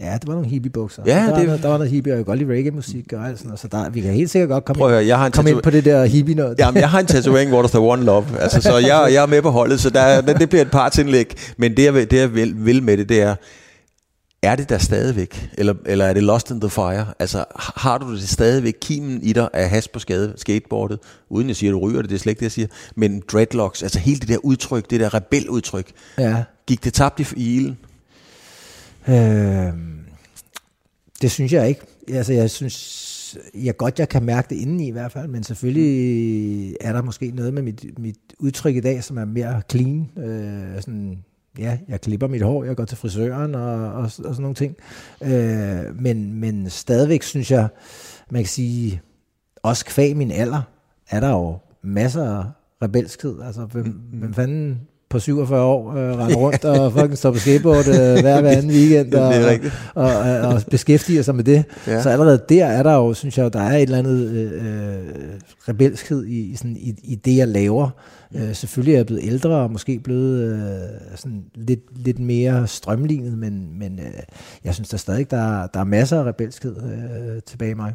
ja, 0.00 0.12
det 0.14 0.26
var 0.26 0.32
nogle 0.34 0.48
hippie-bukser. 0.48 1.02
Ja, 1.06 1.12
der, 1.14 1.24
det- 1.26 1.32
var 1.36 1.42
noget, 1.44 1.62
der 1.62 1.68
var 1.68 1.76
noget 1.78 1.92
hippie, 1.92 2.12
og 2.12 2.16
jeg 2.16 2.24
kan 2.24 2.30
godt 2.32 2.38
lide 2.38 2.52
reggae-musik 2.52 3.12
og 3.12 3.26
alt 3.28 3.38
sådan 3.38 3.48
noget, 3.48 3.60
så 3.60 3.68
der, 3.68 3.90
vi 3.90 4.00
kan 4.00 4.12
helt 4.12 4.30
sikkert 4.30 4.48
godt 4.48 4.64
komme, 4.64 4.78
Prøv 4.78 4.88
ind, 4.90 4.94
høre, 4.94 5.06
jeg 5.06 5.18
har 5.18 5.26
en 5.26 5.32
komme 5.32 5.50
ind 5.50 5.56
tatu- 5.58 5.62
på 5.62 5.70
det 5.70 5.84
der 5.84 6.04
hippie-noget. 6.04 6.58
Jamen, 6.58 6.80
jeg 6.80 6.90
har 6.90 7.00
en 7.00 7.06
tatovering, 7.06 7.50
hvor 7.50 7.60
der 7.62 7.68
står 7.68 7.92
One 7.92 8.04
Love. 8.04 8.26
Altså, 8.40 8.60
så 8.60 8.76
jeg, 8.78 9.08
jeg 9.12 9.22
er 9.22 9.26
med 9.26 9.42
på 9.42 9.50
holdet, 9.50 9.80
så 9.80 9.90
der, 9.90 10.20
det, 10.20 10.48
bliver 10.48 10.62
et 10.62 10.70
partsindlæg. 10.70 11.34
Men 11.56 11.76
det, 11.76 11.84
jeg, 11.84 11.94
vil- 11.94 12.10
det, 12.10 12.16
jeg 12.18 12.34
vil, 12.34 12.54
vil 12.66 12.82
med 12.82 12.96
det, 12.96 13.08
det 13.08 13.20
er, 13.22 13.34
er 14.42 14.56
det 14.56 14.68
der 14.68 14.78
stadigvæk? 14.78 15.48
Eller, 15.58 15.74
eller 15.86 16.04
er 16.04 16.12
det 16.12 16.22
lost 16.22 16.50
in 16.50 16.60
the 16.60 16.70
fire? 16.70 17.06
Altså, 17.18 17.44
har 17.56 17.98
du 17.98 18.14
det 18.16 18.28
stadigvæk 18.28 18.74
kimen 18.80 19.22
i 19.22 19.32
dig 19.32 19.48
af 19.52 19.68
has 19.68 19.88
på 19.88 19.98
skade, 19.98 20.32
skateboardet? 20.36 20.98
Uden 21.30 21.48
jeg 21.48 21.56
siger, 21.56 21.70
at 21.70 21.72
du 21.72 21.78
ryger 21.88 22.00
det, 22.02 22.10
det 22.10 22.16
er 22.16 22.20
slet 22.20 22.30
ikke 22.30 22.38
det, 22.40 22.44
jeg 22.44 22.52
siger. 22.52 22.68
Men 22.96 23.22
dreadlocks, 23.32 23.82
altså 23.82 23.98
hele 23.98 24.20
det 24.20 24.28
der 24.28 24.36
udtryk, 24.42 24.90
det 24.90 25.00
der 25.00 25.14
rebeludtryk, 25.14 25.86
ja. 26.18 26.42
gik 26.66 26.84
det 26.84 26.92
tabt 26.94 27.20
i, 27.20 27.26
i 27.36 27.56
ilden? 27.56 27.78
Øh, 29.08 29.72
det 31.22 31.30
synes 31.30 31.52
jeg 31.52 31.68
ikke. 31.68 31.80
Altså, 32.08 32.32
jeg 32.32 32.50
synes 32.50 33.06
jeg 33.54 33.76
godt, 33.76 33.98
jeg 33.98 34.08
kan 34.08 34.22
mærke 34.22 34.48
det 34.54 34.56
indeni 34.60 34.88
i 34.88 34.90
hvert 34.90 35.12
fald, 35.12 35.28
men 35.28 35.42
selvfølgelig 35.42 36.76
er 36.80 36.92
der 36.92 37.02
måske 37.02 37.30
noget 37.30 37.54
med 37.54 37.62
mit, 37.62 37.98
mit 37.98 38.18
udtryk 38.38 38.76
i 38.76 38.80
dag, 38.80 39.04
som 39.04 39.18
er 39.18 39.24
mere 39.24 39.62
clean. 39.70 40.10
Øh, 40.18 40.80
sådan, 40.80 41.24
ja, 41.58 41.78
jeg 41.88 42.00
klipper 42.00 42.26
mit 42.26 42.42
hår, 42.42 42.64
jeg 42.64 42.76
går 42.76 42.84
til 42.84 42.98
frisøren 42.98 43.54
og, 43.54 43.92
og, 43.92 44.02
og 44.02 44.10
sådan 44.10 44.40
nogle 44.40 44.54
ting. 44.54 44.76
Øh, 45.22 46.00
men, 46.02 46.34
men 46.34 46.70
stadigvæk 46.70 47.22
synes 47.22 47.50
jeg, 47.50 47.68
man 48.30 48.42
kan 48.42 48.48
sige, 48.48 49.00
også 49.62 49.84
kvæg 49.84 50.16
min 50.16 50.30
alder, 50.30 50.62
er 51.10 51.20
der 51.20 51.28
jo 51.28 51.58
masser 51.82 52.24
af 52.24 52.44
rebelskhed. 52.82 53.42
Altså, 53.42 53.64
hvem, 53.64 54.00
hvem 54.12 54.34
fanden 54.34 54.80
på 55.16 55.20
47 55.20 55.62
år 55.62 55.92
øh, 55.92 56.18
render 56.18 56.36
rundt 56.36 56.64
og 56.64 56.92
fucking 56.96 57.18
står 57.18 57.30
på 57.30 57.38
skateboard 57.38 57.88
øh, 57.88 57.94
hver, 57.94 58.40
hver 58.40 58.50
anden 58.50 58.70
weekend 58.70 59.14
og, 59.14 59.30
rigtigt. 59.30 59.74
og, 59.94 60.04
og, 60.04 60.40
og 60.40 60.62
beskæftiger 60.70 61.22
sig 61.22 61.34
med 61.34 61.44
det. 61.44 61.64
Ja. 61.86 62.02
Så 62.02 62.10
allerede 62.10 62.40
der 62.48 62.64
er 62.64 62.82
der 62.82 62.94
jo, 62.94 63.14
synes 63.14 63.38
jeg, 63.38 63.52
der 63.52 63.60
er 63.60 63.76
et 63.76 63.82
eller 63.82 63.98
andet 63.98 64.30
øh, 64.30 64.96
rebelskhed 65.68 66.24
i, 66.26 66.40
i, 66.40 66.56
sådan, 66.56 66.76
i, 66.76 66.94
i 67.02 67.14
det, 67.14 67.36
jeg 67.36 67.48
laver. 67.48 67.90
Øh, 68.34 68.54
selvfølgelig 68.54 68.92
er 68.92 68.98
jeg 68.98 69.06
blevet 69.06 69.24
ældre 69.24 69.50
og 69.50 69.70
måske 69.70 69.98
blevet 69.98 70.52
øh, 70.52 71.16
sådan 71.16 71.44
lidt, 71.54 71.80
lidt 72.04 72.18
mere 72.18 72.66
strømlignet, 72.66 73.38
men, 73.38 73.78
men 73.78 73.98
øh, 73.98 74.22
jeg 74.64 74.74
synes 74.74 74.88
der 74.88 74.96
stadig, 74.96 75.30
der, 75.30 75.66
der 75.66 75.80
er 75.80 75.84
masser 75.84 76.20
af 76.20 76.24
rebelskhed 76.24 76.76
øh, 76.76 77.42
tilbage 77.46 77.70
i 77.70 77.74
mig. 77.74 77.94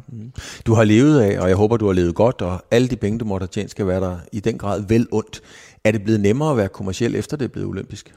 Du 0.66 0.74
har 0.74 0.84
levet 0.84 1.20
af, 1.20 1.40
og 1.40 1.48
jeg 1.48 1.56
håber, 1.56 1.76
du 1.76 1.86
har 1.86 1.92
levet 1.92 2.14
godt, 2.14 2.42
og 2.42 2.64
alle 2.70 2.88
de 2.88 2.96
penge, 2.96 3.18
du 3.18 3.24
måtte 3.24 3.44
have 3.44 3.48
tjent, 3.48 3.70
skal 3.70 3.86
være 3.86 4.00
der 4.00 4.16
i 4.32 4.40
den 4.40 4.58
grad 4.58 4.82
vel 4.88 5.06
ondt. 5.12 5.42
Er 5.84 5.92
det 5.92 6.02
blevet 6.02 6.20
nemmere 6.20 6.50
at 6.50 6.56
være 6.56 6.68
kommerciel, 6.68 7.14
efter 7.14 7.36
det 7.36 7.44
er 7.44 7.48
blevet 7.48 7.68
olympisk? 7.68 8.14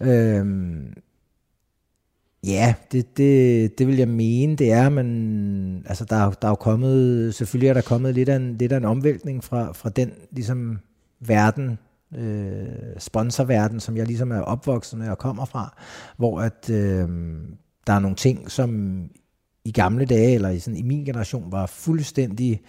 Øhm, 0.00 0.94
ja, 2.44 2.74
det, 2.92 3.16
det, 3.16 3.78
det 3.78 3.86
vil 3.86 3.96
jeg 3.96 4.08
mene, 4.08 4.56
det 4.56 4.72
er, 4.72 4.88
men 4.88 5.86
altså, 5.86 6.04
der, 6.04 6.16
er 6.16 6.30
der 6.30 6.48
er 6.48 6.52
jo 6.52 6.54
kommet, 6.54 7.34
selvfølgelig 7.34 7.68
er 7.68 7.74
der 7.74 7.80
kommet 7.80 8.14
lidt 8.14 8.28
af 8.28 8.36
en, 8.36 8.56
lidt 8.58 8.72
af 8.72 8.76
en 8.76 8.84
omvæltning 8.84 9.44
fra, 9.44 9.72
fra 9.72 9.88
den 9.88 10.12
ligesom, 10.30 10.78
verden, 11.20 11.78
øh, 12.16 12.66
sponsorverden, 12.98 13.80
som 13.80 13.96
jeg 13.96 14.06
ligesom 14.06 14.32
er 14.32 14.40
opvokset 14.40 14.98
med 14.98 15.08
og 15.08 15.18
kommer 15.18 15.44
fra, 15.44 15.76
hvor 16.16 16.40
at 16.40 16.70
øh, 16.70 17.08
der 17.86 17.92
er 17.92 17.98
nogle 17.98 18.16
ting, 18.16 18.50
som 18.50 19.00
i 19.64 19.72
gamle 19.72 20.04
dage, 20.04 20.34
eller 20.34 20.48
i, 20.48 20.58
sådan, 20.58 20.76
i 20.76 20.82
min 20.82 21.04
generation, 21.04 21.52
var 21.52 21.66
fuldstændig, 21.66 22.60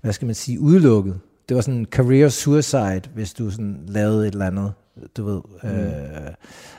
hvad 0.00 0.12
skal 0.12 0.26
man 0.26 0.34
sige, 0.34 0.60
udelukket. 0.60 1.20
Det 1.48 1.54
var 1.54 1.60
sådan 1.60 1.86
career 1.90 2.28
suicide, 2.28 3.02
hvis 3.14 3.34
du 3.34 3.50
sådan 3.50 3.84
lavede 3.86 4.28
et 4.28 4.32
eller 4.32 4.46
andet, 4.46 4.72
du 5.16 5.24
ved, 5.24 5.40
mm. 5.62 5.68
øh, 5.68 6.32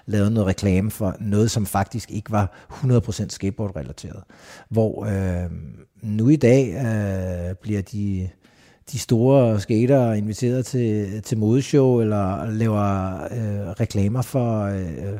lavede 0.05 0.31
noget 0.31 0.47
reklame 0.47 0.91
for 0.91 1.15
noget, 1.19 1.51
som 1.51 1.65
faktisk 1.65 2.11
ikke 2.11 2.31
var 2.31 2.67
100% 2.71 3.29
skateboard-relateret. 3.29 4.23
Hvor 4.69 5.05
øh, 5.05 5.51
nu 6.01 6.29
i 6.29 6.35
dag 6.35 6.73
øh, 6.73 7.55
bliver 7.55 7.81
de, 7.81 8.29
de 8.91 8.99
store 8.99 9.59
skater 9.59 10.13
inviteret 10.13 10.65
til, 10.65 11.21
til 11.21 11.37
modeshow, 11.37 12.01
eller 12.01 12.51
laver 12.51 13.13
øh, 13.23 13.69
reklamer 13.69 14.21
for... 14.21 14.63
Øh, 14.63 15.19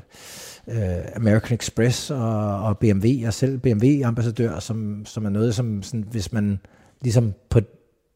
øh, 0.68 1.06
American 1.16 1.56
Express 1.56 2.12
og, 2.12 2.62
og 2.64 2.78
BMW, 2.78 3.08
er 3.26 3.32
selv 3.32 3.58
BMW-ambassadør, 3.58 4.60
som, 4.60 5.06
som 5.06 5.26
er 5.26 5.30
noget, 5.30 5.56
som 5.56 5.84
sådan, 5.84 6.06
hvis 6.12 6.34
man 6.34 6.60
ligesom 7.02 7.34
på 7.50 7.60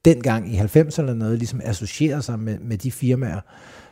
dengang 0.06 0.54
i 0.54 0.58
90'erne 0.58 1.00
eller 1.02 1.14
noget, 1.14 1.38
ligesom 1.38 1.62
associerer 1.64 2.22
sig 2.22 2.40
med, 2.40 2.60
med 2.60 2.78
de 2.78 2.92
firmaer, 2.92 3.40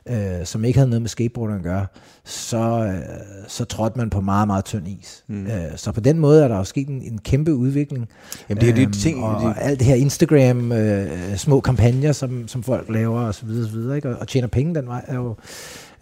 øh, 0.09 0.45
som 0.45 0.65
ikke 0.65 0.79
havde 0.79 0.89
noget 0.89 1.01
med 1.01 1.09
skateboarding 1.09 1.57
at 1.57 1.63
gøre, 1.63 1.85
så, 2.25 2.85
øh, 2.85 3.01
så 3.47 3.65
trådte 3.65 3.97
man 3.97 4.09
på 4.09 4.21
meget, 4.21 4.47
meget 4.47 4.65
tynd 4.65 4.87
is. 4.87 5.23
Mm. 5.27 5.45
Øh, 5.47 5.51
så 5.75 5.91
på 5.91 5.99
den 5.99 6.19
måde 6.19 6.43
er 6.43 6.47
der 6.47 6.57
jo 6.57 6.63
sket 6.63 6.87
en, 6.87 7.01
en 7.01 7.17
kæmpe 7.17 7.53
udvikling. 7.53 8.07
Jamen, 8.49 8.61
det 8.61 8.67
er 8.69 8.71
jo 8.73 8.77
de 8.77 8.81
Øhm, 8.83 8.91
ting- 8.91 9.23
Og 9.23 9.41
det- 9.55 9.55
alt 9.61 9.79
det 9.79 9.87
her 9.87 9.95
Instagram, 9.95 10.71
øh, 10.71 11.35
små 11.37 11.59
kampagner, 11.61 12.11
som, 12.11 12.47
som 12.47 12.63
folk 12.63 12.89
laver 12.89 13.19
og 13.21 13.35
så 13.35 13.45
videre, 13.45 13.65
så 13.69 13.73
videre 13.73 13.95
ikke? 13.95 14.09
Og, 14.09 14.15
og 14.19 14.27
tjener 14.27 14.47
penge 14.47 14.75
den 14.75 14.87
vej, 14.87 15.05
er 15.07 15.15
jo, 15.15 15.35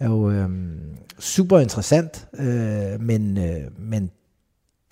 er 0.00 0.06
jo 0.08 0.30
øhm, 0.30 0.70
super 1.18 1.58
interessant, 1.58 2.26
øh, 2.38 3.00
men, 3.00 3.38
øh, 3.38 3.60
men 3.78 4.10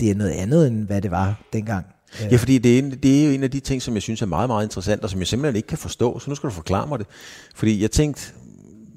det 0.00 0.11
er 0.11 0.14
noget 0.14 0.31
andet, 0.31 0.66
end 0.66 0.87
hvad 0.87 1.00
det 1.02 1.11
var 1.11 1.40
dengang. 1.52 1.87
Ja, 2.31 2.37
fordi 2.37 2.59
det 2.59 2.75
er, 2.75 2.79
en, 2.79 2.90
det 2.90 3.21
er 3.21 3.27
jo 3.27 3.31
en 3.33 3.42
af 3.42 3.51
de 3.51 3.61
ting, 3.61 3.83
som 3.83 3.94
jeg 3.94 4.03
synes 4.03 4.23
er 4.23 4.27
meget, 4.27 4.49
meget 4.49 4.64
interessant, 4.64 5.03
og 5.03 5.11
som 5.11 5.18
jeg 5.21 5.27
simpelthen 5.27 5.57
ikke 5.57 5.66
kan 5.66 5.79
forstå, 5.79 6.18
så 6.18 6.31
nu 6.31 6.35
skal 6.37 6.49
du 6.49 6.55
forklare 6.55 6.87
mig 6.87 6.99
det. 6.99 7.07
Fordi 7.55 7.83
jeg 7.83 7.90
tænkte, 7.90 8.23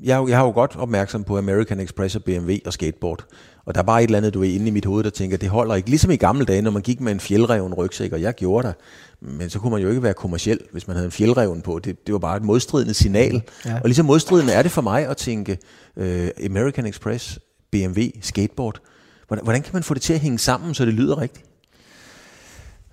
jeg, 0.04 0.18
jo- 0.18 0.28
jeg 0.28 0.38
har 0.38 0.46
jo 0.46 0.52
godt 0.52 0.76
opmærksom 0.76 1.24
på 1.24 1.38
American 1.38 1.80
Express 1.80 2.16
og 2.16 2.24
BMW 2.24 2.52
og 2.66 2.74
skateboard, 2.74 3.26
og 3.66 3.76
der 3.76 3.82
er 3.82 3.86
bare 3.86 4.04
et 4.04 4.08
eller 4.08 4.18
andet, 4.18 4.34
du 4.34 4.44
er 4.44 4.50
inde 4.56 4.68
i 4.68 4.72
mit 4.72 4.86
hoved, 4.86 5.04
der 5.04 5.10
tænker, 5.10 5.38
det 5.38 5.50
holder 5.50 5.76
ikke. 5.76 5.90
Ligesom 5.90 6.12
i 6.12 6.16
gamle 6.16 6.46
dage, 6.46 6.62
når 6.62 6.72
man 6.72 6.82
gik 6.82 7.00
med 7.02 7.12
en 7.12 7.20
fjeldreven 7.20 7.74
rygsæk, 7.74 8.12
og 8.12 8.22
jeg 8.22 8.34
gjorde 8.36 8.68
det, 8.68 8.76
men 9.22 9.50
så 9.50 9.60
kunne 9.60 9.72
man 9.72 9.82
jo 9.82 9.90
ikke 9.90 10.04
være 10.04 10.14
kommersiel, 10.14 10.60
hvis 10.72 10.88
man 10.88 10.96
havde 10.96 11.06
en 11.06 11.12
fjeldreven 11.12 11.62
på. 11.62 11.80
Det, 11.80 12.08
det 12.08 12.14
var 12.14 12.20
bare 12.20 12.38
et 12.38 12.44
modstridende 12.44 12.94
signal. 12.94 13.42
Ja. 13.66 13.74
Og 13.76 13.82
ligesom 13.86 14.06
modstridende 14.06 14.54
er 14.54 14.62
det 14.62 14.72
for 14.72 14.82
mig 14.82 15.08
at 15.08 15.18
tænke, 15.18 15.58
øh, 15.98 16.28
American 16.46 16.86
Express, 16.86 17.40
BMW, 17.72 18.02
skateboard, 18.22 18.80
Hvordan, 19.28 19.44
hvordan 19.46 19.62
kan 19.62 19.70
man 19.74 19.84
få 19.84 19.94
det 19.94 20.02
til 20.02 20.14
at 20.14 20.20
hænge 20.20 20.40
sammen, 20.40 20.74
så 20.74 20.86
det 20.86 20.94
lyder 20.94 21.22
rigtigt? 21.22 21.46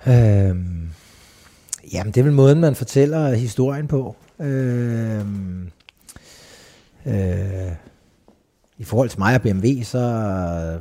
Øhm, 0.09 0.88
jamen, 1.92 2.12
det 2.12 2.20
er 2.20 2.24
vel 2.24 2.32
måden, 2.32 2.61
man 2.61 2.74
fortæller 2.74 3.34
historien 3.34 3.86
på. 3.86 4.16
Øhm, 4.40 5.70
øh, 7.06 7.72
I 8.78 8.84
forhold 8.84 9.09
til 9.09 9.18
mig 9.18 9.34
og 9.34 9.42
BMW, 9.42 9.82
så 9.82 10.78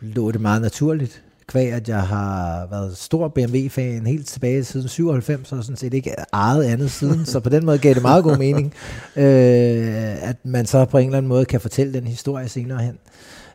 lå 0.00 0.30
det 0.30 0.40
meget 0.40 0.62
naturligt. 0.62 1.22
Kvæg, 1.46 1.72
at 1.72 1.88
jeg 1.88 2.02
har 2.02 2.66
været 2.70 2.96
stor 2.96 3.28
BMW-fan 3.28 4.06
helt 4.06 4.26
tilbage 4.26 4.64
siden 4.64 4.88
97, 4.88 5.52
og 5.52 5.64
sådan 5.64 5.76
set 5.76 5.94
ikke 5.94 6.14
ejet 6.32 6.64
andet 6.64 6.90
siden, 6.90 7.26
så 7.26 7.40
på 7.40 7.48
den 7.48 7.66
måde 7.66 7.78
gav 7.78 7.94
det 7.94 8.02
meget 8.02 8.24
god 8.24 8.38
mening, 8.38 8.74
øh, 9.16 10.28
at 10.28 10.36
man 10.44 10.66
så 10.66 10.84
på 10.84 10.98
en 10.98 11.06
eller 11.06 11.18
anden 11.18 11.28
måde 11.28 11.44
kan 11.44 11.60
fortælle 11.60 11.92
den 11.92 12.06
historie 12.06 12.48
senere 12.48 12.78
hen. 12.78 12.98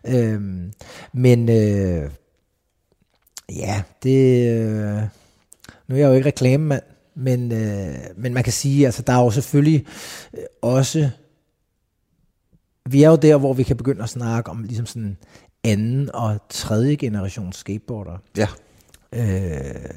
Øh, 0.07 0.41
men 1.13 1.49
øh, 1.49 2.09
ja, 3.56 3.84
det... 4.04 4.49
Øh, 4.52 5.02
nu 5.88 5.95
er 5.95 5.99
jeg 5.99 6.08
jo 6.08 6.14
ikke 6.14 6.28
reklamemand, 6.28 6.82
men, 7.16 7.52
øh, 7.52 7.95
men 8.18 8.34
man 8.34 8.43
kan 8.43 8.54
sige, 8.54 8.86
altså 8.86 9.02
der 9.02 9.14
er 9.14 9.24
jo 9.24 9.32
selvfølgelig 9.32 9.86
øh, 10.38 10.43
også... 10.62 11.10
Vi 12.89 13.04
er 13.04 13.10
jo 13.10 13.16
der, 13.16 13.38
hvor 13.38 13.54
vi 13.54 13.64
kan 13.64 13.78
begynde 13.78 14.04
at 14.04 14.10
snakke 14.10 14.52
om 14.52 14.64
ligesom 14.64 14.86
sådan 14.86 15.18
anden 15.64 16.10
og 16.14 16.39
tredje 16.49 16.95
generation 16.95 17.54
skateboarder. 17.54 18.18
Ja. 18.38 18.47
Øh, 19.14 19.89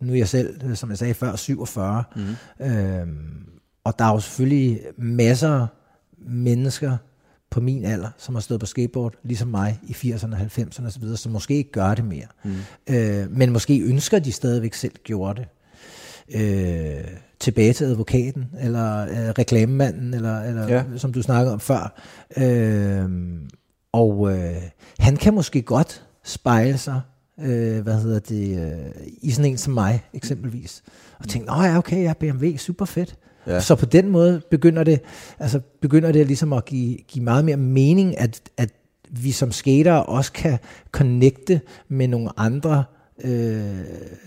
nu 0.00 0.12
er 0.12 0.16
jeg 0.16 0.28
selv, 0.28 0.76
som 0.76 0.90
jeg 0.90 0.98
sagde 0.98 1.14
før, 1.14 1.36
47. 1.36 2.04
Mm. 2.16 2.66
Øh, 2.66 3.06
og 3.84 3.98
der 3.98 4.04
er 4.04 4.12
jo 4.12 4.20
selvfølgelig 4.20 4.80
masser 4.96 5.66
mennesker 6.18 6.96
på 7.50 7.60
min 7.60 7.84
alder, 7.84 8.08
som 8.18 8.34
har 8.34 8.42
stået 8.42 8.60
på 8.60 8.66
skateboard, 8.66 9.14
ligesom 9.22 9.48
mig 9.48 9.80
i 9.82 9.92
80'erne, 9.92 10.36
90'erne 10.36 10.86
osv., 10.86 11.16
som 11.16 11.32
måske 11.32 11.54
ikke 11.54 11.72
gør 11.72 11.94
det 11.94 12.04
mere. 12.04 12.26
Mm. 12.44 12.56
Øh, 12.94 13.30
men 13.30 13.52
måske 13.52 13.80
ønsker 13.80 14.18
de 14.18 14.32
stadigvæk 14.32 14.74
selv 14.74 14.92
gjorde 15.04 15.40
det. 15.40 15.48
Øh, 16.40 17.04
tilbage 17.40 17.72
til 17.72 17.84
advokaten, 17.84 18.44
eller 18.60 19.00
øh, 19.00 19.30
reklamemanden, 19.38 20.14
eller, 20.14 20.40
eller 20.40 20.68
ja. 20.68 20.84
som 20.96 21.12
du 21.12 21.22
snakkede 21.22 21.52
om 21.52 21.60
før. 21.60 22.00
Øh, 22.36 23.08
og 23.92 24.32
øh, 24.32 24.62
han 24.98 25.16
kan 25.16 25.34
måske 25.34 25.62
godt 25.62 26.04
spejle 26.24 26.78
sig, 26.78 27.00
øh, 27.40 27.80
hvad 27.80 28.00
hedder 28.00 28.18
det, 28.18 28.72
øh, 28.72 28.90
i 29.22 29.30
sådan 29.30 29.50
en 29.50 29.58
som 29.58 29.74
mig, 29.74 30.04
eksempelvis. 30.14 30.82
Og 31.18 31.28
tænke, 31.28 31.52
åh 31.52 31.64
ja, 31.64 31.78
okay, 31.78 32.02
ja, 32.02 32.12
BMW, 32.20 32.56
super 32.56 32.84
fedt. 32.84 33.16
Ja. 33.46 33.60
Så 33.60 33.74
på 33.74 33.86
den 33.86 34.08
måde 34.08 34.40
begynder 34.50 34.84
det, 34.84 35.00
altså 35.38 35.60
begynder 35.80 36.12
det 36.12 36.26
ligesom 36.26 36.52
at 36.52 36.64
give, 36.64 36.96
give 37.08 37.24
meget 37.24 37.44
mere 37.44 37.56
mening, 37.56 38.18
at, 38.18 38.40
at 38.56 38.70
vi 39.10 39.32
som 39.32 39.52
skater 39.52 39.92
også 39.92 40.32
kan 40.32 40.58
connecte 40.92 41.60
med 41.88 42.08
nogle 42.08 42.30
andre 42.36 42.84
øh, 43.24 43.80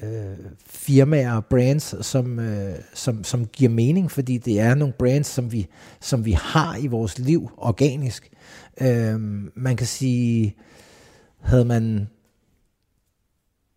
øh, 0.04 0.38
firmaer 0.70 1.34
og 1.34 1.46
brands, 1.46 1.96
som, 2.06 2.40
øh, 2.40 2.76
som, 2.94 3.24
som 3.24 3.46
giver 3.46 3.70
mening, 3.70 4.12
fordi 4.12 4.38
det 4.38 4.60
er 4.60 4.76
nogle 4.76 4.94
brands, 4.94 5.28
som 5.28 5.52
vi, 5.52 5.68
som 6.02 6.26
vi 6.26 6.32
har 6.32 6.78
i 6.78 6.88
vores 6.88 7.20
liv 7.20 7.52
organisk. 7.58 8.30
Øh, 8.82 9.20
man 9.56 9.76
kan 9.78 9.88
sige, 9.88 10.56
havde 11.40 11.66
man 11.66 12.08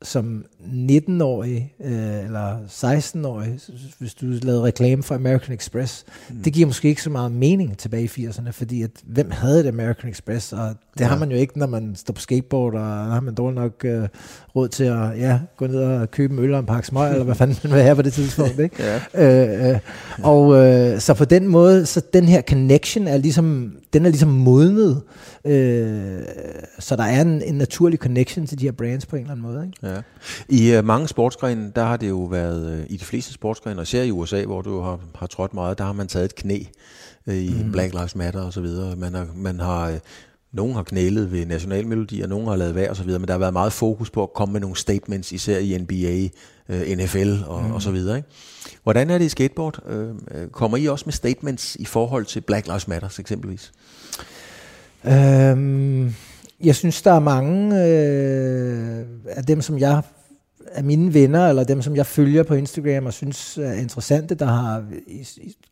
som 0.03 0.45
19-årig 0.61 1.75
øh, 1.85 2.25
eller 2.25 2.57
16-årig, 2.69 3.59
hvis 3.99 4.15
du 4.15 4.27
lavede 4.27 4.63
reklame 4.63 5.03
for 5.03 5.15
American 5.15 5.55
Express, 5.55 6.05
mm. 6.31 6.43
det 6.43 6.53
giver 6.53 6.67
måske 6.67 6.89
ikke 6.89 7.03
så 7.03 7.11
meget 7.11 7.33
mening 7.33 7.79
tilbage 7.79 8.05
i 8.05 8.27
80'erne, 8.27 8.51
fordi 8.51 8.83
at, 8.83 8.91
hvem 9.05 9.31
havde 9.31 9.61
et 9.61 9.67
American 9.67 10.11
Express, 10.11 10.53
og 10.53 10.69
det 10.69 11.01
ja. 11.01 11.07
har 11.07 11.19
man 11.19 11.31
jo 11.31 11.37
ikke, 11.37 11.59
når 11.59 11.67
man 11.67 11.95
står 11.97 12.15
på 12.15 12.21
skateboard, 12.21 12.75
og 12.75 12.87
har 12.87 13.21
man 13.21 13.35
dårligt 13.35 13.61
nok 13.61 13.85
øh, 13.85 14.09
råd 14.57 14.69
til 14.69 14.85
at 14.85 15.19
ja, 15.19 15.41
gå 15.57 15.67
ned 15.67 15.83
og 15.83 16.11
købe 16.11 16.35
en 16.35 16.39
øl 16.39 16.55
og 16.55 16.61
en 16.61 16.67
pakke 16.67 16.87
smøg, 16.87 17.11
eller 17.11 17.25
hvad 17.25 17.35
fanden 17.35 17.57
man 17.63 17.73
vil 17.73 17.83
have 17.83 17.97
på 17.97 18.03
det 18.03 18.13
tidspunkt. 18.13 18.59
Ikke? 18.59 18.77
ja. 19.15 19.69
øh, 19.69 19.71
øh, 19.71 19.79
og 20.23 20.55
øh, 20.55 21.01
så 21.01 21.15
på 21.15 21.25
den 21.25 21.49
måde, 21.49 21.87
så 21.87 22.03
den 22.13 22.25
her 22.25 22.43
connection 22.43 23.09
er 23.09 23.17
ligesom, 23.17 23.77
den 23.93 24.07
er 24.07 24.11
ligesom 24.11 24.29
modnet, 24.29 25.03
øh, 25.45 26.23
så 26.79 26.97
der 26.97 27.03
er 27.03 27.21
en, 27.21 27.43
en 27.43 27.55
naturlig 27.55 27.99
connection 27.99 28.47
til 28.47 28.59
de 28.59 28.65
her 28.65 28.73
brands 28.73 29.07
på 29.07 29.17
en 29.17 29.23
eller 29.23 29.33
anden 29.33 29.47
måde. 29.47 29.67
Ikke? 29.67 29.95
Ja. 29.95 30.03
I 30.49 30.79
uh, 30.79 30.85
mange 30.85 31.09
sportsgrene, 31.09 31.73
der 31.77 31.85
har 31.85 31.97
det 31.97 32.09
jo 32.09 32.23
været, 32.23 32.79
uh, 32.79 32.85
i 32.89 32.97
de 32.97 33.05
fleste 33.05 33.33
sportsgrene, 33.33 33.79
og 33.79 33.83
især 33.83 34.03
i 34.03 34.11
USA, 34.11 34.45
hvor 34.45 34.63
du 34.63 34.81
har, 34.81 35.01
har 35.15 35.27
trådt 35.27 35.55
meget, 35.55 35.79
der 35.79 35.85
har 35.85 35.93
man 35.93 36.09
taget 36.09 36.25
et 36.25 36.35
knæ 36.35 36.59
uh, 37.27 37.35
i 37.35 37.63
mm. 37.65 37.73
Black 37.73 37.95
Lives 37.95 38.17
Matter 38.17 38.41
og 38.41 38.53
så 38.53 38.61
videre. 38.61 38.97
Man 38.97 39.15
har, 39.15 39.27
man 39.35 39.61
har 39.61 39.91
uh, 39.91 39.99
nogen 40.53 40.75
har 40.75 40.83
knælet 40.83 41.33
ved 41.33 41.47
nationalmelodier, 41.47 42.27
nogen 42.27 42.49
har 42.49 42.57
lavet 42.57 42.75
værd 42.75 42.91
og 42.91 42.97
så 42.97 43.05
videre, 43.05 43.19
men 43.19 43.29
der 43.29 43.35
har 43.35 43.39
været 43.39 43.53
meget 43.53 43.73
fokus 43.73 44.11
på 44.11 44.23
at 44.23 44.33
komme 44.33 44.53
med 44.53 44.61
nogle 44.61 44.77
statements, 44.77 45.33
især 45.33 45.59
i 45.59 45.79
NBA, 45.79 46.29
uh, 46.75 46.99
NFL 46.99 47.33
og, 47.47 47.63
mm. 47.63 47.73
og 47.73 47.83
så 47.83 47.91
videre. 47.91 48.17
Ikke? 48.17 48.29
Hvordan 48.83 49.11
er 49.11 49.19
det 49.19 49.25
i 49.25 49.29
skateboard? 49.29 49.79
Uh, 49.93 50.51
kommer 50.51 50.77
I 50.77 50.87
også 50.87 51.05
med 51.07 51.13
statements 51.13 51.77
i 51.77 51.85
forhold 51.85 52.25
til 52.25 52.41
Black 52.41 52.67
Lives 52.67 52.89
Matter 52.89 53.19
eksempelvis? 53.21 53.73
Um 55.05 56.15
jeg 56.65 56.75
synes, 56.75 57.03
der 57.03 57.13
er 57.13 57.21
mange 57.21 57.77
øh, 57.87 59.07
af 59.27 59.45
dem, 59.45 59.61
som 59.61 59.79
jeg 59.79 60.03
af 60.75 60.85
mine 60.85 61.15
venner, 61.15 61.49
eller 61.49 61.65
dem, 61.65 61.83
som 61.83 61.97
jeg 61.97 62.07
følger 62.07 62.43
på 62.43 62.55
Instagram 62.55 63.07
og 63.07 63.13
synes 63.13 63.59
er 63.59 63.73
interessante, 63.73 64.35
der 64.35 64.47
har 64.47 64.85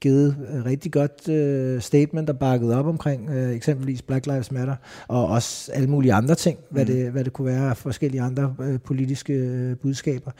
givet 0.00 0.36
rigtig 0.66 0.92
godt 0.92 1.28
øh, 1.28 1.80
statement 1.80 2.30
og 2.30 2.38
bakket 2.38 2.74
op 2.74 2.86
omkring 2.86 3.30
øh, 3.30 3.54
eksempelvis 3.54 4.02
Black 4.02 4.26
Lives 4.26 4.52
Matter, 4.52 4.76
og 5.08 5.26
også 5.26 5.72
alle 5.72 5.90
mulige 5.90 6.12
andre 6.12 6.34
ting, 6.34 6.58
mm. 6.58 6.74
hvad, 6.74 6.86
det, 6.86 7.10
hvad 7.12 7.24
det 7.24 7.32
kunne 7.32 7.46
være 7.46 7.74
forskellige 7.74 8.22
andre 8.22 8.54
øh, 8.60 8.80
politiske 8.80 9.32
øh, 9.32 9.76
budskaber. 9.76 10.30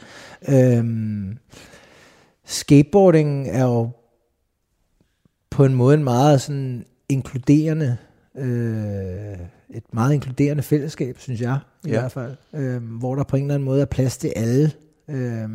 Øhm, 0.49 1.37
skateboarding 2.45 3.47
er 3.49 3.63
jo 3.63 3.89
på 5.49 5.65
en 5.65 5.75
måde 5.75 5.97
en 5.97 6.03
meget 6.03 6.41
sådan 6.41 6.85
inkluderende 7.09 7.97
øh, 8.37 9.37
et 9.73 9.83
meget 9.93 10.13
inkluderende 10.13 10.63
fællesskab, 10.63 11.19
synes 11.19 11.41
jeg 11.41 11.59
i 11.85 11.89
ja. 11.89 11.99
hvert 11.99 12.11
fald, 12.11 12.35
øh, 12.53 12.83
hvor 12.83 13.15
der 13.15 13.23
på 13.23 13.35
en 13.35 13.43
eller 13.43 13.55
anden 13.55 13.65
måde 13.65 13.81
er 13.81 13.85
plads 13.85 14.17
til 14.17 14.33
alle. 14.35 14.71
Øh, 15.09 15.49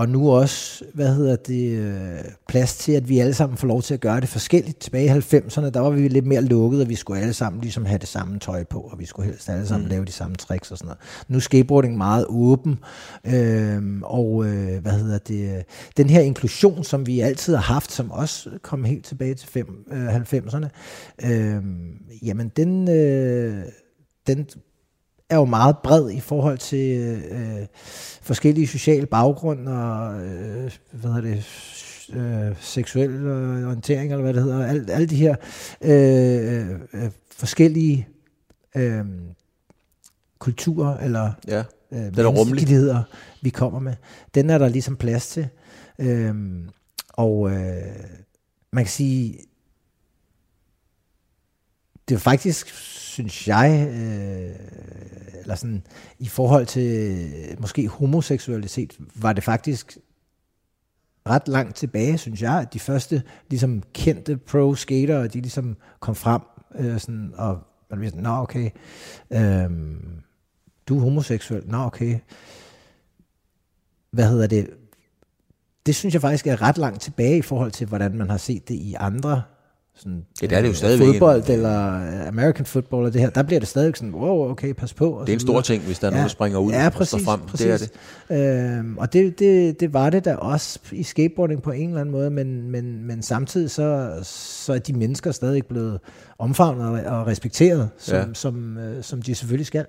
og 0.00 0.08
nu 0.08 0.30
også, 0.30 0.84
hvad 0.94 1.14
hedder 1.14 1.36
det, 1.36 1.78
øh, 1.78 2.24
plads 2.48 2.76
til, 2.76 2.92
at 2.92 3.08
vi 3.08 3.18
alle 3.18 3.34
sammen 3.34 3.56
får 3.56 3.68
lov 3.68 3.82
til 3.82 3.94
at 3.94 4.00
gøre 4.00 4.20
det 4.20 4.28
forskelligt. 4.28 4.78
Tilbage 4.78 5.04
i 5.04 5.08
90'erne, 5.08 5.70
der 5.70 5.80
var 5.80 5.90
vi 5.90 6.08
lidt 6.08 6.26
mere 6.26 6.42
lukket, 6.42 6.80
og 6.80 6.88
vi 6.88 6.94
skulle 6.94 7.20
alle 7.20 7.32
sammen 7.32 7.60
ligesom 7.60 7.84
have 7.84 7.98
det 7.98 8.08
samme 8.08 8.38
tøj 8.38 8.64
på, 8.64 8.80
og 8.80 8.98
vi 8.98 9.06
skulle 9.06 9.26
helst 9.26 9.48
alle 9.48 9.66
sammen 9.66 9.84
mm. 9.86 9.90
lave 9.90 10.04
de 10.04 10.12
samme 10.12 10.36
tricks 10.36 10.70
og 10.70 10.78
sådan 10.78 10.86
noget. 10.86 10.98
Nu 11.28 11.36
er 11.36 11.40
skateboarding 11.40 11.96
meget 11.96 12.26
åben, 12.28 12.78
øh, 13.26 13.82
og 14.02 14.46
øh, 14.46 14.82
hvad 14.82 14.92
hedder 14.92 15.18
det, 15.18 15.64
den 15.96 16.10
her 16.10 16.20
inklusion, 16.20 16.84
som 16.84 17.06
vi 17.06 17.20
altid 17.20 17.54
har 17.54 17.62
haft, 17.62 17.92
som 17.92 18.10
også 18.10 18.50
kom 18.62 18.84
helt 18.84 19.04
tilbage 19.04 19.34
til 19.34 19.48
fem, 19.48 19.66
øh, 19.92 20.16
90'erne, 20.16 20.68
øh, 21.24 21.62
jamen 22.22 22.48
den, 22.56 22.90
øh, 22.90 23.64
den 24.26 24.46
er 25.30 25.36
jo 25.36 25.44
meget 25.44 25.76
bred 25.78 26.10
i 26.10 26.20
forhold 26.20 26.58
til 26.58 26.98
øh, 27.30 27.66
forskellige 28.22 28.66
sociale 28.66 29.06
baggrund 29.06 29.68
og 29.68 30.20
øh, 30.20 30.70
hvad 30.92 31.10
hedder 31.10 31.20
det, 31.20 31.44
øh, 32.12 32.56
seksuel 32.60 33.26
orientering, 33.66 34.12
eller 34.12 34.22
hvad 34.22 34.34
det 34.34 34.42
hedder, 34.42 34.66
alle, 34.66 34.92
alle 34.92 35.06
de 35.06 35.16
her 35.16 35.36
øh, 35.80 36.70
øh, 36.92 37.10
forskellige 37.30 38.08
øh, 38.76 39.04
kulturer, 40.38 40.98
eller 40.98 41.32
ja, 41.48 41.64
øh, 41.92 42.16
menneskeligheder, 42.16 43.02
vi 43.42 43.50
kommer 43.50 43.80
med, 43.80 43.94
den 44.34 44.50
er 44.50 44.58
der 44.58 44.68
ligesom 44.68 44.96
plads 44.96 45.28
til. 45.28 45.48
Øh, 45.98 46.34
og 47.08 47.50
øh, 47.50 47.82
man 48.72 48.84
kan 48.84 48.90
sige, 48.90 49.38
det 52.10 52.16
er 52.16 52.20
faktisk, 52.20 52.68
synes 52.74 53.48
jeg, 53.48 53.88
øh, 53.88 54.56
eller 55.40 55.54
sådan, 55.54 55.82
i 56.18 56.28
forhold 56.28 56.66
til 56.66 57.18
øh, 57.50 57.60
måske 57.60 57.88
homoseksualitet, 57.88 58.96
var 59.14 59.32
det 59.32 59.44
faktisk 59.44 59.98
ret 61.28 61.48
langt 61.48 61.76
tilbage, 61.76 62.18
synes 62.18 62.42
jeg, 62.42 62.60
at 62.60 62.72
de 62.72 62.80
første 62.80 63.22
ligesom 63.50 63.82
kendte 63.92 64.36
pro-skater, 64.36 65.26
de 65.26 65.40
ligesom 65.40 65.76
kom 66.00 66.14
frem, 66.14 66.40
øh, 66.74 67.00
sådan, 67.00 67.32
og 67.36 67.58
man 67.90 68.00
vidste, 68.00 68.22
nå 68.22 68.30
okay, 68.30 68.70
øh, 69.30 69.70
du 70.88 70.96
er 70.96 71.02
homoseksuel, 71.02 71.62
nå 71.66 71.78
okay, 71.78 72.18
hvad 74.10 74.28
hedder 74.28 74.46
det, 74.46 74.70
det 75.86 75.94
synes 75.94 76.14
jeg 76.14 76.22
faktisk 76.22 76.46
er 76.46 76.62
ret 76.62 76.78
langt 76.78 77.00
tilbage 77.00 77.38
i 77.38 77.42
forhold 77.42 77.70
til, 77.70 77.86
hvordan 77.86 78.16
man 78.16 78.30
har 78.30 78.36
set 78.36 78.68
det 78.68 78.74
i 78.74 78.94
andre 78.94 79.42
sådan, 80.00 80.24
Ja, 80.42 80.46
det 80.46 80.56
er 80.56 80.60
det 80.60 80.68
jo 80.68 80.70
øh, 80.70 80.76
stadigvæk. 80.76 81.06
fodbold 81.08 81.48
eller 81.48 81.94
øh, 81.94 82.28
American 82.28 82.66
football 82.66 83.04
og 83.06 83.12
det 83.12 83.20
her, 83.20 83.30
der 83.30 83.42
bliver 83.42 83.60
det 83.60 83.68
stadig 83.68 83.96
sådan, 83.96 84.14
wow, 84.14 84.50
okay, 84.50 84.72
pas 84.72 84.94
på. 84.94 85.10
og 85.10 85.26
Det 85.26 85.32
er 85.32 85.36
en 85.36 85.40
stor 85.40 85.60
ting, 85.60 85.82
hvis 85.84 85.98
der 85.98 86.06
er 86.06 86.10
nogen, 86.10 86.22
der 86.22 86.28
springer 86.28 86.58
ud 86.58 86.72
ja, 86.72 86.86
og 86.86 86.92
præcis, 86.92 87.08
står 87.08 87.18
frem. 87.18 87.40
Præcis. 87.40 87.66
Det 87.66 87.90
er 88.30 88.38
det. 88.68 88.78
Øhm, 88.78 88.98
og 88.98 89.12
det, 89.12 89.38
det, 89.38 89.80
det 89.80 89.92
var 89.92 90.10
det 90.10 90.24
da 90.24 90.34
også 90.34 90.78
i 90.92 91.02
skateboarding 91.02 91.62
på 91.62 91.70
en 91.70 91.88
eller 91.88 92.00
anden 92.00 92.12
måde, 92.12 92.30
men, 92.30 92.70
men, 92.70 93.04
men 93.06 93.22
samtidig 93.22 93.70
så, 93.70 94.10
så 94.22 94.72
er 94.72 94.78
de 94.78 94.92
mennesker 94.92 95.32
stadig 95.32 95.66
blevet 95.66 96.00
omfavnet 96.38 96.86
og, 97.06 97.18
og 97.18 97.26
respekteret, 97.26 97.88
som, 97.98 98.14
Ja. 98.14 98.20
ja. 98.20 98.26
som, 98.34 98.78
øh, 98.78 99.02
som 99.02 99.22
de 99.22 99.34
selvfølgelig 99.34 99.66
skal. 99.66 99.84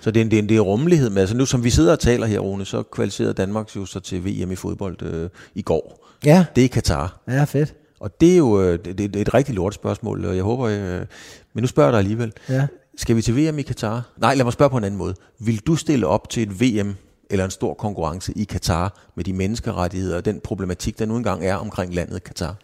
Så 0.00 0.10
det 0.10 0.20
er 0.20 0.24
en, 0.24 0.30
det 0.30 0.38
er 0.38 0.42
en, 0.42 0.48
det 0.48 0.56
er 0.56 0.60
rummelighed 0.60 1.10
med. 1.10 1.20
Altså 1.20 1.36
nu 1.36 1.46
som 1.46 1.64
vi 1.64 1.70
sidder 1.70 1.92
og 1.92 1.98
taler 2.00 2.26
her, 2.26 2.38
Rune, 2.40 2.64
så 2.64 2.82
kvalificerede 2.82 3.32
Danmark 3.34 3.76
jo 3.76 3.84
så 3.86 4.00
til 4.00 4.24
VM 4.24 4.50
i 4.52 4.56
fodbold 4.56 5.02
øh, 5.02 5.28
i 5.54 5.62
går. 5.62 6.06
Ja, 6.24 6.44
Det 6.56 6.60
er 6.60 6.64
i 6.64 6.68
Katar. 6.68 7.20
ja, 7.28 7.44
fedt. 7.44 7.74
Og 8.00 8.20
det 8.20 8.32
er 8.32 8.36
jo 8.36 8.62
øh, 8.62 8.78
det, 8.84 8.98
det 8.98 9.16
er 9.16 9.20
et 9.20 9.34
rigtig 9.34 9.54
lortespørgsmål, 9.54 10.24
og 10.24 10.36
jeg 10.36 10.44
håber, 10.44 10.64
øh, 10.64 11.06
men 11.54 11.62
nu 11.62 11.66
spørger 11.66 11.88
jeg 11.88 11.92
dig 11.92 11.98
alligevel. 11.98 12.32
Ja. 12.48 12.66
Skal 12.96 13.16
vi 13.16 13.22
til 13.22 13.36
VM 13.36 13.58
i 13.58 13.62
Katar? 13.62 14.02
Nej, 14.16 14.34
lad 14.34 14.44
mig 14.44 14.52
spørge 14.52 14.70
på 14.70 14.76
en 14.76 14.84
anden 14.84 14.98
måde. 14.98 15.14
Vil 15.38 15.58
du 15.58 15.76
stille 15.76 16.06
op 16.06 16.30
til 16.30 16.42
et 16.42 16.60
VM 16.60 16.94
eller 17.30 17.44
en 17.44 17.50
stor 17.50 17.74
konkurrence 17.74 18.32
i 18.36 18.44
Katar 18.44 19.10
med 19.14 19.24
de 19.24 19.32
menneskerettigheder 19.32 20.16
og 20.16 20.24
den 20.24 20.40
problematik, 20.40 20.98
der 20.98 21.06
nu 21.06 21.16
engang 21.16 21.44
er 21.44 21.54
omkring 21.54 21.94
landet 21.94 22.24
Katar? 22.24 22.54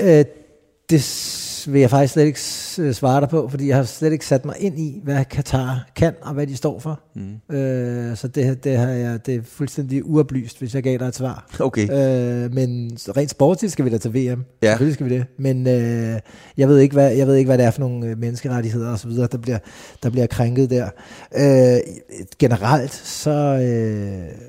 Øh, 0.00 0.24
det 0.90 1.02
vil 1.68 1.80
jeg 1.80 1.90
faktisk 1.90 2.12
slet 2.12 2.24
ikke 2.24 2.40
øh, 2.88 2.94
svare 2.94 3.20
dig 3.20 3.28
på, 3.28 3.48
fordi 3.48 3.68
jeg 3.68 3.76
har 3.76 3.84
slet 3.84 4.12
ikke 4.12 4.26
sat 4.26 4.44
mig 4.44 4.54
ind 4.58 4.78
i, 4.78 5.00
hvad 5.04 5.24
Katar 5.24 5.88
kan 5.96 6.14
og 6.22 6.34
hvad 6.34 6.46
de 6.46 6.56
står 6.56 6.78
for. 6.78 7.00
Mm. 7.14 7.56
Øh, 7.56 8.16
så 8.16 8.28
det, 8.28 8.64
det, 8.64 8.76
har 8.76 8.88
jeg, 8.88 9.26
det 9.26 9.34
er 9.34 9.42
fuldstændig 9.42 10.10
uoplyst, 10.10 10.58
hvis 10.58 10.74
jeg 10.74 10.82
gav 10.82 10.98
dig 10.98 11.06
et 11.06 11.14
svar. 11.14 11.46
Okay. 11.60 11.82
Øh, 11.82 12.54
men 12.54 12.98
rent 13.16 13.30
sportsligt 13.30 13.72
skal 13.72 13.84
vi 13.84 13.90
da 13.90 13.98
til 13.98 14.14
VM. 14.14 14.44
Ja. 14.62 14.68
Selvfølgelig 14.70 14.94
skal 14.94 15.06
vi 15.06 15.14
det. 15.14 15.26
Men 15.38 15.66
øh, 15.66 16.20
jeg, 16.56 16.68
ved 16.68 16.78
ikke, 16.78 16.92
hvad, 16.92 17.12
jeg 17.12 17.26
ved 17.26 17.34
ikke, 17.34 17.48
hvad 17.48 17.58
det 17.58 17.66
er 17.66 17.70
for 17.70 17.80
nogle 17.80 18.06
øh, 18.06 18.18
menneskerettigheder 18.18 18.90
og 18.90 18.98
så 18.98 19.08
videre, 19.08 19.28
der 19.32 19.38
bliver, 19.38 19.58
der 20.02 20.10
bliver 20.10 20.26
krænket 20.26 20.70
der. 20.70 20.88
Øh, 21.36 21.80
generelt, 22.38 22.92
så, 22.94 23.30
øh, 23.30 24.48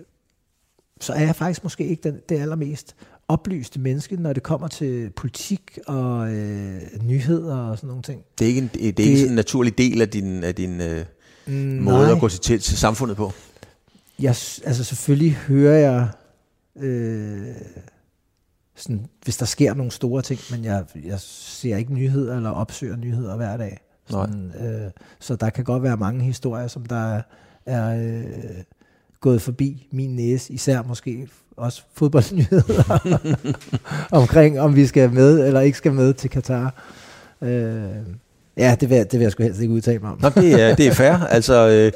så 1.02 1.14
er 1.14 1.22
jeg 1.22 1.36
faktisk 1.36 1.64
måske 1.64 1.88
ikke 1.88 2.04
den, 2.04 2.20
det 2.30 2.40
allermest 2.40 2.96
oplyste 3.30 3.80
menneske, 3.80 4.16
når 4.18 4.34
det 4.34 4.44
kommer 4.44 4.68
til 4.68 5.10
politik 5.10 5.80
og 5.88 6.34
øh, 6.34 6.82
nyheder 7.04 7.56
og 7.58 7.78
sådan 7.78 7.88
nogle 7.88 8.04
ting. 8.04 8.22
Det 8.40 8.46
er 8.46 8.50
ikke 8.50 8.62
en, 8.62 8.70
det 8.74 8.82
er 8.82 8.86
ikke 8.86 9.04
Det- 9.04 9.18
sådan 9.20 9.32
en 9.32 9.36
naturlig 9.36 9.78
del 9.78 10.02
af 10.02 10.10
din, 10.10 10.44
af 10.44 10.56
din 10.56 10.82
øh, 10.82 11.06
Mm, 11.48 11.54
måde 11.56 12.06
nej. 12.06 12.12
at 12.16 12.20
gå 12.20 12.30
til, 12.30 12.40
til, 12.40 12.60
til 12.60 12.78
samfundet 12.78 13.18
på. 13.18 13.32
jeg, 14.20 14.30
altså 14.64 14.84
selvfølgelig 14.84 15.34
hører 15.34 15.78
jeg, 15.78 16.08
øh, 16.84 17.48
sådan, 18.76 19.06
hvis 19.24 19.38
der 19.38 19.46
sker 19.46 19.74
nogle 19.74 19.92
store 19.92 20.22
ting, 20.22 20.40
men 20.52 20.64
jeg, 20.66 20.86
jeg 21.06 21.20
ser 21.20 21.78
ikke 21.78 21.94
nyheder 21.94 22.36
eller 22.36 22.50
opsøger 22.50 22.96
nyheder 22.96 23.36
hver 23.36 23.58
dag. 23.58 23.80
Sådan, 24.10 24.52
øh, 24.62 24.92
så 25.20 25.36
der 25.36 25.50
kan 25.50 25.64
godt 25.64 25.84
være 25.84 25.98
mange 25.98 26.24
historier, 26.24 26.68
som 26.68 26.86
der 26.86 27.14
er, 27.16 27.22
er 27.66 28.08
øh, 28.20 28.24
gået 29.20 29.42
forbi 29.42 29.88
min 29.92 30.16
næse, 30.16 30.54
især 30.54 30.82
måske 30.84 31.28
også 31.60 31.82
fodboldnyheder 31.96 33.00
omkring, 34.12 34.60
om 34.60 34.76
vi 34.76 34.86
skal 34.88 35.12
med 35.14 35.48
eller 35.48 35.60
ikke 35.62 35.78
skal 35.78 35.94
med 35.94 36.14
til 36.14 36.30
Katar. 36.30 36.74
Øh, 37.42 37.84
ja, 38.58 38.76
det 38.80 38.90
vil, 38.90 38.96
jeg- 38.96 39.12
det 39.12 39.20
vil 39.20 39.26
jeg 39.26 39.32
sgu 39.32 39.44
helst 39.44 39.62
ikke 39.62 39.74
udtale 39.74 40.00
mig 40.00 40.12
om. 40.12 40.18
Nå, 40.22 40.30
det 40.30 40.62
er, 40.62 40.76
det 40.76 40.88
er 40.88 40.92
fair. 40.94 41.14
Altså, 41.14 41.68
øh, 41.70 41.92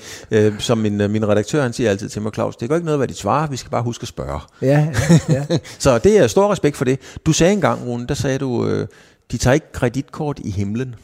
øh, 0.45 0.59
som 0.59 0.78
min, 0.78 1.01
øh, 1.01 1.09
min 1.09 1.28
redaktør, 1.28 1.61
han 1.61 1.74
siger 1.74 1.89
altid 1.89 2.09
til 2.09 2.22
mig, 2.22 2.32
Claus, 2.34 2.55
det 2.55 2.70
gør 2.70 2.76
ikke 2.76 2.86
noget, 2.86 2.99
hvad 2.99 3.07
de 3.07 3.14
svarer, 3.14 3.47
vi 3.47 3.57
skal 3.57 3.72
bare 3.72 3.84
huske 3.84 4.01
at 4.03 4.07
spørge. 4.07 4.39
Ja, 4.61 4.88
ja, 5.30 5.43
ja. 5.49 5.57
Så 5.80 5.97
det 5.97 6.18
er 6.18 6.28
stor 6.28 6.51
respekt 6.51 6.78
for 6.78 6.86
det. 6.86 6.99
Du 7.26 7.34
sagde 7.34 7.53
engang, 7.53 7.86
Rune, 7.88 8.07
der 8.07 8.14
sagde 8.14 8.38
du, 8.38 8.68
øh, 8.68 8.88
de 9.32 9.38
tager 9.38 9.53
ikke 9.53 9.72
kreditkort 9.72 10.39
i 10.43 10.49
himlen. 10.51 10.95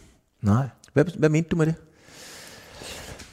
Nej. 0.41 0.63
Hvad, 0.93 1.05
hvad 1.17 1.29
mente 1.29 1.49
du 1.49 1.55
med 1.55 1.65
det? 1.65 1.75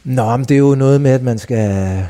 Nå, 0.04 0.36
men 0.36 0.44
det 0.46 0.54
er 0.54 0.58
jo 0.58 0.74
noget 0.74 1.00
med, 1.00 1.10
at 1.10 1.22
man 1.22 1.38
skal, 1.38 2.06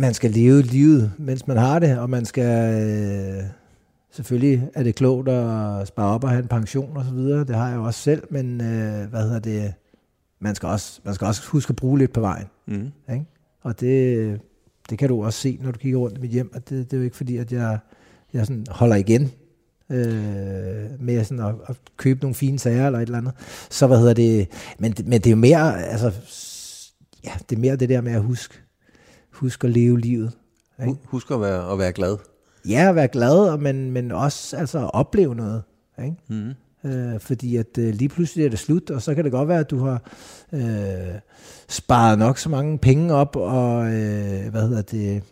man 0.00 0.14
skal 0.14 0.30
leve 0.30 0.62
livet, 0.62 1.12
mens 1.18 1.46
man 1.46 1.56
har 1.56 1.78
det, 1.78 1.98
og 1.98 2.10
man 2.10 2.24
skal, 2.24 2.74
øh, 2.82 3.42
selvfølgelig 4.10 4.68
er 4.74 4.82
det 4.82 4.94
klogt 4.94 5.28
at 5.28 5.88
spare 5.88 6.14
op 6.14 6.24
og 6.24 6.30
have 6.30 6.42
en 6.42 6.48
pension 6.48 6.96
og 6.96 7.04
så 7.04 7.10
videre, 7.10 7.44
det 7.44 7.56
har 7.56 7.68
jeg 7.68 7.76
jo 7.76 7.84
også 7.84 8.00
selv, 8.00 8.22
men 8.30 8.60
øh, 8.60 9.10
hvad 9.10 9.22
hedder 9.22 9.38
det, 9.38 9.74
man 10.40 10.54
skal, 10.54 10.66
også, 10.68 11.00
man 11.04 11.14
skal 11.14 11.26
også 11.26 11.42
huske 11.48 11.70
at 11.70 11.76
bruge 11.76 11.98
lidt 11.98 12.12
på 12.12 12.20
vejen, 12.20 12.46
Mm. 12.66 12.90
ikke? 13.12 13.24
og 13.62 13.80
det, 13.80 14.40
det 14.90 14.98
kan 14.98 15.08
du 15.08 15.24
også 15.24 15.40
se, 15.40 15.58
når 15.62 15.70
du 15.70 15.78
kigger 15.78 15.98
rundt 15.98 16.18
i 16.18 16.20
mit 16.20 16.30
hjem, 16.30 16.50
at 16.54 16.68
det, 16.68 16.90
det 16.90 16.96
er 16.96 16.98
jo 16.98 17.04
ikke 17.04 17.16
fordi, 17.16 17.36
at 17.36 17.52
jeg, 17.52 17.78
jeg 18.32 18.46
sådan 18.46 18.66
holder 18.70 18.96
igen, 18.96 19.22
øh, 19.90 21.00
med 21.00 21.24
sådan 21.24 21.44
at, 21.44 21.54
at 21.68 21.76
købe 21.96 22.20
nogle 22.20 22.34
fine 22.34 22.58
sager 22.58 22.86
eller 22.86 22.98
et 22.98 23.02
eller 23.02 23.18
andet. 23.18 23.32
Så 23.70 23.86
hvad 23.86 23.98
hedder 23.98 24.14
det, 24.14 24.48
men, 24.78 24.94
men 25.04 25.12
det 25.12 25.26
er 25.26 25.30
jo 25.30 25.36
mere, 25.36 25.82
altså, 25.84 26.12
ja, 27.24 27.32
det 27.50 27.56
er 27.56 27.60
mere 27.60 27.76
det 27.76 27.88
der 27.88 28.00
med 28.00 28.12
at 28.12 28.22
huske, 28.22 28.54
huske 29.40 29.66
at 29.66 29.72
leve 29.72 30.00
livet. 30.00 30.32
Ikke? 30.80 30.92
Hu- 30.92 30.98
Husk 31.04 31.30
at 31.30 31.40
være, 31.40 31.72
at 31.72 31.78
være 31.78 31.92
glad. 31.92 32.16
Ja, 32.68 32.88
at 32.88 32.94
være 32.94 33.08
glad, 33.08 33.58
men, 33.58 33.90
men 33.90 34.12
også 34.12 34.56
altså 34.56 34.78
at 34.78 34.90
opleve 34.94 35.34
noget. 35.34 35.62
Ikke? 36.04 36.16
Mm. 36.28 36.90
Øh, 36.90 37.20
fordi 37.20 37.56
at 37.56 37.78
øh, 37.78 37.94
lige 37.94 38.08
pludselig 38.08 38.44
er 38.44 38.48
det 38.50 38.58
slut, 38.58 38.90
og 38.90 39.02
så 39.02 39.14
kan 39.14 39.24
det 39.24 39.32
godt 39.32 39.48
være, 39.48 39.60
at 39.60 39.70
du 39.70 39.78
har 39.78 40.02
øh, 40.52 41.14
sparet 41.68 42.18
nok 42.18 42.38
så 42.38 42.48
mange 42.48 42.78
penge 42.78 43.14
op, 43.14 43.36
og 43.36 43.84
øh, 43.86 44.50
hvad 44.50 44.68
hedder 44.68 44.82
det, 44.82 45.22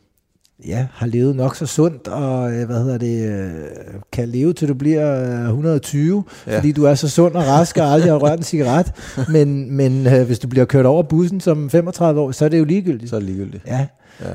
ja, 0.67 0.87
har 0.93 1.07
levet 1.07 1.37
nok 1.37 1.57
så 1.57 1.67
sundt, 1.67 2.09
og 2.09 2.53
øh, 2.53 2.67
hvad 2.67 2.79
hedder 2.79 2.99
det, 2.99 3.29
øh, 3.29 4.01
kan 4.13 4.29
leve 4.29 4.53
til 4.53 4.69
du 4.69 4.75
bliver 4.75 5.41
øh, 5.41 5.47
120, 5.47 6.25
Ja. 6.47 6.53
ja. 6.53 6.59
fordi 6.59 6.73
du 6.73 6.85
er 6.85 6.95
så 6.95 7.09
sund 7.09 7.35
og 7.35 7.47
rask 7.47 7.77
og 7.77 7.85
aldrig 7.85 8.11
har 8.13 8.19
rørt 8.19 8.39
en 8.39 8.45
cigaret. 8.45 8.93
Men, 9.33 9.73
men 9.73 10.07
øh, 10.07 10.27
hvis 10.27 10.39
du 10.39 10.49
bliver 10.49 10.65
kørt 10.65 10.87
over 10.87 11.03
bussen 11.03 11.41
som 11.41 11.71
35 11.71 12.21
år, 12.21 12.33
så 12.33 12.45
er 12.45 12.49
det 12.49 12.59
jo 12.59 12.65
ligegyldigt. 12.65 13.11
Så 13.11 13.17
er 13.17 13.21
det 13.21 13.29
ligegyldigt. 13.29 13.65
Ja. 13.67 13.87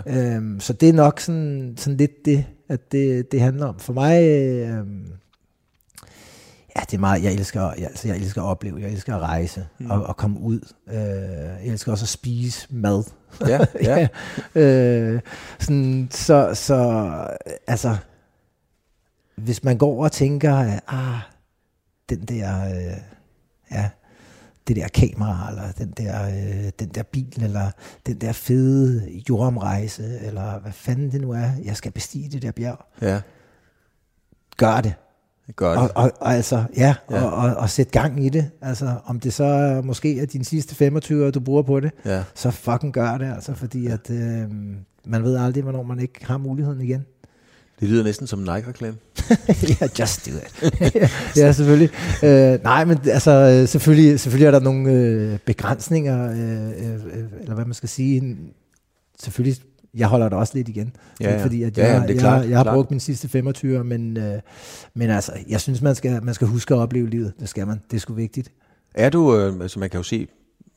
Ja. 0.08 0.36
Øhm, 0.36 0.60
så 0.60 0.74
det 0.74 0.90
er 0.90 0.94
nok 0.94 1.20
sådan, 1.20 1.74
sådan 1.78 1.98
lidt 1.98 2.26
det, 2.26 2.46
at 2.70 2.92
det, 2.92 3.32
det 3.32 3.42
handler 3.42 3.66
om. 3.66 3.80
For 3.80 3.94
mig, 3.94 4.24
øhm, 4.24 5.04
ja, 6.76 6.82
det 6.92 6.94
er 6.94 7.00
meget, 7.00 7.24
jeg 7.24 7.34
elsker, 7.34 7.62
jeg, 7.62 7.88
altså, 7.88 8.08
jeg 8.08 8.18
elsker 8.18 8.42
at 8.42 8.46
opleve, 8.48 8.82
jeg 8.82 8.92
elsker 8.92 9.16
at 9.16 9.22
rejse 9.22 9.66
mm. 9.80 9.92
og, 9.92 10.04
og 10.04 10.18
komme 10.18 10.40
ud. 10.40 10.60
Øh, 10.90 10.96
jeg 11.66 11.72
elsker 11.72 11.92
også 11.92 12.04
at 12.04 12.10
spise 12.10 12.68
mad. 12.70 13.04
Ja, 13.48 13.60
ja. 13.84 14.08
øh, 14.62 15.22
sådan, 15.60 16.08
så, 16.12 16.52
så, 16.54 16.78
altså, 17.68 17.98
hvis 19.36 19.64
man 19.64 19.78
går 19.78 20.04
og 20.04 20.12
tænker, 20.12 20.80
ah, 20.88 21.20
den 22.10 22.22
der, 22.22 22.66
øh, 22.66 22.98
ja, 23.72 23.90
det 24.68 24.76
der 24.76 24.88
kamera, 24.88 25.50
eller 25.50 25.72
den 25.72 25.92
der, 25.92 26.26
øh, 26.26 26.72
den 26.80 26.90
der 26.90 27.04
bil, 27.04 27.44
eller 27.44 27.72
den 28.06 28.22
der 28.22 28.32
fede 28.32 29.22
jordomrejse, 29.30 30.20
eller 30.22 30.60
hvad 30.60 30.72
fanden 30.72 31.12
det 31.12 31.22
nu 31.22 31.32
er, 31.32 31.50
jeg 31.64 31.78
skal 31.78 31.92
bestige 31.92 32.30
det 32.30 32.42
der 32.42 32.52
bjerg. 32.52 32.86
ja. 33.02 33.22
Gør 34.58 34.82
det. 34.82 34.94
Gør 35.56 35.76
Og, 35.78 35.90
og, 35.96 36.12
og 36.20 36.34
altså, 36.34 36.64
ja, 36.78 36.96
Ja. 37.12 37.22
Og, 37.24 37.32
og, 37.34 37.56
og 37.56 37.70
sæt 37.70 37.92
gang 37.92 38.26
i 38.26 38.30
det. 38.30 38.50
Altså, 38.62 38.94
om 39.06 39.20
det 39.20 39.34
så 39.34 39.44
er 39.44 39.82
måske 39.82 40.20
er 40.20 40.26
dine 40.26 40.46
sidste 40.46 40.76
25 40.76 41.26
år, 41.26 41.32
du 41.32 41.40
bruger 41.40 41.62
på 41.62 41.80
det, 41.80 41.92
Ja. 42.06 42.24
så 42.36 42.52
fucking 42.52 42.94
gør 42.94 43.18
det, 43.18 43.34
altså, 43.36 43.54
fordi 43.54 43.88
at, 43.88 44.10
øh, 44.10 44.44
man 45.06 45.24
ved 45.24 45.38
aldrig, 45.38 45.64
hvornår 45.64 45.84
man 45.84 46.00
ikke 46.00 46.26
har 46.26 46.38
muligheden 46.38 46.82
igen. 46.82 47.06
Det 47.80 47.90
lyder 47.90 48.04
næsten 48.04 48.28
som 48.28 48.40
en 48.40 48.46
Nike-reklame. 48.46 48.96
ja, 49.82 49.88
just 50.00 50.26
do 50.26 50.32
it. 50.32 50.96
ja, 51.38 51.52
selvfølgelig. 51.52 51.90
Øh, 52.24 52.64
nej, 52.64 52.86
men 52.86 52.98
altså, 53.06 53.32
øh, 53.32 53.68
selvfølgelig, 53.68 54.20
selvfølgelig 54.20 54.46
er 54.48 54.52
der 54.52 54.60
nogle 54.60 54.92
øh, 54.92 55.38
begrænsninger, 55.46 56.32
øh, 56.32 56.68
øh, 56.90 56.94
øh, 56.94 57.24
eller 57.42 57.56
hvad 57.56 57.66
man 57.66 57.74
skal 57.74 57.90
sige. 57.90 58.38
Selvfølgelig, 59.20 59.56
jeg 59.98 60.08
holder 60.08 60.30
det 60.30 60.38
også 60.38 60.54
lidt 60.56 60.70
igen. 60.70 60.96
Ja, 61.22 61.32
ja. 61.36 61.44
Fordi 61.44 61.64
at 61.64 61.78
Ja, 61.78 61.86
jeg, 61.86 61.94
ja, 61.94 62.00
det 62.02 62.04
er 62.04 62.14
jeg, 62.14 62.20
klart, 62.20 62.50
jeg 62.50 62.58
har 62.58 62.64
klart. 62.64 62.76
brugt 62.76 62.92
min 62.92 63.00
sidste 63.00 63.28
25 63.30 63.84
men, 63.84 64.18
øh, 64.18 64.40
men 64.94 65.10
altså, 65.10 65.32
jeg 65.50 65.62
synes, 65.62 65.82
man 65.82 65.96
skal, 65.96 66.24
man 66.24 66.34
skal 66.34 66.48
huske 66.48 66.74
at 66.74 66.80
opleve 66.80 67.10
livet. 67.10 67.34
Det 67.40 67.50
skal 67.50 67.68
man. 67.68 67.82
Det 67.92 67.98
er 67.98 68.02
sgu 68.02 68.14
vigtigt. 68.14 68.52
Er 68.96 69.10
du, 69.10 69.38
øh, 69.38 69.62
altså 69.62 69.80
man 69.80 69.90
kan 69.90 69.98
jo 69.98 70.04
se, 70.04 70.28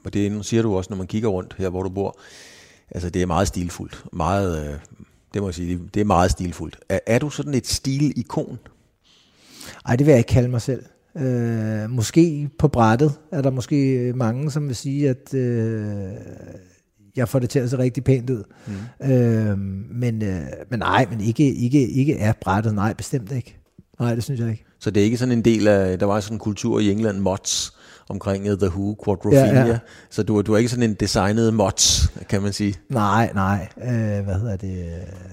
og 0.04 0.14
det 0.14 0.46
siger 0.46 0.62
du 0.62 0.76
også, 0.76 0.90
når 0.90 0.96
man 0.96 1.06
kigger 1.06 1.28
rundt 1.28 1.54
her, 1.58 1.68
hvor 1.68 1.82
du 1.82 1.88
bor, 1.88 2.18
altså 2.90 3.10
det 3.10 3.22
er 3.22 3.26
meget 3.26 3.48
stilfuldt. 3.48 4.04
Meget, 4.12 4.66
øh, 4.68 4.74
det 5.34 5.42
må 5.42 5.48
jeg 5.48 5.54
sige, 5.54 5.80
det 5.94 6.00
er 6.00 6.04
meget 6.04 6.30
stilfuldt. 6.30 6.78
Er, 6.88 6.98
er 7.06 7.18
du 7.18 7.30
sådan 7.30 7.54
et 7.54 7.66
stilikon? 7.66 8.58
Ej, 9.86 9.96
det 9.96 10.06
vil 10.06 10.12
jeg 10.12 10.18
ikke 10.18 10.28
kalde 10.28 10.48
mig 10.48 10.62
selv. 10.62 10.82
Øh, 11.16 11.90
måske 11.90 12.48
på 12.58 12.68
brættet 12.68 13.12
er 13.32 13.42
der 13.42 13.50
måske 13.50 14.12
mange, 14.16 14.50
som 14.50 14.68
vil 14.68 14.76
sige, 14.76 15.08
at 15.10 15.34
øh, 15.34 16.12
jeg 17.16 17.28
får 17.28 17.38
det 17.38 17.50
til 17.50 17.58
at 17.58 17.70
se 17.70 17.78
rigtig 17.78 18.04
pænt 18.04 18.30
ud. 18.30 18.42
Mm. 18.66 19.10
Øh, 19.12 19.58
men, 19.90 20.22
øh, 20.22 20.40
men 20.70 20.78
nej, 20.78 21.06
men 21.10 21.20
ikke, 21.20 21.54
ikke, 21.54 21.88
ikke 21.88 22.18
er 22.18 22.32
brættet. 22.40 22.74
Nej, 22.74 22.92
bestemt 22.92 23.32
ikke. 23.32 23.58
Nej, 24.00 24.14
det 24.14 24.24
synes 24.24 24.40
jeg 24.40 24.50
ikke. 24.50 24.64
Så 24.80 24.90
det 24.90 25.00
er 25.00 25.04
ikke 25.04 25.16
sådan 25.16 25.32
en 25.38 25.44
del 25.44 25.68
af, 25.68 25.98
der 25.98 26.06
var 26.06 26.20
sådan 26.20 26.34
en 26.34 26.38
kultur 26.38 26.80
i 26.80 26.90
England, 26.92 27.18
mods, 27.18 27.72
omkring 28.08 28.52
uh, 28.52 28.58
The 28.58 28.68
Who, 28.68 28.96
Quadrophenia. 29.04 29.60
Ja, 29.60 29.66
Ja. 29.66 29.78
Så 30.10 30.22
du, 30.22 30.38
er- 30.38 30.42
du 30.42 30.52
er 30.52 30.58
ikke 30.58 30.70
sådan 30.70 30.90
en 30.90 30.94
designet 30.94 31.54
mods, 31.54 32.12
kan 32.28 32.42
man 32.42 32.52
sige. 32.52 32.74
Nej, 32.90 33.30
nej. 33.34 33.68
Øh, 33.82 34.24
hvad 34.24 34.34
hedder 34.40 34.56
det? 34.56 34.86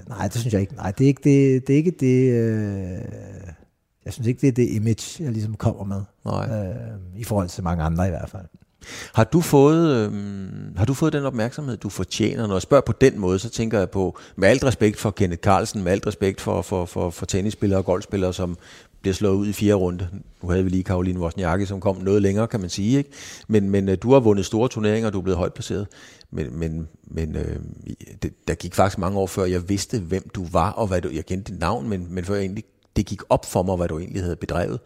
Nej, 0.08 0.28
det 0.28 0.36
synes 0.42 0.54
jeg 0.54 0.62
ikke. 0.62 0.76
Nej, 0.76 0.92
det 0.92 1.04
er 1.04 1.08
ikke 1.08 1.22
det, 1.24 1.68
det, 1.68 1.74
er 1.74 1.78
ikke 1.78 1.94
det 2.00 2.32
øh, 2.34 3.02
jeg 4.06 4.14
synes 4.14 4.28
ikke, 4.28 4.42
det 4.42 4.48
er 4.48 4.52
det 4.52 4.70
image, 4.70 5.24
jeg 5.24 5.32
ligesom 5.32 5.54
kommer 5.56 5.84
med. 5.84 6.02
Nej. 6.26 6.66
Øh, 6.68 6.76
I 7.20 7.24
forhold 7.24 7.50
til 7.50 7.64
mange 7.64 7.84
andre 7.84 8.08
i 8.08 8.10
hvert 8.10 8.30
fald. 8.30 8.46
Har 9.14 9.24
du 9.24 9.42
fået, 9.42 9.96
øhm, 9.96 10.74
har 10.78 10.86
du 10.86 10.94
fået 10.94 11.14
den 11.14 11.26
opmærksomhed, 11.26 11.78
du 11.78 11.90
fortjener? 11.90 12.48
Når 12.48 12.56
jeg 12.56 12.62
spørger 12.62 12.82
på 12.82 12.94
den 13.02 13.20
måde, 13.20 13.40
så 13.40 13.50
tænker 13.50 13.80
jeg 13.80 13.90
på, 13.90 14.18
med 14.36 14.48
alt 14.48 14.64
respekt 14.64 15.00
for 15.00 15.12
Kenneth 15.12 15.40
Carlsen, 15.40 15.84
med 15.84 15.92
alt 15.92 16.08
respekt 16.08 16.42
for, 16.42 16.62
for, 16.62 16.86
for, 16.86 17.10
for 17.10 17.26
tennisspillere 17.26 17.80
og 17.80 17.86
golfspillere, 17.86 18.34
som 18.34 18.58
bliver 19.02 19.14
slået 19.14 19.36
ud 19.36 19.48
i 19.48 19.54
fire 19.54 19.74
runde. 19.74 20.08
Nu 20.42 20.50
havde 20.50 20.64
vi 20.64 20.70
lige 20.70 20.84
Karoline 20.84 21.20
Wozniacki, 21.20 21.66
som 21.66 21.80
kom 21.80 21.98
noget 21.98 22.22
længere, 22.22 22.48
kan 22.48 22.60
man 22.60 22.70
sige. 22.70 22.98
Ikke? 22.98 23.10
Men, 23.48 23.70
men 23.70 23.90
øh, 23.90 23.98
du 24.02 24.14
har 24.14 24.20
vundet 24.20 24.46
store 24.46 24.70
turneringer, 24.70 25.08
og 25.08 25.14
du 25.14 25.18
er 25.20 25.24
blevet 25.24 25.38
højt 25.38 25.54
placeret. 25.54 25.88
Men, 26.32 26.60
men, 26.60 26.88
men 27.08 27.36
øh, 27.36 27.60
det, 28.24 28.48
der 28.48 28.56
gik 28.56 28.76
faktisk 28.76 28.98
mange 28.98 29.20
år 29.20 29.28
før, 29.28 29.46
jeg 29.46 29.70
vidste, 29.70 30.00
hvem 30.00 30.30
du 30.30 30.48
var, 30.52 30.72
og 30.72 30.88
hvad 30.88 31.02
du, 31.02 31.10
jeg 31.10 31.26
kendte 31.26 31.52
dit 31.52 31.60
navn, 31.60 31.90
men, 31.90 32.08
men 32.10 32.26
før 32.26 32.34
jeg 32.34 32.42
egentlig, 32.42 32.64
det 32.96 33.06
gik 33.06 33.22
op 33.30 33.46
for 33.46 33.64
mig, 33.64 33.76
hvad 33.76 33.88
du 33.88 34.00
egentlig 34.00 34.22
havde 34.22 34.36
bedrevet. 34.36 34.80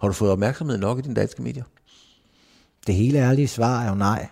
Har 0.00 0.08
du 0.08 0.14
fået 0.14 0.30
opmærksomhed 0.30 0.78
nok 0.78 0.98
i 0.98 1.02
dine 1.02 1.14
danske 1.14 1.42
medier? 1.42 1.64
Det 2.86 2.94
hele 2.94 3.18
ærlige 3.18 3.48
svar 3.48 3.82
er 3.84 3.88
jo 3.88 3.94
nej. 3.94 4.26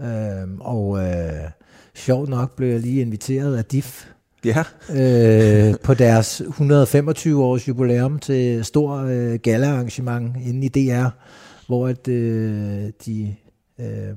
Øhm, 0.00 0.60
og 0.60 0.98
øh, 0.98 1.50
sjovt 1.94 2.28
nok 2.28 2.56
blev 2.56 2.68
jeg 2.68 2.80
lige 2.80 3.00
inviteret 3.00 3.56
af 3.56 3.64
DIF 3.64 4.06
Ja. 4.44 4.64
øh, 4.90 5.74
på 5.84 5.94
deres 5.94 6.40
125 6.40 7.42
års 7.44 7.68
jubilæum 7.68 8.18
til 8.18 8.64
stor 8.64 8.96
øh, 8.96 9.34
gala-arrangement 9.42 10.36
inde 10.36 10.66
i 10.66 10.68
DR, 10.68 11.06
hvor 11.66 11.88
at, 11.88 12.08
øh, 12.08 12.90
de 13.06 13.34
øh, 13.80 14.16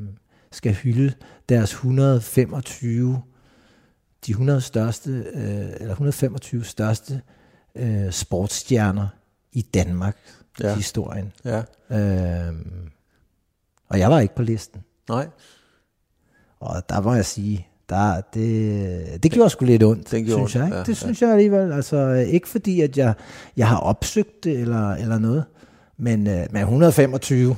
skal 0.51 0.73
hylde 0.73 1.13
deres 1.49 1.71
125 1.71 3.21
de 4.25 4.31
100 4.31 4.61
største 4.61 5.09
øh, 5.11 5.65
eller 5.79 5.91
125 5.91 6.63
største 6.63 7.21
øh, 7.75 8.11
sportsstjerner 8.11 9.07
i 9.51 9.61
Danmark 9.61 10.17
Ja. 10.61 10.75
historien. 10.75 11.31
Ja. 11.45 11.61
Øh, 11.91 12.53
og 13.89 13.99
jeg 13.99 14.11
var 14.11 14.19
ikke 14.19 14.35
på 14.35 14.41
listen. 14.41 14.81
Nej. 15.09 15.27
Og 16.59 16.89
der 16.89 17.01
må 17.01 17.13
jeg 17.13 17.25
sige, 17.25 17.67
der, 17.89 18.21
det, 18.33 19.23
det 19.23 19.31
gjorde 19.31 19.49
sgu 19.49 19.65
lidt 19.65 19.83
ondt, 19.83 20.11
Det 20.11 20.25
gjorde 20.25 20.49
synes 20.49 20.55
jeg. 20.55 20.65
Ikke? 20.65 20.77
ja, 20.77 20.83
det 20.83 20.97
synes 20.97 21.21
jeg 21.21 21.31
alligevel. 21.31 21.71
Altså, 21.71 22.11
ikke 22.11 22.47
fordi, 22.47 22.81
at 22.81 22.97
jeg, 22.97 23.13
jeg 23.57 23.67
har 23.67 23.77
opsøgt 23.77 24.43
det 24.43 24.59
eller, 24.59 24.91
eller 24.91 25.19
noget, 25.19 25.43
men, 25.97 26.27
øh, 26.27 26.45
men 26.51 26.61
125, 26.61 27.55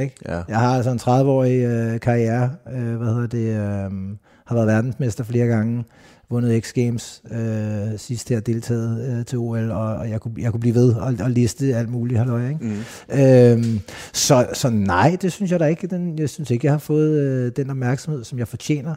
ikke? 0.00 0.14
Ja. 0.28 0.42
Jeg 0.48 0.58
har 0.58 0.76
altså 0.76 0.90
en 0.90 0.98
30-årig 0.98 1.64
øh, 1.64 2.00
karriere, 2.00 2.50
øh, 2.72 2.96
hvad 2.96 3.08
hedder 3.14 3.26
det, 3.26 3.48
øh, 3.48 4.16
har 4.46 4.54
været 4.54 4.66
verdensmester 4.66 5.24
flere 5.24 5.46
gange, 5.46 5.84
vundet 6.30 6.64
X 6.64 6.72
Games 6.72 7.22
øh, 7.30 7.98
sidst 7.98 8.28
her, 8.28 8.40
deltaget 8.40 9.18
øh, 9.18 9.24
til 9.24 9.38
OL, 9.38 9.70
og, 9.70 9.94
og 9.94 10.10
jeg, 10.10 10.20
kunne, 10.20 10.34
jeg 10.38 10.50
kunne 10.50 10.60
blive 10.60 10.74
ved 10.74 10.94
og, 10.94 11.14
og 11.20 11.30
liste 11.30 11.76
alt 11.76 11.88
muligt, 11.88 12.18
halløj, 12.18 12.48
ikke? 12.48 12.64
Mm. 12.64 13.20
Øhm, 13.20 13.80
så, 14.12 14.46
så 14.52 14.70
nej, 14.70 15.16
det 15.22 15.32
synes 15.32 15.50
jeg 15.50 15.60
da 15.60 15.64
ikke. 15.64 15.86
Den, 15.86 16.18
jeg 16.18 16.30
synes 16.30 16.50
ikke, 16.50 16.66
jeg 16.66 16.72
har 16.72 16.78
fået 16.78 17.20
øh, 17.20 17.52
den 17.56 17.70
opmærksomhed, 17.70 18.24
som 18.24 18.38
jeg 18.38 18.48
fortjener. 18.48 18.94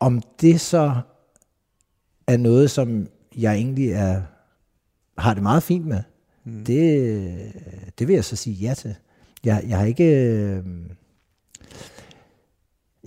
Om 0.00 0.22
det 0.40 0.60
så 0.60 0.94
er 2.26 2.36
noget, 2.36 2.70
som 2.70 3.06
jeg 3.36 3.54
egentlig 3.54 3.90
er, 3.90 4.22
har 5.18 5.34
det 5.34 5.42
meget 5.42 5.62
fint 5.62 5.86
med, 5.86 6.00
mm. 6.44 6.64
det, 6.64 7.38
det 7.98 8.08
vil 8.08 8.14
jeg 8.14 8.24
så 8.24 8.36
sige 8.36 8.54
ja 8.54 8.74
til. 8.74 8.94
Jeg, 9.44 9.64
jeg 9.68 9.78
har 9.78 9.84
ikke... 9.84 10.04
Øh, 10.04 10.64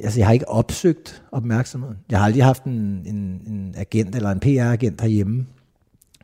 Altså, 0.03 0.19
jeg 0.19 0.27
har 0.27 0.33
ikke 0.33 0.49
opsøgt 0.49 1.23
opmærksomheden. 1.31 1.97
Jeg 2.09 2.19
har 2.19 2.25
aldrig 2.25 2.43
haft 2.43 2.63
en, 2.63 3.03
en, 3.05 3.41
en 3.47 3.75
agent 3.77 4.15
eller 4.15 4.31
en 4.31 4.39
PR-agent 4.39 5.01
herhjemme, 5.01 5.45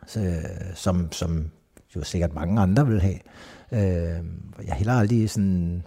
så, 0.07 0.35
som, 0.73 1.11
som 1.11 1.51
jo 1.95 2.03
sikkert 2.03 2.33
mange 2.33 2.61
andre 2.61 2.87
vil 2.87 3.01
have. 3.01 3.19
Øh, 3.71 4.23
jeg 4.65 4.69
har 4.69 4.75
heller 4.75 4.93
aldrig 4.93 5.29
sådan 5.29 5.83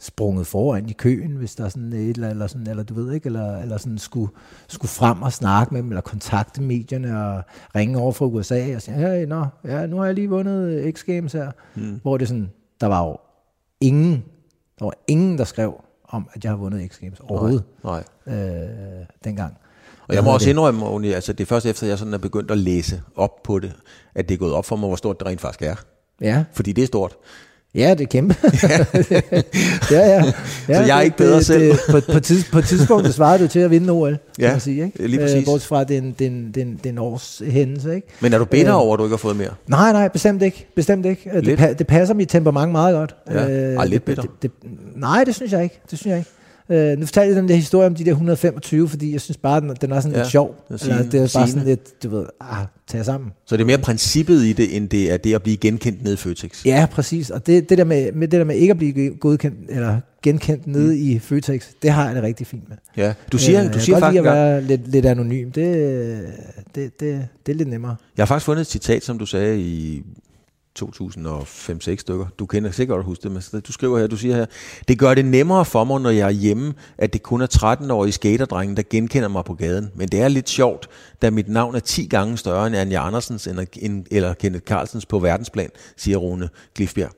sprunget 0.00 0.46
foran 0.46 0.88
i 0.88 0.92
køen, 0.92 1.36
hvis 1.36 1.54
der 1.54 1.64
er 1.64 1.68
sådan 1.68 1.92
et 1.92 2.08
eller, 2.08 2.28
eller 2.30 2.46
sådan, 2.46 2.66
eller 2.66 2.82
du 2.82 2.94
ved 2.94 3.12
ikke, 3.12 3.26
eller, 3.26 3.56
eller 3.56 3.76
sådan 3.76 3.98
skulle, 3.98 4.32
skulle 4.68 4.90
frem 4.90 5.22
og 5.22 5.32
snakke 5.32 5.74
med 5.74 5.82
dem, 5.82 5.90
eller 5.90 6.00
kontakte 6.00 6.62
medierne 6.62 7.24
og 7.24 7.42
ringe 7.74 7.98
over 7.98 8.12
fra 8.12 8.26
USA 8.26 8.76
og 8.76 8.82
sige, 8.82 8.94
hey, 8.94 9.26
nå, 9.26 9.46
ja, 9.64 9.86
nu 9.86 9.96
har 9.96 10.04
jeg 10.04 10.14
lige 10.14 10.28
vundet 10.28 10.94
X 10.96 11.04
Games 11.04 11.32
her. 11.32 11.50
Mm. 11.74 11.98
Hvor 12.02 12.16
det 12.16 12.28
sådan, 12.28 12.50
der 12.80 12.86
var 12.86 13.06
jo 13.06 13.16
ingen, 13.80 14.24
der 14.78 14.84
var 14.84 14.94
ingen, 15.08 15.38
der 15.38 15.44
skrev 15.44 15.84
om, 16.08 16.28
at 16.32 16.44
jeg 16.44 16.52
har 16.52 16.56
vundet 16.56 16.92
X 16.92 16.98
Games 17.00 17.20
overhovedet 17.20 17.64
Nej. 17.84 18.04
øh, 18.26 18.34
dengang. 19.24 19.58
Og 20.08 20.14
jeg 20.14 20.24
må 20.24 20.34
også 20.34 20.50
indrømme, 20.50 20.86
Oni, 20.86 21.12
altså 21.12 21.32
det 21.32 21.44
er 21.44 21.46
først 21.46 21.66
efter, 21.66 21.86
jeg 21.86 21.98
sådan 21.98 22.14
er 22.14 22.18
begyndt 22.18 22.50
at 22.50 22.58
læse 22.58 23.02
op 23.16 23.42
på 23.42 23.58
det, 23.58 23.72
at 24.14 24.28
det 24.28 24.34
er 24.34 24.38
gået 24.38 24.52
op 24.52 24.64
for 24.64 24.76
mig, 24.76 24.88
hvor 24.88 24.96
stort 24.96 25.18
det 25.20 25.28
rent 25.28 25.40
faktisk 25.40 25.62
er. 25.62 25.74
Ja, 26.20 26.44
Fordi 26.52 26.72
det 26.72 26.82
er 26.82 26.86
stort. 26.86 27.16
Ja, 27.74 27.90
det 27.94 28.00
er 28.00 28.06
kæmpe. 28.06 28.34
ja, 29.90 29.98
ja. 30.06 30.24
ja 30.68 30.74
Så 30.74 30.82
jeg 30.82 30.98
er 30.98 31.00
ikke 31.00 31.16
bedre 31.16 31.36
det, 31.36 31.46
selv. 31.46 31.62
Det, 31.72 31.78
på, 31.90 32.00
på, 32.12 32.20
tids, 32.20 32.44
på 32.52 32.60
tidspunktet 32.60 33.14
svarede 33.14 33.42
du 33.42 33.48
til 33.48 33.58
at 33.60 33.70
vinde 33.70 33.90
OL, 33.92 34.10
kan 34.10 34.18
Ja, 34.38 34.50
man 34.50 34.60
sige. 34.60 34.84
Ikke? 34.84 35.06
lige 35.06 35.20
præcis. 35.20 35.36
Øh, 35.38 35.44
bortset 35.44 35.68
fra, 35.68 35.80
at 35.80 35.88
det 35.88 35.96
er 35.96 36.00
en, 36.00 36.14
det 36.18 36.26
er 36.26 36.30
en, 36.30 36.46
det 36.54 36.56
er 36.56 36.64
en, 36.64 36.76
det 36.76 36.86
er 36.86 36.90
en 36.90 36.98
års 36.98 37.42
hændelse. 37.50 37.94
Ikke? 37.94 38.08
Men 38.20 38.32
er 38.32 38.38
du 38.38 38.44
bitter 38.44 38.74
Øh, 38.74 38.80
over, 38.82 38.94
at 38.94 38.98
du 38.98 39.04
ikke 39.04 39.12
har 39.12 39.18
fået 39.18 39.36
mere? 39.36 39.50
Nej, 39.66 39.92
nej, 39.92 40.08
bestemt 40.08 40.42
ikke. 40.42 40.66
Bestemt 40.76 41.06
ikke. 41.06 41.30
Øh, 41.34 41.42
Lidt? 41.42 41.58
Det, 41.58 41.66
pa- 41.66 41.72
det 41.72 41.86
passer 41.86 42.14
mit 42.14 42.28
temperament 42.28 42.72
meget 42.72 42.94
godt. 42.94 43.14
Ja. 43.30 43.34
Ej, 43.40 43.84
lidt 43.86 43.92
det, 43.92 44.02
bitter. 44.04 44.22
det, 44.22 44.30
det, 44.42 44.70
nej, 44.96 45.24
det 45.24 45.34
synes 45.34 45.52
jeg 45.52 45.62
ikke. 45.62 45.80
Det 45.90 45.98
synes 45.98 46.10
jeg 46.10 46.18
ikke. 46.18 46.30
Øh, 46.70 46.98
nu 46.98 47.06
fortalte 47.06 47.28
jeg 47.34 47.42
den 47.42 47.48
der 47.48 47.54
historie 47.54 47.86
om 47.86 47.94
de 47.94 48.04
der 48.04 48.10
125, 48.10 48.88
fordi 48.88 49.12
jeg 49.12 49.20
synes 49.20 49.36
bare, 49.36 49.60
den, 49.60 49.76
den 49.80 49.92
er 49.92 50.00
sådan 50.00 50.12
Ja, 50.14 50.18
lidt 50.22 50.30
sjov. 50.30 50.64
det 50.68 50.82
er 50.82 50.84
Eller, 50.84 51.10
det 51.10 51.14
er 51.20 51.30
bare 51.38 51.48
sådan 51.48 51.64
lidt, 51.64 52.02
du 52.02 52.08
ved, 52.08 52.26
ah, 52.40 52.66
tag 52.88 52.98
jer 52.98 53.04
sammen. 53.04 53.30
Så 53.46 53.56
det 53.56 53.62
er 53.62 53.66
mere 53.66 53.78
princippet 53.78 54.44
i 54.44 54.52
det, 54.52 54.76
end 54.76 54.88
det 54.88 55.12
er 55.12 55.16
det 55.16 55.34
at 55.34 55.42
blive 55.42 55.56
genkendt 55.56 56.02
nede 56.02 56.14
i 56.14 56.16
Føtex. 56.16 56.64
Ja, 56.66 56.86
præcis. 56.92 57.30
Og 57.30 57.46
det, 57.46 57.68
det, 57.68 57.78
der 57.78 57.84
med, 57.84 58.12
med 58.12 58.28
det 58.28 58.38
der 58.38 58.44
med 58.44 58.56
ikke 58.56 58.70
at 58.70 58.76
blive 58.78 59.10
godkendt, 59.14 59.56
eller 59.68 60.00
genkendt 60.22 60.66
nede 60.66 60.94
Mm. 60.94 61.00
i 61.10 61.18
Føtex, 61.18 61.64
det 61.82 61.90
har 61.90 62.06
jeg 62.06 62.14
det 62.14 62.22
rigtig 62.22 62.46
fint 62.46 62.68
med. 62.68 62.76
Ja. 62.96 63.14
Du 63.32 63.38
siger, 63.38 63.64
Øh, 63.64 63.74
du 63.74 63.78
siger 63.80 63.96
jeg 63.96 64.02
kan 64.12 64.22
godt 64.24 64.24
faktisk, 64.24 64.24
lide 64.24 64.30
at 64.30 64.36
være 64.36 64.62
lidt, 64.62 64.88
lidt 64.90 65.06
anonym. 65.06 65.50
Det, 65.50 66.24
det, 66.74 67.00
det, 67.00 67.26
det 67.46 67.52
er 67.52 67.56
lidt 67.56 67.68
nemmere. 67.68 67.96
jeg 68.16 68.22
har 68.22 68.26
faktisk 68.26 68.46
fundet 68.46 68.60
et 68.60 68.66
citat, 68.66 69.04
som 69.04 69.18
du 69.18 69.26
sagde 69.26 69.60
i 69.60 70.02
2005-6 70.82 71.96
stykker. 71.96 72.26
Du 72.38 72.46
kender 72.46 72.70
sikkert 72.70 73.04
huske 73.04 73.22
det, 73.22 73.32
men 73.32 73.60
du 73.66 73.72
skriver 73.72 73.98
her, 73.98 74.06
du 74.06 74.16
siger 74.16 74.36
her, 74.36 74.46
det 74.88 74.98
gør 74.98 75.14
det 75.14 75.24
nemmere 75.24 75.64
for 75.64 75.84
mig, 75.84 76.00
når 76.00 76.10
jeg 76.10 76.26
er 76.26 76.30
hjemme, 76.30 76.74
at 76.98 77.12
det 77.12 77.22
kun 77.22 77.40
er 77.40 77.46
13-årige 77.82 78.12
skaterdrengen, 78.12 78.76
der 78.76 78.82
genkender 78.90 79.28
mig 79.28 79.44
på 79.44 79.54
gaden. 79.54 79.90
Men 79.94 80.08
det 80.08 80.20
er 80.20 80.28
lidt 80.28 80.48
sjovt, 80.48 80.88
da 81.22 81.30
mit 81.30 81.48
navn 81.48 81.74
er 81.74 81.80
10 81.80 82.06
gange 82.06 82.36
større 82.38 82.66
end 82.66 82.76
Anja 82.76 83.06
Andersens 83.06 83.46
eller- 84.10 84.34
Kenneth 84.34 84.64
Carlsens 84.64 85.06
på 85.06 85.18
verdensplan, 85.18 85.68
siger 85.96 86.16
Rune 86.16 86.48
Glifbjerg. 86.74 87.10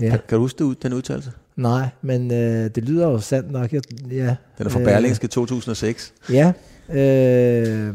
Ja. 0.00 0.08
Kan, 0.10 0.18
kan 0.28 0.36
du 0.36 0.42
huske 0.42 0.58
det, 0.58 0.64
ud- 0.64 0.74
den 0.74 0.92
udtalelse? 0.92 1.32
Nej, 1.56 1.88
men 2.02 2.30
øh, 2.32 2.70
det 2.74 2.84
lyder 2.84 3.08
jo 3.08 3.18
sandt 3.20 3.50
nok. 3.50 3.72
Jeg, 3.72 3.82
ja. 4.10 4.36
Den 4.58 4.66
er 4.66 4.70
fra 4.70 4.78
Øh, 4.80 4.84
Berlingske 4.86 5.26
2006. 5.26 6.12
Ja. 6.30 6.52
Øh, 6.94 7.94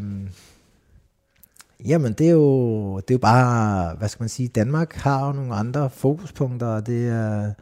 jamen, 1.86 2.14
det 2.14 2.28
er, 2.28 2.32
jo, 2.32 2.96
det 2.96 3.12
er 3.12 3.16
jo 3.16 3.20
bare, 3.20 3.96
hvad 3.96 4.10
skal 4.10 4.24
man 4.24 4.30
sige, 4.30 4.48
Danmark 4.48 4.94
har 4.94 5.28
jo 5.28 5.34
nogle 5.34 5.56
andre 5.56 5.90
fokuspunkter, 5.90 6.68
og 6.68 6.88
det 6.88 7.08
er, 7.08 7.54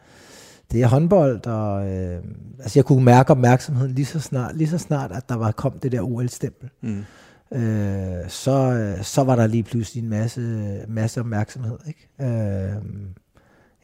det 0.71 0.81
er 0.81 0.87
håndbold, 0.87 1.47
og 1.47 1.89
øh, 1.89 2.23
altså 2.59 2.79
jeg 2.79 2.85
kunne 2.85 3.03
mærke 3.03 3.31
opmærksomheden 3.31 3.91
lige 3.91 4.05
så 4.05 4.19
snart, 4.19 4.57
lige 4.57 4.67
så 4.67 4.77
snart 4.77 5.11
at 5.11 5.29
der 5.29 5.35
var 5.35 5.51
kom 5.51 5.79
det 5.79 5.91
der 5.91 6.01
OL-stempel. 6.01 6.69
Mm. 6.81 7.03
øh, 7.57 8.29
så, 8.29 8.95
så 9.01 9.23
var 9.23 9.35
der 9.35 9.47
lige 9.47 9.63
pludselig 9.63 10.03
en 10.03 10.09
masse, 10.09 10.41
masse 10.87 11.19
opmærksomhed. 11.19 11.77
Ikke? 11.87 12.07
Øh, 12.21 12.75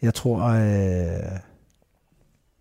jeg 0.01 0.13
tror, 0.13 0.39
øh, 0.41 1.39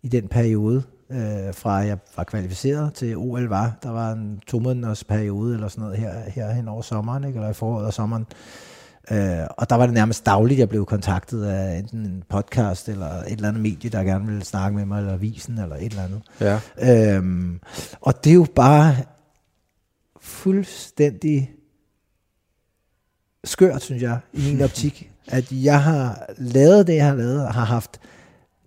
i 0.02 0.08
den 0.08 0.28
periode, 0.28 0.82
øh, 1.10 1.54
fra 1.54 1.72
jeg 1.72 1.98
var 2.16 2.24
kvalificeret 2.24 2.94
til 2.94 3.16
OL 3.16 3.48
var, 3.48 3.78
der 3.82 3.90
var 3.90 4.12
en 4.12 4.40
to 4.46 4.58
måneders 4.58 5.04
periode 5.04 5.54
eller 5.54 5.68
sådan 5.68 5.82
noget 5.82 5.98
her, 5.98 6.30
her 6.30 6.52
hen 6.52 6.68
over 6.68 6.82
sommeren, 6.82 7.24
ikke? 7.24 7.36
eller 7.36 7.50
i 7.50 7.54
foråret 7.54 7.86
og 7.86 7.94
sommeren. 7.94 8.26
Øh, 9.10 9.46
og 9.50 9.70
der 9.70 9.76
var 9.76 9.86
det 9.86 9.94
nærmest 9.94 10.26
dagligt, 10.26 10.60
jeg 10.60 10.68
blev 10.68 10.86
kontaktet 10.86 11.44
af 11.44 11.78
enten 11.78 12.00
en 12.00 12.22
podcast 12.28 12.88
eller 12.88 13.06
et 13.06 13.32
eller 13.32 13.48
andet 13.48 13.62
medie, 13.62 13.90
der 13.90 14.02
gerne 14.02 14.26
ville 14.26 14.44
snakke 14.44 14.76
med 14.76 14.86
mig, 14.86 14.98
eller 14.98 15.12
avisen 15.12 15.58
eller 15.58 15.76
et 15.76 15.84
eller 15.84 16.04
andet. 16.04 16.22
Ja. 16.40 16.60
Øhm, 17.16 17.60
og 18.00 18.24
det 18.24 18.30
er 18.30 18.34
jo 18.34 18.46
bare 18.54 18.96
fuldstændig 20.20 21.50
skørt, 23.44 23.82
synes 23.82 24.02
jeg, 24.02 24.18
i 24.32 24.52
min 24.52 24.62
optik, 24.62 25.10
at 25.28 25.52
jeg 25.52 25.82
har 25.82 26.26
lavet 26.38 26.86
det, 26.86 26.94
jeg 26.96 27.06
har 27.06 27.14
lavet, 27.14 27.46
og 27.46 27.54
har 27.54 27.64
haft 27.64 28.00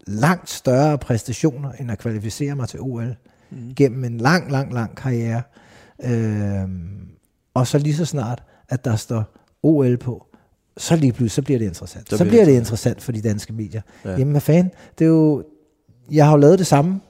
langt 0.08 0.50
større 0.50 0.98
præstationer, 0.98 1.72
end 1.72 1.92
at 1.92 1.98
kvalificere 1.98 2.56
mig 2.56 2.68
til 2.70 2.80
OL, 2.82 3.16
mm. 3.52 3.76
gennem 3.76 4.04
en 4.04 4.18
lang, 4.18 4.52
lang, 4.52 4.74
lang 4.74 4.96
karriere. 4.96 5.42
Øhm, 6.04 7.08
og 7.54 7.68
så 7.68 7.78
lige 7.78 7.96
så 7.96 8.06
snart, 8.06 8.44
at 8.70 8.86
der 8.86 8.96
står 8.96 9.24
OL 9.64 9.98
på, 9.98 10.26
så 10.78 10.96
lige 10.96 11.12
pludselig, 11.12 11.32
så 11.32 11.42
bliver 11.42 11.60
det 11.60 11.66
interessant. 11.66 12.10
Så 12.10 12.18
Så, 12.18 12.26
bliver 12.26 12.46
det 12.46 12.52
interessant 12.52 13.02
for 13.02 13.12
de 13.12 13.22
danske 13.22 13.54
medier. 13.54 13.82
Ja. 14.06 14.10
Ja. 14.10 14.18
Jamen 14.18 14.32
hvad 14.32 14.42
fanden, 14.42 14.72
det 15.00 15.06
er 15.06 15.10
jo, 15.10 15.44
jeg 16.12 16.26
har 16.26 16.32
jo 16.32 16.38
lavet 16.38 16.60
det 16.60 16.68
samme. 16.68 17.02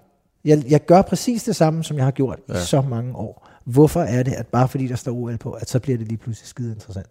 Jeg, 0.46 0.64
jeg 0.68 0.86
gør 0.86 1.02
præcis 1.02 1.44
det 1.44 1.56
samme, 1.56 1.84
som 1.84 1.98
jeg 1.98 2.06
har 2.06 2.12
gjort. 2.12 2.40
Ja. 2.50 2.54
i 2.54 2.66
så 2.66 2.82
mange 2.82 3.16
år. 3.16 3.50
Hvorfor 3.66 4.02
er 4.02 4.24
det, 4.24 4.32
at 4.32 4.48
bare 4.48 4.68
fordi 4.68 4.88
der 4.88 4.96
står 4.96 5.12
OL 5.12 5.38
på, 5.38 5.52
at 5.52 5.70
så 5.70 5.80
bliver 5.80 5.98
det 5.98 6.08
lige 6.08 6.18
pludselig 6.18 6.48
skide 6.48 6.72
interessant? 6.72 7.08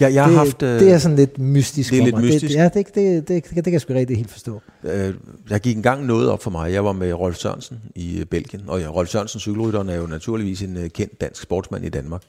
Ja, 0.00 0.12
jeg 0.12 0.24
har 0.24 0.30
det, 0.30 0.38
haft, 0.38 0.62
øh, 0.62 0.80
det 0.80 0.92
er 0.92 0.98
sådan 0.98 1.16
lidt 1.16 1.38
mystisk 1.38 1.90
det 1.90 1.98
er 1.98 2.04
lidt 2.04 2.14
mig. 2.14 2.24
mystisk. 2.24 2.42
Det, 2.42 2.54
ja, 2.54 2.64
det, 2.64 2.74
det, 2.74 2.94
det, 2.94 3.28
det, 3.28 3.54
det 3.54 3.64
kan 3.64 3.72
jeg 3.72 3.80
sgu 3.80 3.94
rigtig 3.94 4.16
helt 4.16 4.30
forstå. 4.30 4.62
Øh, 4.84 5.14
der 5.48 5.58
gik 5.58 5.76
engang 5.76 6.06
noget 6.06 6.30
op 6.30 6.42
for 6.42 6.50
mig. 6.50 6.72
Jeg 6.72 6.84
var 6.84 6.92
med 6.92 7.12
Rolf 7.12 7.36
Sørensen 7.36 7.78
i 7.94 8.18
øh, 8.18 8.26
Belgien, 8.26 8.62
og 8.66 8.80
ja, 8.80 8.86
Rolf 8.86 9.08
Sørensen, 9.08 9.40
cykelrytteren, 9.40 9.88
er 9.88 9.96
jo 9.96 10.06
naturligvis 10.06 10.62
en 10.62 10.76
øh, 10.76 10.90
kendt 10.90 11.20
dansk 11.20 11.42
sportsmand 11.42 11.84
i 11.84 11.88
Danmark. 11.88 12.22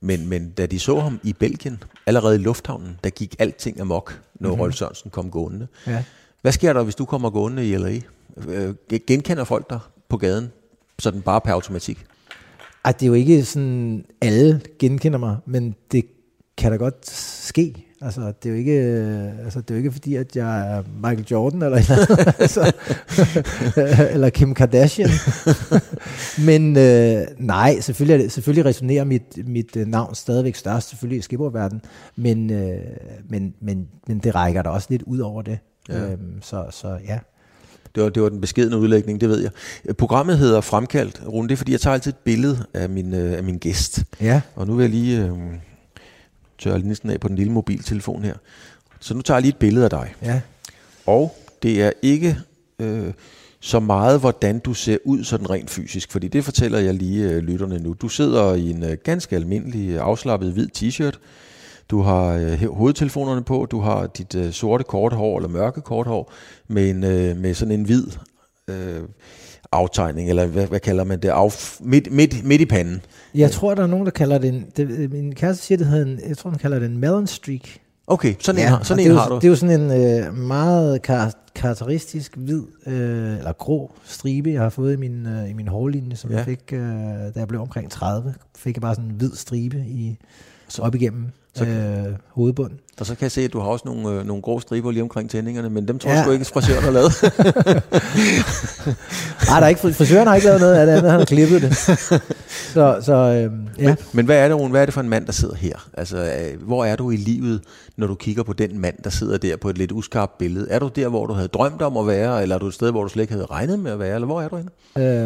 Men, 0.00 0.28
men 0.28 0.50
da 0.50 0.66
de 0.66 0.78
så 0.78 1.00
ham 1.00 1.20
i 1.22 1.32
Belgien, 1.32 1.82
allerede 2.06 2.34
i 2.34 2.38
lufthavnen, 2.38 2.98
der 3.04 3.10
gik 3.10 3.36
alting 3.38 3.80
amok, 3.80 4.20
når 4.40 4.48
mm-hmm. 4.48 4.60
Rolf 4.60 4.74
Sørensen 4.74 5.10
kom 5.10 5.30
gående. 5.30 5.66
Ja. 5.86 6.04
Hvad 6.42 6.52
sker 6.52 6.72
der, 6.72 6.82
hvis 6.82 6.94
du 6.94 7.04
kommer 7.04 7.30
gående 7.30 7.68
i 7.68 7.76
LA? 7.76 8.00
Genkender 9.06 9.44
folk 9.44 9.70
dig 9.70 9.78
på 10.08 10.16
gaden, 10.16 10.52
sådan 10.98 11.22
bare 11.22 11.40
per 11.40 11.52
automatik? 11.52 12.06
Ej, 12.84 12.92
det 12.92 13.02
er 13.02 13.06
jo 13.06 13.14
ikke 13.14 13.44
sådan, 13.44 14.04
alle 14.20 14.60
genkender 14.78 15.18
mig, 15.18 15.36
men 15.46 15.74
det 15.92 16.04
kan 16.58 16.72
da 16.72 16.76
godt 16.76 17.10
ske. 17.10 17.84
Altså, 18.00 18.20
det 18.42 18.48
er 18.48 18.50
jo 18.50 18.58
ikke, 18.58 18.72
øh, 18.72 19.38
altså, 19.44 19.60
det 19.60 19.70
er 19.70 19.74
jo 19.74 19.78
ikke 19.78 19.92
fordi, 19.92 20.14
at 20.14 20.36
jeg 20.36 20.76
er 20.76 20.82
Michael 20.96 21.26
Jordan 21.30 21.62
eller 21.62 21.78
eller 21.78 22.32
altså, 22.38 22.72
eller 24.14 24.30
Kim 24.30 24.54
Kardashian. 24.54 25.08
Men 26.48 26.76
øh, 26.76 27.26
nej, 27.38 27.80
selvfølgelig, 27.80 28.24
det, 28.24 28.32
selvfølgelig 28.32 28.64
resonerer 28.64 29.04
mit, 29.04 29.48
mit 29.48 29.76
øh, 29.76 29.86
navn 29.86 30.14
stadigvæk 30.14 30.54
størst, 30.54 30.88
selvfølgelig 30.88 31.18
i 31.18 31.22
skibberverdenen, 31.22 31.82
men, 32.16 32.50
øh, 32.52 32.80
men, 33.28 33.54
men, 33.60 33.88
men 34.08 34.18
det 34.18 34.34
rækker 34.34 34.62
da 34.62 34.68
også 34.68 34.86
lidt 34.90 35.02
ud 35.02 35.18
over 35.18 35.42
det. 35.42 35.58
Ja. 35.88 36.10
Øhm, 36.10 36.42
så, 36.42 36.66
så 36.70 36.98
ja. 37.08 37.18
Det 37.98 38.04
var, 38.04 38.10
det 38.10 38.22
var 38.22 38.28
den 38.28 38.40
beskedne 38.40 38.78
udlægning, 38.78 39.20
det 39.20 39.28
ved 39.28 39.40
jeg. 39.40 39.50
Programmet 39.96 40.38
hedder 40.38 40.60
Fremkaldt, 40.60 41.22
Rune. 41.26 41.48
Det 41.48 41.52
er 41.52 41.56
fordi, 41.56 41.72
jeg 41.72 41.80
tager 41.80 41.94
altid 41.94 42.12
et 42.12 42.16
billede 42.16 42.64
af 42.74 42.88
min, 42.88 43.14
øh, 43.14 43.32
af 43.32 43.42
min 43.42 43.58
gæst. 43.58 44.04
Ja. 44.20 44.40
Og 44.54 44.66
nu 44.66 44.74
vil 44.74 44.82
jeg 44.82 44.90
lige 44.90 45.24
øh, 45.24 45.32
tørre 46.58 46.78
linsen 46.78 47.10
af 47.10 47.20
på 47.20 47.28
den 47.28 47.36
lille 47.36 47.52
mobiltelefon 47.52 48.24
her. 48.24 48.34
Så 49.00 49.14
nu 49.14 49.22
tager 49.22 49.36
jeg 49.38 49.42
lige 49.42 49.52
et 49.52 49.56
billede 49.56 49.84
af 49.84 49.90
dig. 49.90 50.14
Ja. 50.22 50.40
Og 51.06 51.36
det 51.62 51.82
er 51.82 51.90
ikke 52.02 52.36
øh, 52.78 53.12
så 53.60 53.80
meget, 53.80 54.20
hvordan 54.20 54.58
du 54.58 54.74
ser 54.74 54.98
ud 55.04 55.24
sådan 55.24 55.50
rent 55.50 55.70
fysisk, 55.70 56.12
fordi 56.12 56.28
det 56.28 56.44
fortæller 56.44 56.78
jeg 56.78 56.94
lige 56.94 57.30
øh, 57.30 57.38
lytterne 57.38 57.78
nu. 57.78 57.92
Du 58.00 58.08
sidder 58.08 58.54
i 58.54 58.70
en 58.70 58.84
øh, 58.84 58.96
ganske 59.04 59.36
almindelig 59.36 59.88
øh, 59.88 60.00
afslappet 60.00 60.52
hvid 60.52 60.68
t-shirt. 60.76 61.18
Du 61.90 62.02
har 62.02 62.26
øh, 62.32 62.74
hovedtelefonerne 62.74 63.42
på, 63.42 63.66
du 63.70 63.80
har 63.80 64.06
dit 64.06 64.34
øh, 64.34 64.52
sorte 64.52 64.84
kort 64.84 65.12
hår, 65.12 65.36
eller 65.38 65.48
mørke 65.48 65.80
kort 65.80 66.06
hår, 66.06 66.32
med, 66.68 66.90
en, 66.90 67.04
øh, 67.04 67.36
med 67.36 67.54
sådan 67.54 67.72
en 67.74 67.84
hvid 67.84 68.06
øh, 68.68 69.00
aftegning, 69.72 70.28
eller 70.28 70.46
hvad, 70.46 70.66
hvad 70.66 70.80
kalder 70.80 71.04
man 71.04 71.20
det, 71.20 71.28
af, 71.28 71.52
midt, 71.80 72.12
midt, 72.12 72.44
midt 72.44 72.60
i 72.60 72.66
panden. 72.66 73.00
Jeg 73.34 73.50
tror, 73.50 73.74
der 73.74 73.82
er 73.82 73.86
nogen, 73.86 74.04
der 74.04 74.12
kalder 74.12 74.38
det 74.38 74.48
en... 74.48 74.66
Det, 74.76 75.12
min 75.12 75.34
kæreste 75.34 75.64
siger, 75.64 75.78
det 75.78 75.86
hedder 75.86 76.06
en... 76.06 76.20
Jeg 76.28 76.36
tror, 76.36 76.50
den 76.50 76.58
kalder 76.58 76.78
det 76.78 76.86
en 76.86 76.98
melon 76.98 77.26
streak. 77.26 77.68
Okay, 78.06 78.34
sådan 78.40 78.62
en, 78.62 78.68
har, 78.68 78.82
sådan 78.82 79.04
en 79.04 79.10
er 79.10 79.14
har 79.14 79.28
jo, 79.28 79.34
du. 79.34 79.34
Det 79.34 79.44
er 79.44 79.48
jo 79.48 79.56
sådan 79.56 79.80
en 79.80 80.24
øh, 80.26 80.34
meget 80.34 81.02
kar- 81.02 81.50
karakteristisk 81.54 82.36
hvid, 82.36 82.62
øh, 82.86 83.38
eller 83.38 83.52
grå 83.52 83.90
stribe, 84.04 84.50
jeg 84.52 84.62
har 84.62 84.70
fået 84.70 84.92
i 84.92 84.96
min, 84.96 85.26
øh, 85.26 85.50
i 85.50 85.52
min 85.52 85.68
hårlinje, 85.68 86.16
som 86.16 86.30
Ja. 86.30 86.34
ja. 86.34 86.38
jeg 86.38 86.46
fik, 86.46 86.72
øh, 86.72 86.80
da 86.80 87.32
jeg 87.34 87.48
blev 87.48 87.60
omkring 87.60 87.90
30. 87.90 88.34
Fik 88.58 88.76
jeg 88.76 88.82
bare 88.82 88.94
sådan 88.94 89.10
en 89.10 89.16
hvid 89.16 89.30
stribe 89.34 89.78
i, 89.78 90.18
så, 90.68 90.82
op 90.82 90.94
igennem 90.94 91.26
så- 91.58 91.64
øh, 91.64 92.14
hovedbunden. 92.28 92.78
Og 93.00 93.06
så 93.06 93.14
kan 93.14 93.22
jeg 93.22 93.32
se, 93.32 93.40
at 93.40 93.52
du 93.52 93.60
har 93.60 93.66
også 93.68 93.82
nogle, 93.88 94.08
øh, 94.20 94.26
nogle 94.26 94.42
grå 94.42 94.60
striber 94.60 94.90
lige 94.90 95.02
omkring 95.02 95.30
tændingerne, 95.30 95.70
men 95.70 95.88
dem 95.88 95.98
tror 95.98 96.10
jeg 96.10 96.16
Ja. 96.18 96.22
sgu 96.22 96.30
ikke, 96.32 96.44
frisøren 96.44 96.84
har 96.84 96.90
lavet. 96.90 97.12
Nej, 99.48 99.58
der 99.60 99.64
er 99.64 99.68
ikke, 99.68 99.80
fri- 99.80 99.92
frisøren 99.92 100.26
har 100.28 100.34
ikke 100.34 100.46
lavet 100.46 100.60
noget 100.60 100.74
af 100.74 100.86
det 100.86 100.92
andet, 100.92 101.10
han 101.10 101.20
har 101.20 101.26
klippet 101.26 101.62
det. 101.62 101.76
Så, 102.74 102.98
så 103.02 103.12
øh, 103.14 103.52
ja. 103.78 103.88
men, 103.88 103.96
men 104.12 104.24
hvad 104.24 104.36
er 104.38 104.48
det, 104.48 104.56
Rune? 104.56 104.70
Hvad 104.70 104.80
er 104.80 104.84
det 104.84 104.94
for 104.94 105.00
en 105.00 105.08
mand, 105.08 105.26
der 105.26 105.32
sidder 105.32 105.54
her? 105.54 105.88
Altså, 105.96 106.16
øh, 106.16 106.62
hvor 106.66 106.84
er 106.84 106.96
du 106.96 107.10
i 107.10 107.16
livet, 107.16 107.60
når 107.96 108.06
du 108.06 108.14
kigger 108.14 108.42
på 108.42 108.52
den 108.52 108.78
mand, 108.78 108.94
der 109.04 109.10
sidder 109.10 109.38
der 109.38 109.56
på 109.56 109.68
et 109.70 109.78
lidt 109.78 109.92
uskarpt 109.92 110.38
billede? 110.38 110.66
Er 110.70 110.78
du 110.78 110.90
der, 110.96 111.08
hvor 111.08 111.26
du 111.26 111.32
havde 111.32 111.48
drømt 111.48 111.82
om 111.82 111.96
at 111.96 112.06
være, 112.06 112.42
eller 112.42 112.54
er 112.54 112.58
du 112.58 112.66
et 112.66 112.74
sted, 112.74 112.90
hvor 112.90 113.02
du 113.02 113.08
slet 113.08 113.22
ikke 113.22 113.32
havde 113.32 113.46
regnet 113.46 113.78
med 113.78 113.92
at 113.92 113.98
være, 113.98 114.14
eller 114.14 114.26
hvor 114.26 114.42
er 114.42 114.48
du 114.48 114.56
henne? 114.56 114.70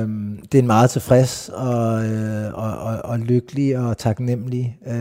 Øhm, 0.01 0.39
det 0.53 0.59
er 0.59 0.63
en 0.63 0.67
meget 0.67 0.91
tilfreds 0.91 1.51
og, 1.55 2.05
øh, 2.05 2.55
og, 2.55 2.79
og, 2.79 2.99
og 3.05 3.19
lykkelig 3.19 3.79
og 3.79 3.99
taknemmelig 3.99 4.79
øh, 4.87 4.95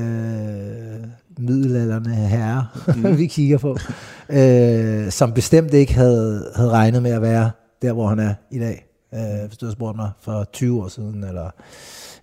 middelalderne 1.40 2.16
herre, 2.16 2.68
mm. 2.96 3.18
vi 3.18 3.28
kigger 3.28 3.58
på, 3.58 3.78
øh, 4.30 5.12
som 5.12 5.34
bestemt 5.34 5.74
ikke 5.74 5.94
havde, 5.94 6.52
havde 6.56 6.70
regnet 6.70 7.04
med 7.04 7.12
at 7.12 7.22
være 7.22 7.52
der, 7.82 7.94
hvor 7.94 8.08
han 8.08 8.20
er 8.20 8.34
i 8.52 8.60
dag. 8.60 8.86
Øh, 9.14 9.48
hvis 9.48 9.58
du 9.58 9.66
havde 9.66 9.76
spurgt 9.76 9.96
mig 9.96 10.12
for 10.20 10.44
20 10.44 10.84
år 10.84 10.88
siden, 10.88 11.24
eller 11.24 11.50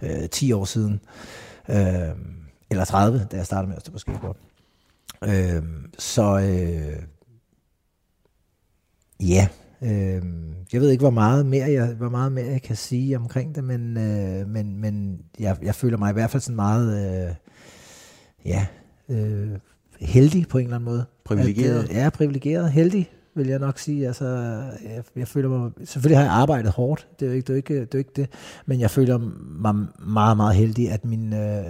øh, 0.03 0.29
10 0.29 0.53
år 0.53 0.65
siden, 0.65 1.01
øh, 1.69 1.77
eller 2.71 2.85
30, 2.85 3.27
da 3.33 3.37
jeg 3.37 3.47
startede 3.47 3.69
med 3.69 3.77
at 3.77 3.83
stå 3.83 3.93
på 3.93 3.99
skateboard. 3.99 4.37
Øh, 5.25 5.63
så 5.99 6.39
øh, 6.39 7.03
ja, 9.21 9.49
øh, 9.83 10.23
jeg 10.73 10.81
ved 10.81 10.91
ikke, 10.91 11.03
hvor 11.03 11.11
meget 11.11 11.47
mere 11.47 11.71
jeg, 11.71 11.87
hvor 11.87 12.09
meget 12.09 12.33
mere 12.33 12.47
jeg 12.47 12.63
kan 12.63 12.77
sige 12.77 13.17
omkring 13.17 13.55
det, 13.55 13.65
men, 13.65 13.97
øh, 13.97 14.49
men, 14.49 14.81
men 14.81 15.21
jeg, 15.39 15.57
jeg 15.63 15.75
føler 15.75 15.99
mig 15.99 16.11
i 16.11 16.13
hvert 16.13 16.31
fald 16.31 16.41
sådan 16.41 16.57
meget, 16.57 17.27
øh, 17.29 17.35
ja, 18.45 18.67
øh, 19.09 19.49
heldig 20.01 20.49
på 20.49 20.59
en 20.59 20.65
eller 20.65 20.77
anden 20.77 20.91
måde. 20.91 21.05
Privilegeret? 21.25 21.85
At, 21.85 21.91
øh, 21.91 21.97
ja, 21.97 22.11
privilegeret, 22.11 22.73
heldig 22.73 23.11
vil 23.35 23.47
jeg 23.47 23.59
nok 23.59 23.79
sige. 23.79 24.07
Altså, 24.07 24.27
jeg, 24.85 25.03
jeg 25.17 25.29
føler 25.29 25.49
mig, 25.49 25.71
selvfølgelig 25.85 26.19
har 26.19 26.25
jeg 26.25 26.33
arbejdet 26.33 26.71
hårdt, 26.73 27.09
det 27.21 27.27
er 27.27 27.31
jo 27.31 27.37
ikke 27.37 27.47
det, 27.47 27.51
er 27.51 27.55
jo 27.55 27.57
ikke, 27.57 27.75
det, 27.75 27.81
er 27.81 27.89
jo 27.95 27.99
ikke 27.99 28.13
det 28.17 28.29
men 28.67 28.81
jeg 28.81 28.91
føler 28.91 29.19
mig 29.63 29.75
meget, 30.07 30.37
meget 30.37 30.57
heldig, 30.57 30.91
at 30.91 31.05
min, 31.05 31.33
øh, 31.33 31.65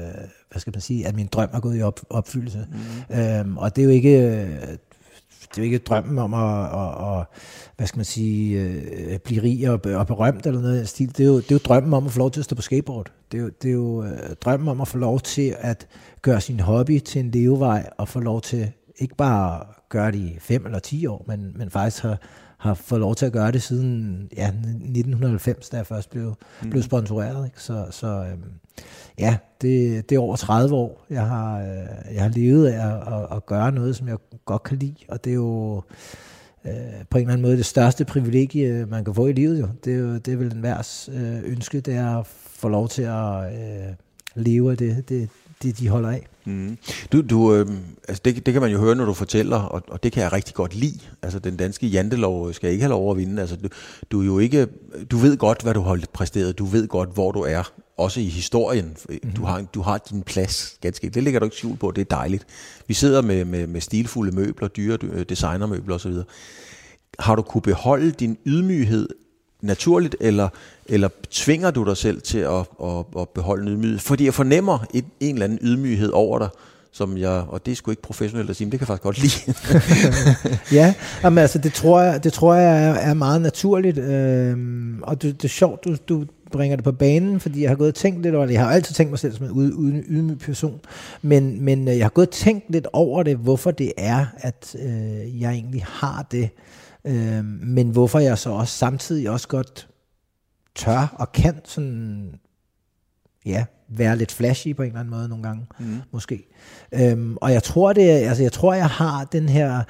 hvad 0.50 0.60
skal 0.60 0.72
man 0.74 0.80
sige, 0.80 1.06
at 1.06 1.16
min 1.16 1.26
drøm 1.26 1.48
er 1.52 1.60
gået 1.60 1.78
i 1.78 1.82
op, 1.82 2.00
opfyldelse. 2.10 2.66
Mm. 3.10 3.20
Øhm, 3.20 3.58
og 3.58 3.76
det 3.76 3.82
er 3.82 3.84
jo 3.84 3.90
ikke, 3.90 4.48
det 5.50 5.58
er 5.58 5.62
jo 5.62 5.64
ikke 5.64 5.78
drømmen 5.78 6.18
om 6.18 6.34
at, 6.34 6.64
at, 6.64 7.18
at 7.18 7.26
hvad 7.76 7.86
skal 7.86 7.98
man 7.98 8.04
sige, 8.04 8.60
øh, 8.60 9.14
at 9.14 9.22
blive 9.22 9.42
rig 9.42 9.70
og, 9.70 9.80
og 9.84 10.06
berømt 10.06 10.46
eller 10.46 10.60
noget 10.60 10.82
i 10.82 10.86
stil. 10.86 11.08
Det 11.08 11.20
er, 11.20 11.28
jo, 11.28 11.36
det 11.36 11.50
er 11.50 11.54
jo 11.54 11.58
drømmen 11.58 11.94
om 11.94 12.06
at 12.06 12.12
få 12.12 12.18
lov 12.18 12.30
til 12.30 12.40
at 12.40 12.44
stå 12.44 12.56
på 12.56 12.62
skateboard. 12.62 13.12
Det 13.32 13.38
er 13.38 13.42
jo, 13.42 13.50
det 13.62 13.68
er 13.68 13.72
jo 13.72 14.04
øh, 14.04 14.34
drømmen 14.44 14.68
om 14.68 14.80
at 14.80 14.88
få 14.88 14.98
lov 14.98 15.20
til 15.20 15.56
at 15.58 15.86
gøre 16.22 16.40
sin 16.40 16.60
hobby 16.60 16.98
til 16.98 17.20
en 17.20 17.30
levevej 17.30 17.90
og 17.98 18.08
få 18.08 18.20
lov 18.20 18.40
til 18.40 18.72
ikke 18.98 19.14
bare 19.14 19.64
gøre 19.88 20.12
det 20.12 20.18
i 20.18 20.36
fem 20.40 20.66
eller 20.66 20.78
ti 20.78 21.06
år, 21.06 21.24
men, 21.28 21.54
men 21.56 21.70
faktisk 21.70 22.02
har, 22.02 22.18
har 22.58 22.74
fået 22.74 23.00
lov 23.00 23.14
til 23.14 23.26
at 23.26 23.32
gøre 23.32 23.52
det 23.52 23.62
siden 23.62 24.28
ja, 24.36 24.46
1990, 24.46 25.68
da 25.68 25.76
jeg 25.76 25.86
først 25.86 26.10
blev, 26.10 26.34
mm. 26.62 26.70
blev 26.70 26.82
sponsoreret. 26.82 27.46
Ikke? 27.46 27.62
Så, 27.62 27.86
så 27.90 28.06
øhm, 28.06 28.52
ja, 29.18 29.36
det, 29.60 30.10
det 30.10 30.16
er 30.16 30.20
over 30.20 30.36
30 30.36 30.74
år, 30.74 31.06
jeg 31.10 31.26
har, 31.26 31.60
øh, 31.60 32.14
jeg 32.14 32.22
har 32.22 32.28
levet 32.28 32.66
af 32.66 32.86
at, 32.86 33.14
at, 33.14 33.36
at 33.36 33.46
gøre 33.46 33.72
noget, 33.72 33.96
som 33.96 34.08
jeg 34.08 34.16
godt 34.44 34.62
kan 34.62 34.78
lide, 34.78 34.94
og 35.08 35.24
det 35.24 35.30
er 35.30 35.34
jo 35.34 35.82
øh, 36.64 36.72
på 37.10 37.18
en 37.18 37.22
eller 37.22 37.32
anden 37.32 37.46
måde 37.46 37.56
det 37.56 37.66
største 37.66 38.04
privilegie, 38.04 38.86
man 38.86 39.04
kan 39.04 39.14
få 39.14 39.26
i 39.26 39.32
livet. 39.32 39.60
Jo. 39.60 39.68
Det, 39.84 39.94
er 39.94 39.98
jo, 39.98 40.14
det 40.14 40.32
er 40.32 40.36
vel 40.36 40.52
en 40.52 40.62
værs 40.62 41.10
øh, 41.12 41.40
ønske, 41.44 41.80
det 41.80 41.94
er 41.94 42.18
at 42.18 42.26
få 42.26 42.68
lov 42.68 42.88
til 42.88 43.02
at 43.02 43.52
øh, 43.52 43.94
leve 44.34 44.70
af 44.70 44.76
det, 44.76 45.08
det, 45.08 45.28
det, 45.62 45.78
de 45.78 45.88
holder 45.88 46.08
af. 46.08 46.26
Mm. 46.44 46.78
Du, 47.12 47.22
du, 47.22 47.54
øh, 47.54 47.66
altså 48.08 48.22
det, 48.24 48.46
det 48.46 48.52
kan 48.52 48.62
man 48.62 48.70
jo 48.70 48.78
høre, 48.78 48.94
når 48.94 49.04
du 49.04 49.14
fortæller, 49.14 49.56
og, 49.56 49.82
og 49.88 50.02
det 50.02 50.12
kan 50.12 50.22
jeg 50.22 50.32
rigtig 50.32 50.54
godt 50.54 50.74
lide. 50.74 51.00
Altså 51.22 51.38
den 51.38 51.56
danske 51.56 51.86
jantelov 51.86 52.52
skal 52.52 52.70
ikke 52.70 52.82
have 52.82 52.90
lov 52.90 53.10
at 53.10 53.16
vinde. 53.16 53.40
Altså, 53.40 53.56
du, 53.56 53.68
du, 54.10 54.20
er 54.20 54.24
jo 54.24 54.38
ikke, 54.38 54.66
du 55.10 55.16
ved 55.16 55.36
godt, 55.36 55.62
hvad 55.62 55.74
du 55.74 55.80
har 55.80 56.00
præsteret. 56.12 56.58
Du 56.58 56.64
ved 56.64 56.88
godt, 56.88 57.14
hvor 57.14 57.32
du 57.32 57.40
er. 57.40 57.72
Også 57.96 58.20
i 58.20 58.24
historien. 58.24 58.96
Mm-hmm. 59.08 59.32
Du, 59.32 59.44
har, 59.44 59.62
du 59.62 59.82
har 59.82 59.98
din 59.98 60.22
plads. 60.22 60.78
Ganske. 60.80 61.08
Det 61.08 61.22
ligger 61.22 61.40
du 61.40 61.46
ikke 61.46 61.56
skjul 61.56 61.76
på. 61.76 61.90
Det 61.90 62.00
er 62.00 62.16
dejligt. 62.16 62.46
Vi 62.86 62.94
sidder 62.94 63.22
med, 63.22 63.44
med, 63.44 63.66
med 63.66 63.80
stilfulde 63.80 64.32
møbler, 64.32 64.68
dyre 64.68 64.98
øh, 65.02 65.24
designermøbler 65.28 65.94
osv. 65.94 66.14
Har 67.18 67.34
du 67.34 67.42
kunne 67.42 67.62
beholde 67.62 68.10
din 68.10 68.38
ydmyghed 68.46 69.08
naturligt, 69.60 70.16
eller, 70.20 70.48
eller 70.86 71.08
tvinger 71.30 71.70
du 71.70 71.84
dig 71.84 71.96
selv 71.96 72.20
til 72.20 72.38
at, 72.38 72.66
at, 72.84 73.04
at 73.18 73.28
beholde 73.28 73.62
en 73.62 73.68
ydmyghed? 73.68 73.98
Fordi 73.98 74.24
jeg 74.24 74.34
fornemmer 74.34 74.78
et, 74.94 75.04
en 75.20 75.34
eller 75.34 75.44
anden 75.44 75.58
ydmyghed 75.62 76.10
over 76.10 76.38
dig, 76.38 76.48
som 76.92 77.18
jeg, 77.18 77.44
og 77.48 77.66
det 77.66 77.72
er 77.72 77.76
sgu 77.76 77.90
ikke 77.90 78.02
professionelt 78.02 78.50
at 78.50 78.56
sige, 78.56 78.66
men 78.66 78.72
det 78.72 78.80
kan 78.80 78.88
jeg 78.88 78.98
faktisk 78.98 79.02
godt 79.02 79.18
lide. 79.18 79.54
ja, 80.80 80.94
jamen, 81.22 81.38
altså, 81.38 81.58
det 81.58 81.72
tror 81.72 82.00
jeg, 82.00 82.24
det 82.24 82.32
tror 82.32 82.54
jeg 82.54 82.84
er, 82.84 82.94
er 82.94 83.14
meget 83.14 83.42
naturligt, 83.42 83.98
øhm, 83.98 85.02
og 85.02 85.22
det, 85.22 85.42
det 85.42 85.48
er 85.48 85.52
sjovt, 85.52 85.84
du, 85.84 85.96
du 86.08 86.24
bringer 86.52 86.76
det 86.76 86.84
på 86.84 86.92
banen, 86.92 87.40
fordi 87.40 87.62
jeg 87.62 87.70
har 87.70 87.76
gået 87.76 87.88
og 87.88 87.94
tænkt 87.94 88.22
lidt 88.22 88.34
over 88.34 88.46
det. 88.46 88.52
Jeg 88.52 88.62
har 88.62 88.70
altid 88.70 88.94
tænkt 88.94 89.10
mig 89.10 89.18
selv 89.18 89.36
som 89.36 89.46
en 89.46 90.04
ydmyg 90.08 90.38
person, 90.38 90.80
men, 91.22 91.64
men 91.64 91.88
øh, 91.88 91.96
jeg 91.96 92.04
har 92.04 92.10
gået 92.10 92.26
og 92.26 92.32
tænkt 92.32 92.64
lidt 92.68 92.86
over 92.92 93.22
det, 93.22 93.36
hvorfor 93.36 93.70
det 93.70 93.92
er, 93.96 94.26
at 94.38 94.76
øh, 94.84 95.40
jeg 95.40 95.52
egentlig 95.52 95.84
har 95.88 96.26
det, 96.30 96.50
øh, 97.08 97.44
men 97.44 97.90
hvorfor 97.90 98.18
jeg 98.18 98.38
så 98.38 98.50
også 98.50 98.78
samtidig 98.78 99.30
også 99.30 99.48
godt 99.48 99.88
tør 100.74 101.14
og 101.18 101.32
kan 101.32 101.60
sådan, 101.64 102.34
ja, 103.46 103.64
være 103.88 104.16
lidt 104.16 104.32
flashy 104.32 104.76
på 104.76 104.82
en 104.82 104.88
eller 104.88 105.00
anden 105.00 105.14
måde 105.14 105.28
nogle 105.28 105.44
gange, 105.44 105.66
mm. 105.78 106.00
måske. 106.12 106.48
Øhm, 106.92 107.36
og 107.36 107.52
jeg 107.52 107.62
tror 107.62 107.92
det, 107.92 108.02
altså 108.02 108.42
jeg 108.42 108.52
tror 108.52 108.74
jeg 108.74 108.86
har 108.86 109.24
den 109.24 109.48
her 109.48 109.82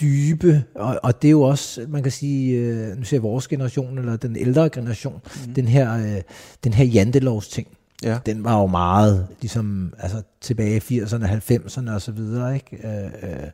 dybe, 0.00 0.64
og, 0.74 1.00
og 1.02 1.22
det 1.22 1.28
er 1.28 1.32
jo 1.32 1.42
også, 1.42 1.86
man 1.88 2.02
kan 2.02 2.12
sige, 2.12 2.58
øh, 2.58 2.96
nu 2.96 3.04
ser 3.04 3.18
vores 3.20 3.48
generation 3.48 3.98
eller 3.98 4.16
den 4.16 4.36
ældre 4.36 4.70
generation, 4.70 5.20
mm. 5.46 5.54
den 5.54 5.68
her, 5.68 5.96
øh, 5.96 6.22
den 6.64 6.72
her 6.72 6.84
jantelovs 6.84 7.48
ting. 7.48 7.68
ja. 8.02 8.18
den 8.26 8.44
var 8.44 8.60
jo 8.60 8.66
meget 8.66 9.26
ligesom 9.40 9.94
altså, 9.98 10.22
tilbage 10.40 10.76
i 10.76 11.00
80'erne, 11.00 11.26
90'erne 11.26 11.90
og 11.90 12.02
så 12.02 12.12
videre. 12.12 12.54
Ikke? 12.54 12.88
Øh, 12.88 13.30
øh, 13.30 13.50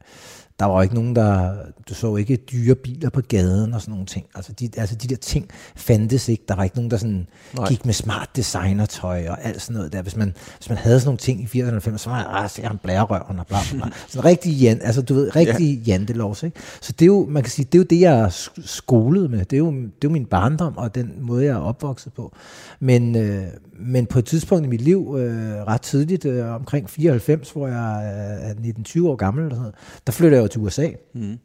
der 0.62 0.68
var 0.68 0.82
ikke 0.82 0.94
nogen, 0.94 1.16
der... 1.16 1.54
Du 1.88 1.94
så 1.94 2.16
ikke 2.16 2.36
dyre 2.36 2.74
biler 2.74 3.10
på 3.10 3.20
gaden 3.20 3.74
og 3.74 3.80
sådan 3.80 3.92
nogle 3.92 4.06
ting. 4.06 4.26
Altså 4.34 4.52
de, 4.52 4.70
altså 4.76 4.94
de 4.94 5.08
der 5.08 5.16
ting 5.16 5.48
fandtes 5.76 6.28
ikke. 6.28 6.44
Der 6.48 6.54
var 6.54 6.64
ikke 6.64 6.76
nogen, 6.76 6.90
der 6.90 6.96
sådan 6.96 7.26
gik 7.68 7.86
med 7.86 7.94
smart 7.94 8.28
designertøj 8.36 9.28
og 9.28 9.44
alt 9.44 9.62
sådan 9.62 9.76
noget 9.76 9.92
der. 9.92 10.02
Hvis 10.02 10.16
man, 10.16 10.34
hvis 10.56 10.68
man 10.68 10.78
havde 10.78 11.00
sådan 11.00 11.06
nogle 11.06 11.18
ting 11.18 11.40
i 11.40 11.62
80'erne 11.62 11.74
og 11.74 11.76
90'erne, 11.76 11.96
så 11.96 12.10
var 12.10 12.16
jeg, 12.16 12.26
ah, 12.30 12.50
så 12.50 12.62
han 12.62 12.78
blærerøven 12.82 13.38
og 13.38 13.46
bla 13.46 13.58
bla 13.70 13.78
bla. 13.78 13.90
Sådan 14.08 14.24
rigtig, 14.24 14.52
jan, 14.52 14.80
altså 14.82 15.02
du 15.02 15.14
ved, 15.14 15.36
rigtig 15.36 15.82
ja. 15.86 15.92
jantelovs, 15.92 16.42
ikke? 16.42 16.60
Så 16.80 16.92
det 16.92 17.02
er 17.02 17.06
jo, 17.06 17.26
man 17.30 17.42
kan 17.42 17.50
sige, 17.50 17.64
det 17.64 17.74
er 17.74 17.78
jo 17.78 17.86
det, 17.90 18.00
jeg 18.00 18.18
er 18.18 18.48
skolet 18.64 19.30
med. 19.30 19.38
Det 19.38 19.52
er 19.52 19.58
jo, 19.58 19.72
det 19.72 19.86
er 19.86 19.90
jo 20.04 20.10
min 20.10 20.26
barndom 20.26 20.76
og 20.76 20.94
den 20.94 21.12
måde, 21.20 21.44
jeg 21.44 21.52
er 21.52 21.60
opvokset 21.60 22.12
på. 22.12 22.36
Men, 22.80 23.16
øh, 23.16 23.44
men 23.84 24.06
på 24.06 24.18
et 24.18 24.24
tidspunkt 24.24 24.66
i 24.66 24.68
mit 24.68 24.80
liv, 24.80 25.16
øh, 25.18 25.62
ret 25.66 25.80
tidligt, 25.80 26.24
øh, 26.24 26.54
omkring 26.54 26.90
94, 26.90 27.50
hvor 27.50 27.68
jeg 27.68 28.14
er 28.50 28.54
19-20 28.54 29.08
år 29.08 29.16
gammel, 29.16 29.42
eller 29.42 29.54
sådan 29.54 29.62
noget, 29.62 29.74
der 30.06 30.12
flytter 30.12 30.38
jeg 30.38 30.42
jo 30.42 30.48
til 30.52 30.60
USA. 30.60 30.88
Mm. 31.14 31.38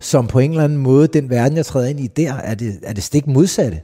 Som 0.00 0.26
på 0.26 0.38
en 0.38 0.50
eller 0.50 0.64
anden 0.64 0.78
måde, 0.78 1.06
den 1.06 1.30
verden, 1.30 1.56
jeg 1.56 1.66
træder 1.66 1.88
ind 1.88 2.00
i 2.00 2.06
der, 2.06 2.34
er 2.34 2.54
det, 2.54 2.78
er 2.82 2.92
det 2.92 3.02
stik 3.02 3.26
modsatte. 3.26 3.80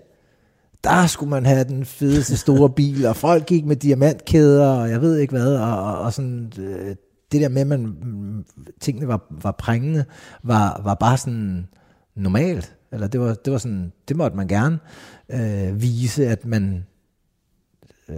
Der 0.85 1.07
skulle 1.07 1.31
man 1.31 1.47
have 1.47 1.64
den 1.64 1.85
fedeste 1.85 2.37
store 2.37 2.70
bil, 2.81 3.07
og 3.07 3.16
folk 3.16 3.47
gik 3.47 3.64
med 3.64 3.77
diamantkæder, 3.77 4.68
og 4.68 4.91
jeg 4.91 5.01
ved 5.01 5.18
ikke 5.18 5.33
hvad, 5.33 5.57
og, 5.57 5.83
og, 5.83 5.99
og 5.99 6.12
sådan, 6.12 6.53
øh, 6.59 6.97
det 7.33 7.41
der 7.41 7.49
med, 7.49 7.61
at 7.61 7.66
man, 7.66 7.97
tingene 8.81 9.09
var, 9.09 9.27
var 9.31 9.53
prængende, 9.53 10.05
var, 10.43 10.81
var 10.85 10.95
bare 10.95 11.16
sådan 11.16 11.68
normalt. 12.14 12.77
Eller 12.93 13.07
det 13.07 13.20
var, 13.20 13.35
det 13.35 13.53
var 13.53 13.59
sådan, 13.59 13.93
det 14.09 14.16
måtte 14.16 14.37
man 14.37 14.49
gerne 14.49 14.79
øh, 15.31 15.83
vise, 15.83 16.27
at 16.27 16.47
man 16.47 16.87
øh, 18.09 18.16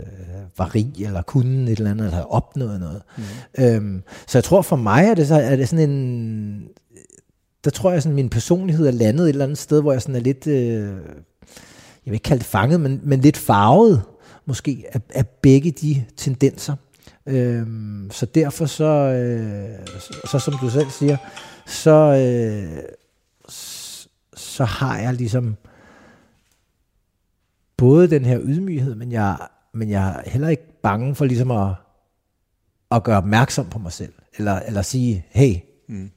var 0.59 0.74
rig, 0.74 0.93
eller 0.99 1.22
kunne 1.22 1.70
et 1.70 1.78
eller 1.78 1.91
andet, 1.91 2.05
eller 2.05 2.14
havde 2.14 2.28
opnået 2.28 2.80
noget. 2.80 3.03
Mm. 3.16 3.64
Øhm, 3.64 4.03
så 4.26 4.39
jeg 4.39 4.45
tror 4.45 4.62
for 4.62 4.76
mig, 4.76 5.05
er 5.05 5.14
det, 5.14 5.28
så, 5.28 5.34
er 5.34 5.57
det 5.57 5.68
sådan 5.68 5.91
en... 5.91 6.68
Der 7.64 7.70
tror 7.70 7.93
jeg, 7.93 8.03
sådan 8.03 8.16
min 8.16 8.30
personlighed 8.30 8.86
er 8.86 8.91
landet 8.91 9.24
et 9.24 9.28
eller 9.28 9.45
andet 9.45 9.59
sted, 9.59 9.80
hvor 9.80 9.93
jeg 9.93 10.03
sådan 10.03 10.14
er 10.14 10.20
lidt... 10.20 10.47
Øh, 10.47 10.97
jeg 12.07 12.12
vil 12.12 12.12
ikke 12.12 12.24
kalde 12.24 12.39
det 12.39 12.47
fanget, 12.47 12.80
men, 12.80 13.01
men 13.03 13.20
lidt 13.20 13.36
farvet 13.36 14.03
måske 14.47 14.84
af, 14.93 15.01
af 15.14 15.26
begge 15.26 15.70
de 15.70 16.05
tendenser. 16.16 16.76
Øhm, 17.26 18.11
så 18.11 18.26
derfor 18.26 18.66
så, 18.66 18.84
øh, 18.84 19.86
så, 20.01 20.20
så 20.30 20.39
som 20.39 20.55
du 20.61 20.70
selv 20.70 20.91
siger, 20.91 21.16
så, 21.66 21.91
øh, 21.93 22.82
så 24.34 24.64
har 24.64 24.99
jeg 24.99 25.14
ligesom 25.14 25.57
både 27.76 28.11
den 28.11 28.24
her 28.24 28.41
ydmyghed, 28.43 28.95
men 28.95 29.12
jeg 29.12 29.36
men 29.75 29.91
jeg 29.91 30.09
er 30.09 30.31
heller 30.31 30.49
ikke 30.49 30.81
bange 30.83 31.14
for 31.14 31.25
ligesom 31.25 31.51
at, 31.51 31.75
at 32.91 33.05
gøre 33.05 33.16
opmærksom 33.16 33.66
på 33.66 33.79
mig 33.79 33.93
selv, 33.93 34.12
eller, 34.37 34.59
eller 34.59 34.83
sige, 34.83 35.27
hey, 35.31 35.55
mm. 35.89 36.11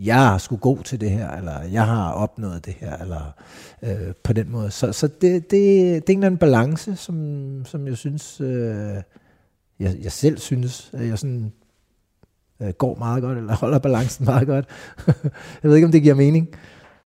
jeg 0.00 0.40
skulle 0.40 0.60
god 0.60 0.78
til 0.78 1.00
det 1.00 1.10
her, 1.10 1.30
eller 1.30 1.62
jeg 1.62 1.86
har 1.86 2.12
opnået 2.12 2.66
det 2.66 2.74
her, 2.74 2.96
eller 2.96 3.32
øh, 3.82 4.14
på 4.24 4.32
den 4.32 4.50
måde. 4.50 4.70
Så, 4.70 4.92
så 4.92 5.06
det, 5.06 5.20
det, 5.20 5.50
det 5.50 5.60
er 5.60 5.96
en 5.96 6.02
eller 6.08 6.26
anden 6.26 6.38
balance, 6.38 6.96
som, 6.96 7.64
som 7.64 7.86
jeg 7.86 7.96
synes, 7.96 8.40
øh, 8.40 8.96
jeg, 9.80 9.96
jeg 10.02 10.12
selv 10.12 10.38
synes, 10.38 10.90
at 10.92 11.08
jeg 11.08 11.18
sådan 11.18 11.52
øh, 12.62 12.68
går 12.68 12.94
meget 12.94 13.22
godt, 13.22 13.38
eller 13.38 13.56
holder 13.56 13.78
balancen 13.78 14.24
meget 14.24 14.46
godt. 14.46 14.68
jeg 15.62 15.70
ved 15.70 15.74
ikke, 15.74 15.86
om 15.86 15.92
det 15.92 16.02
giver 16.02 16.14
mening. 16.14 16.48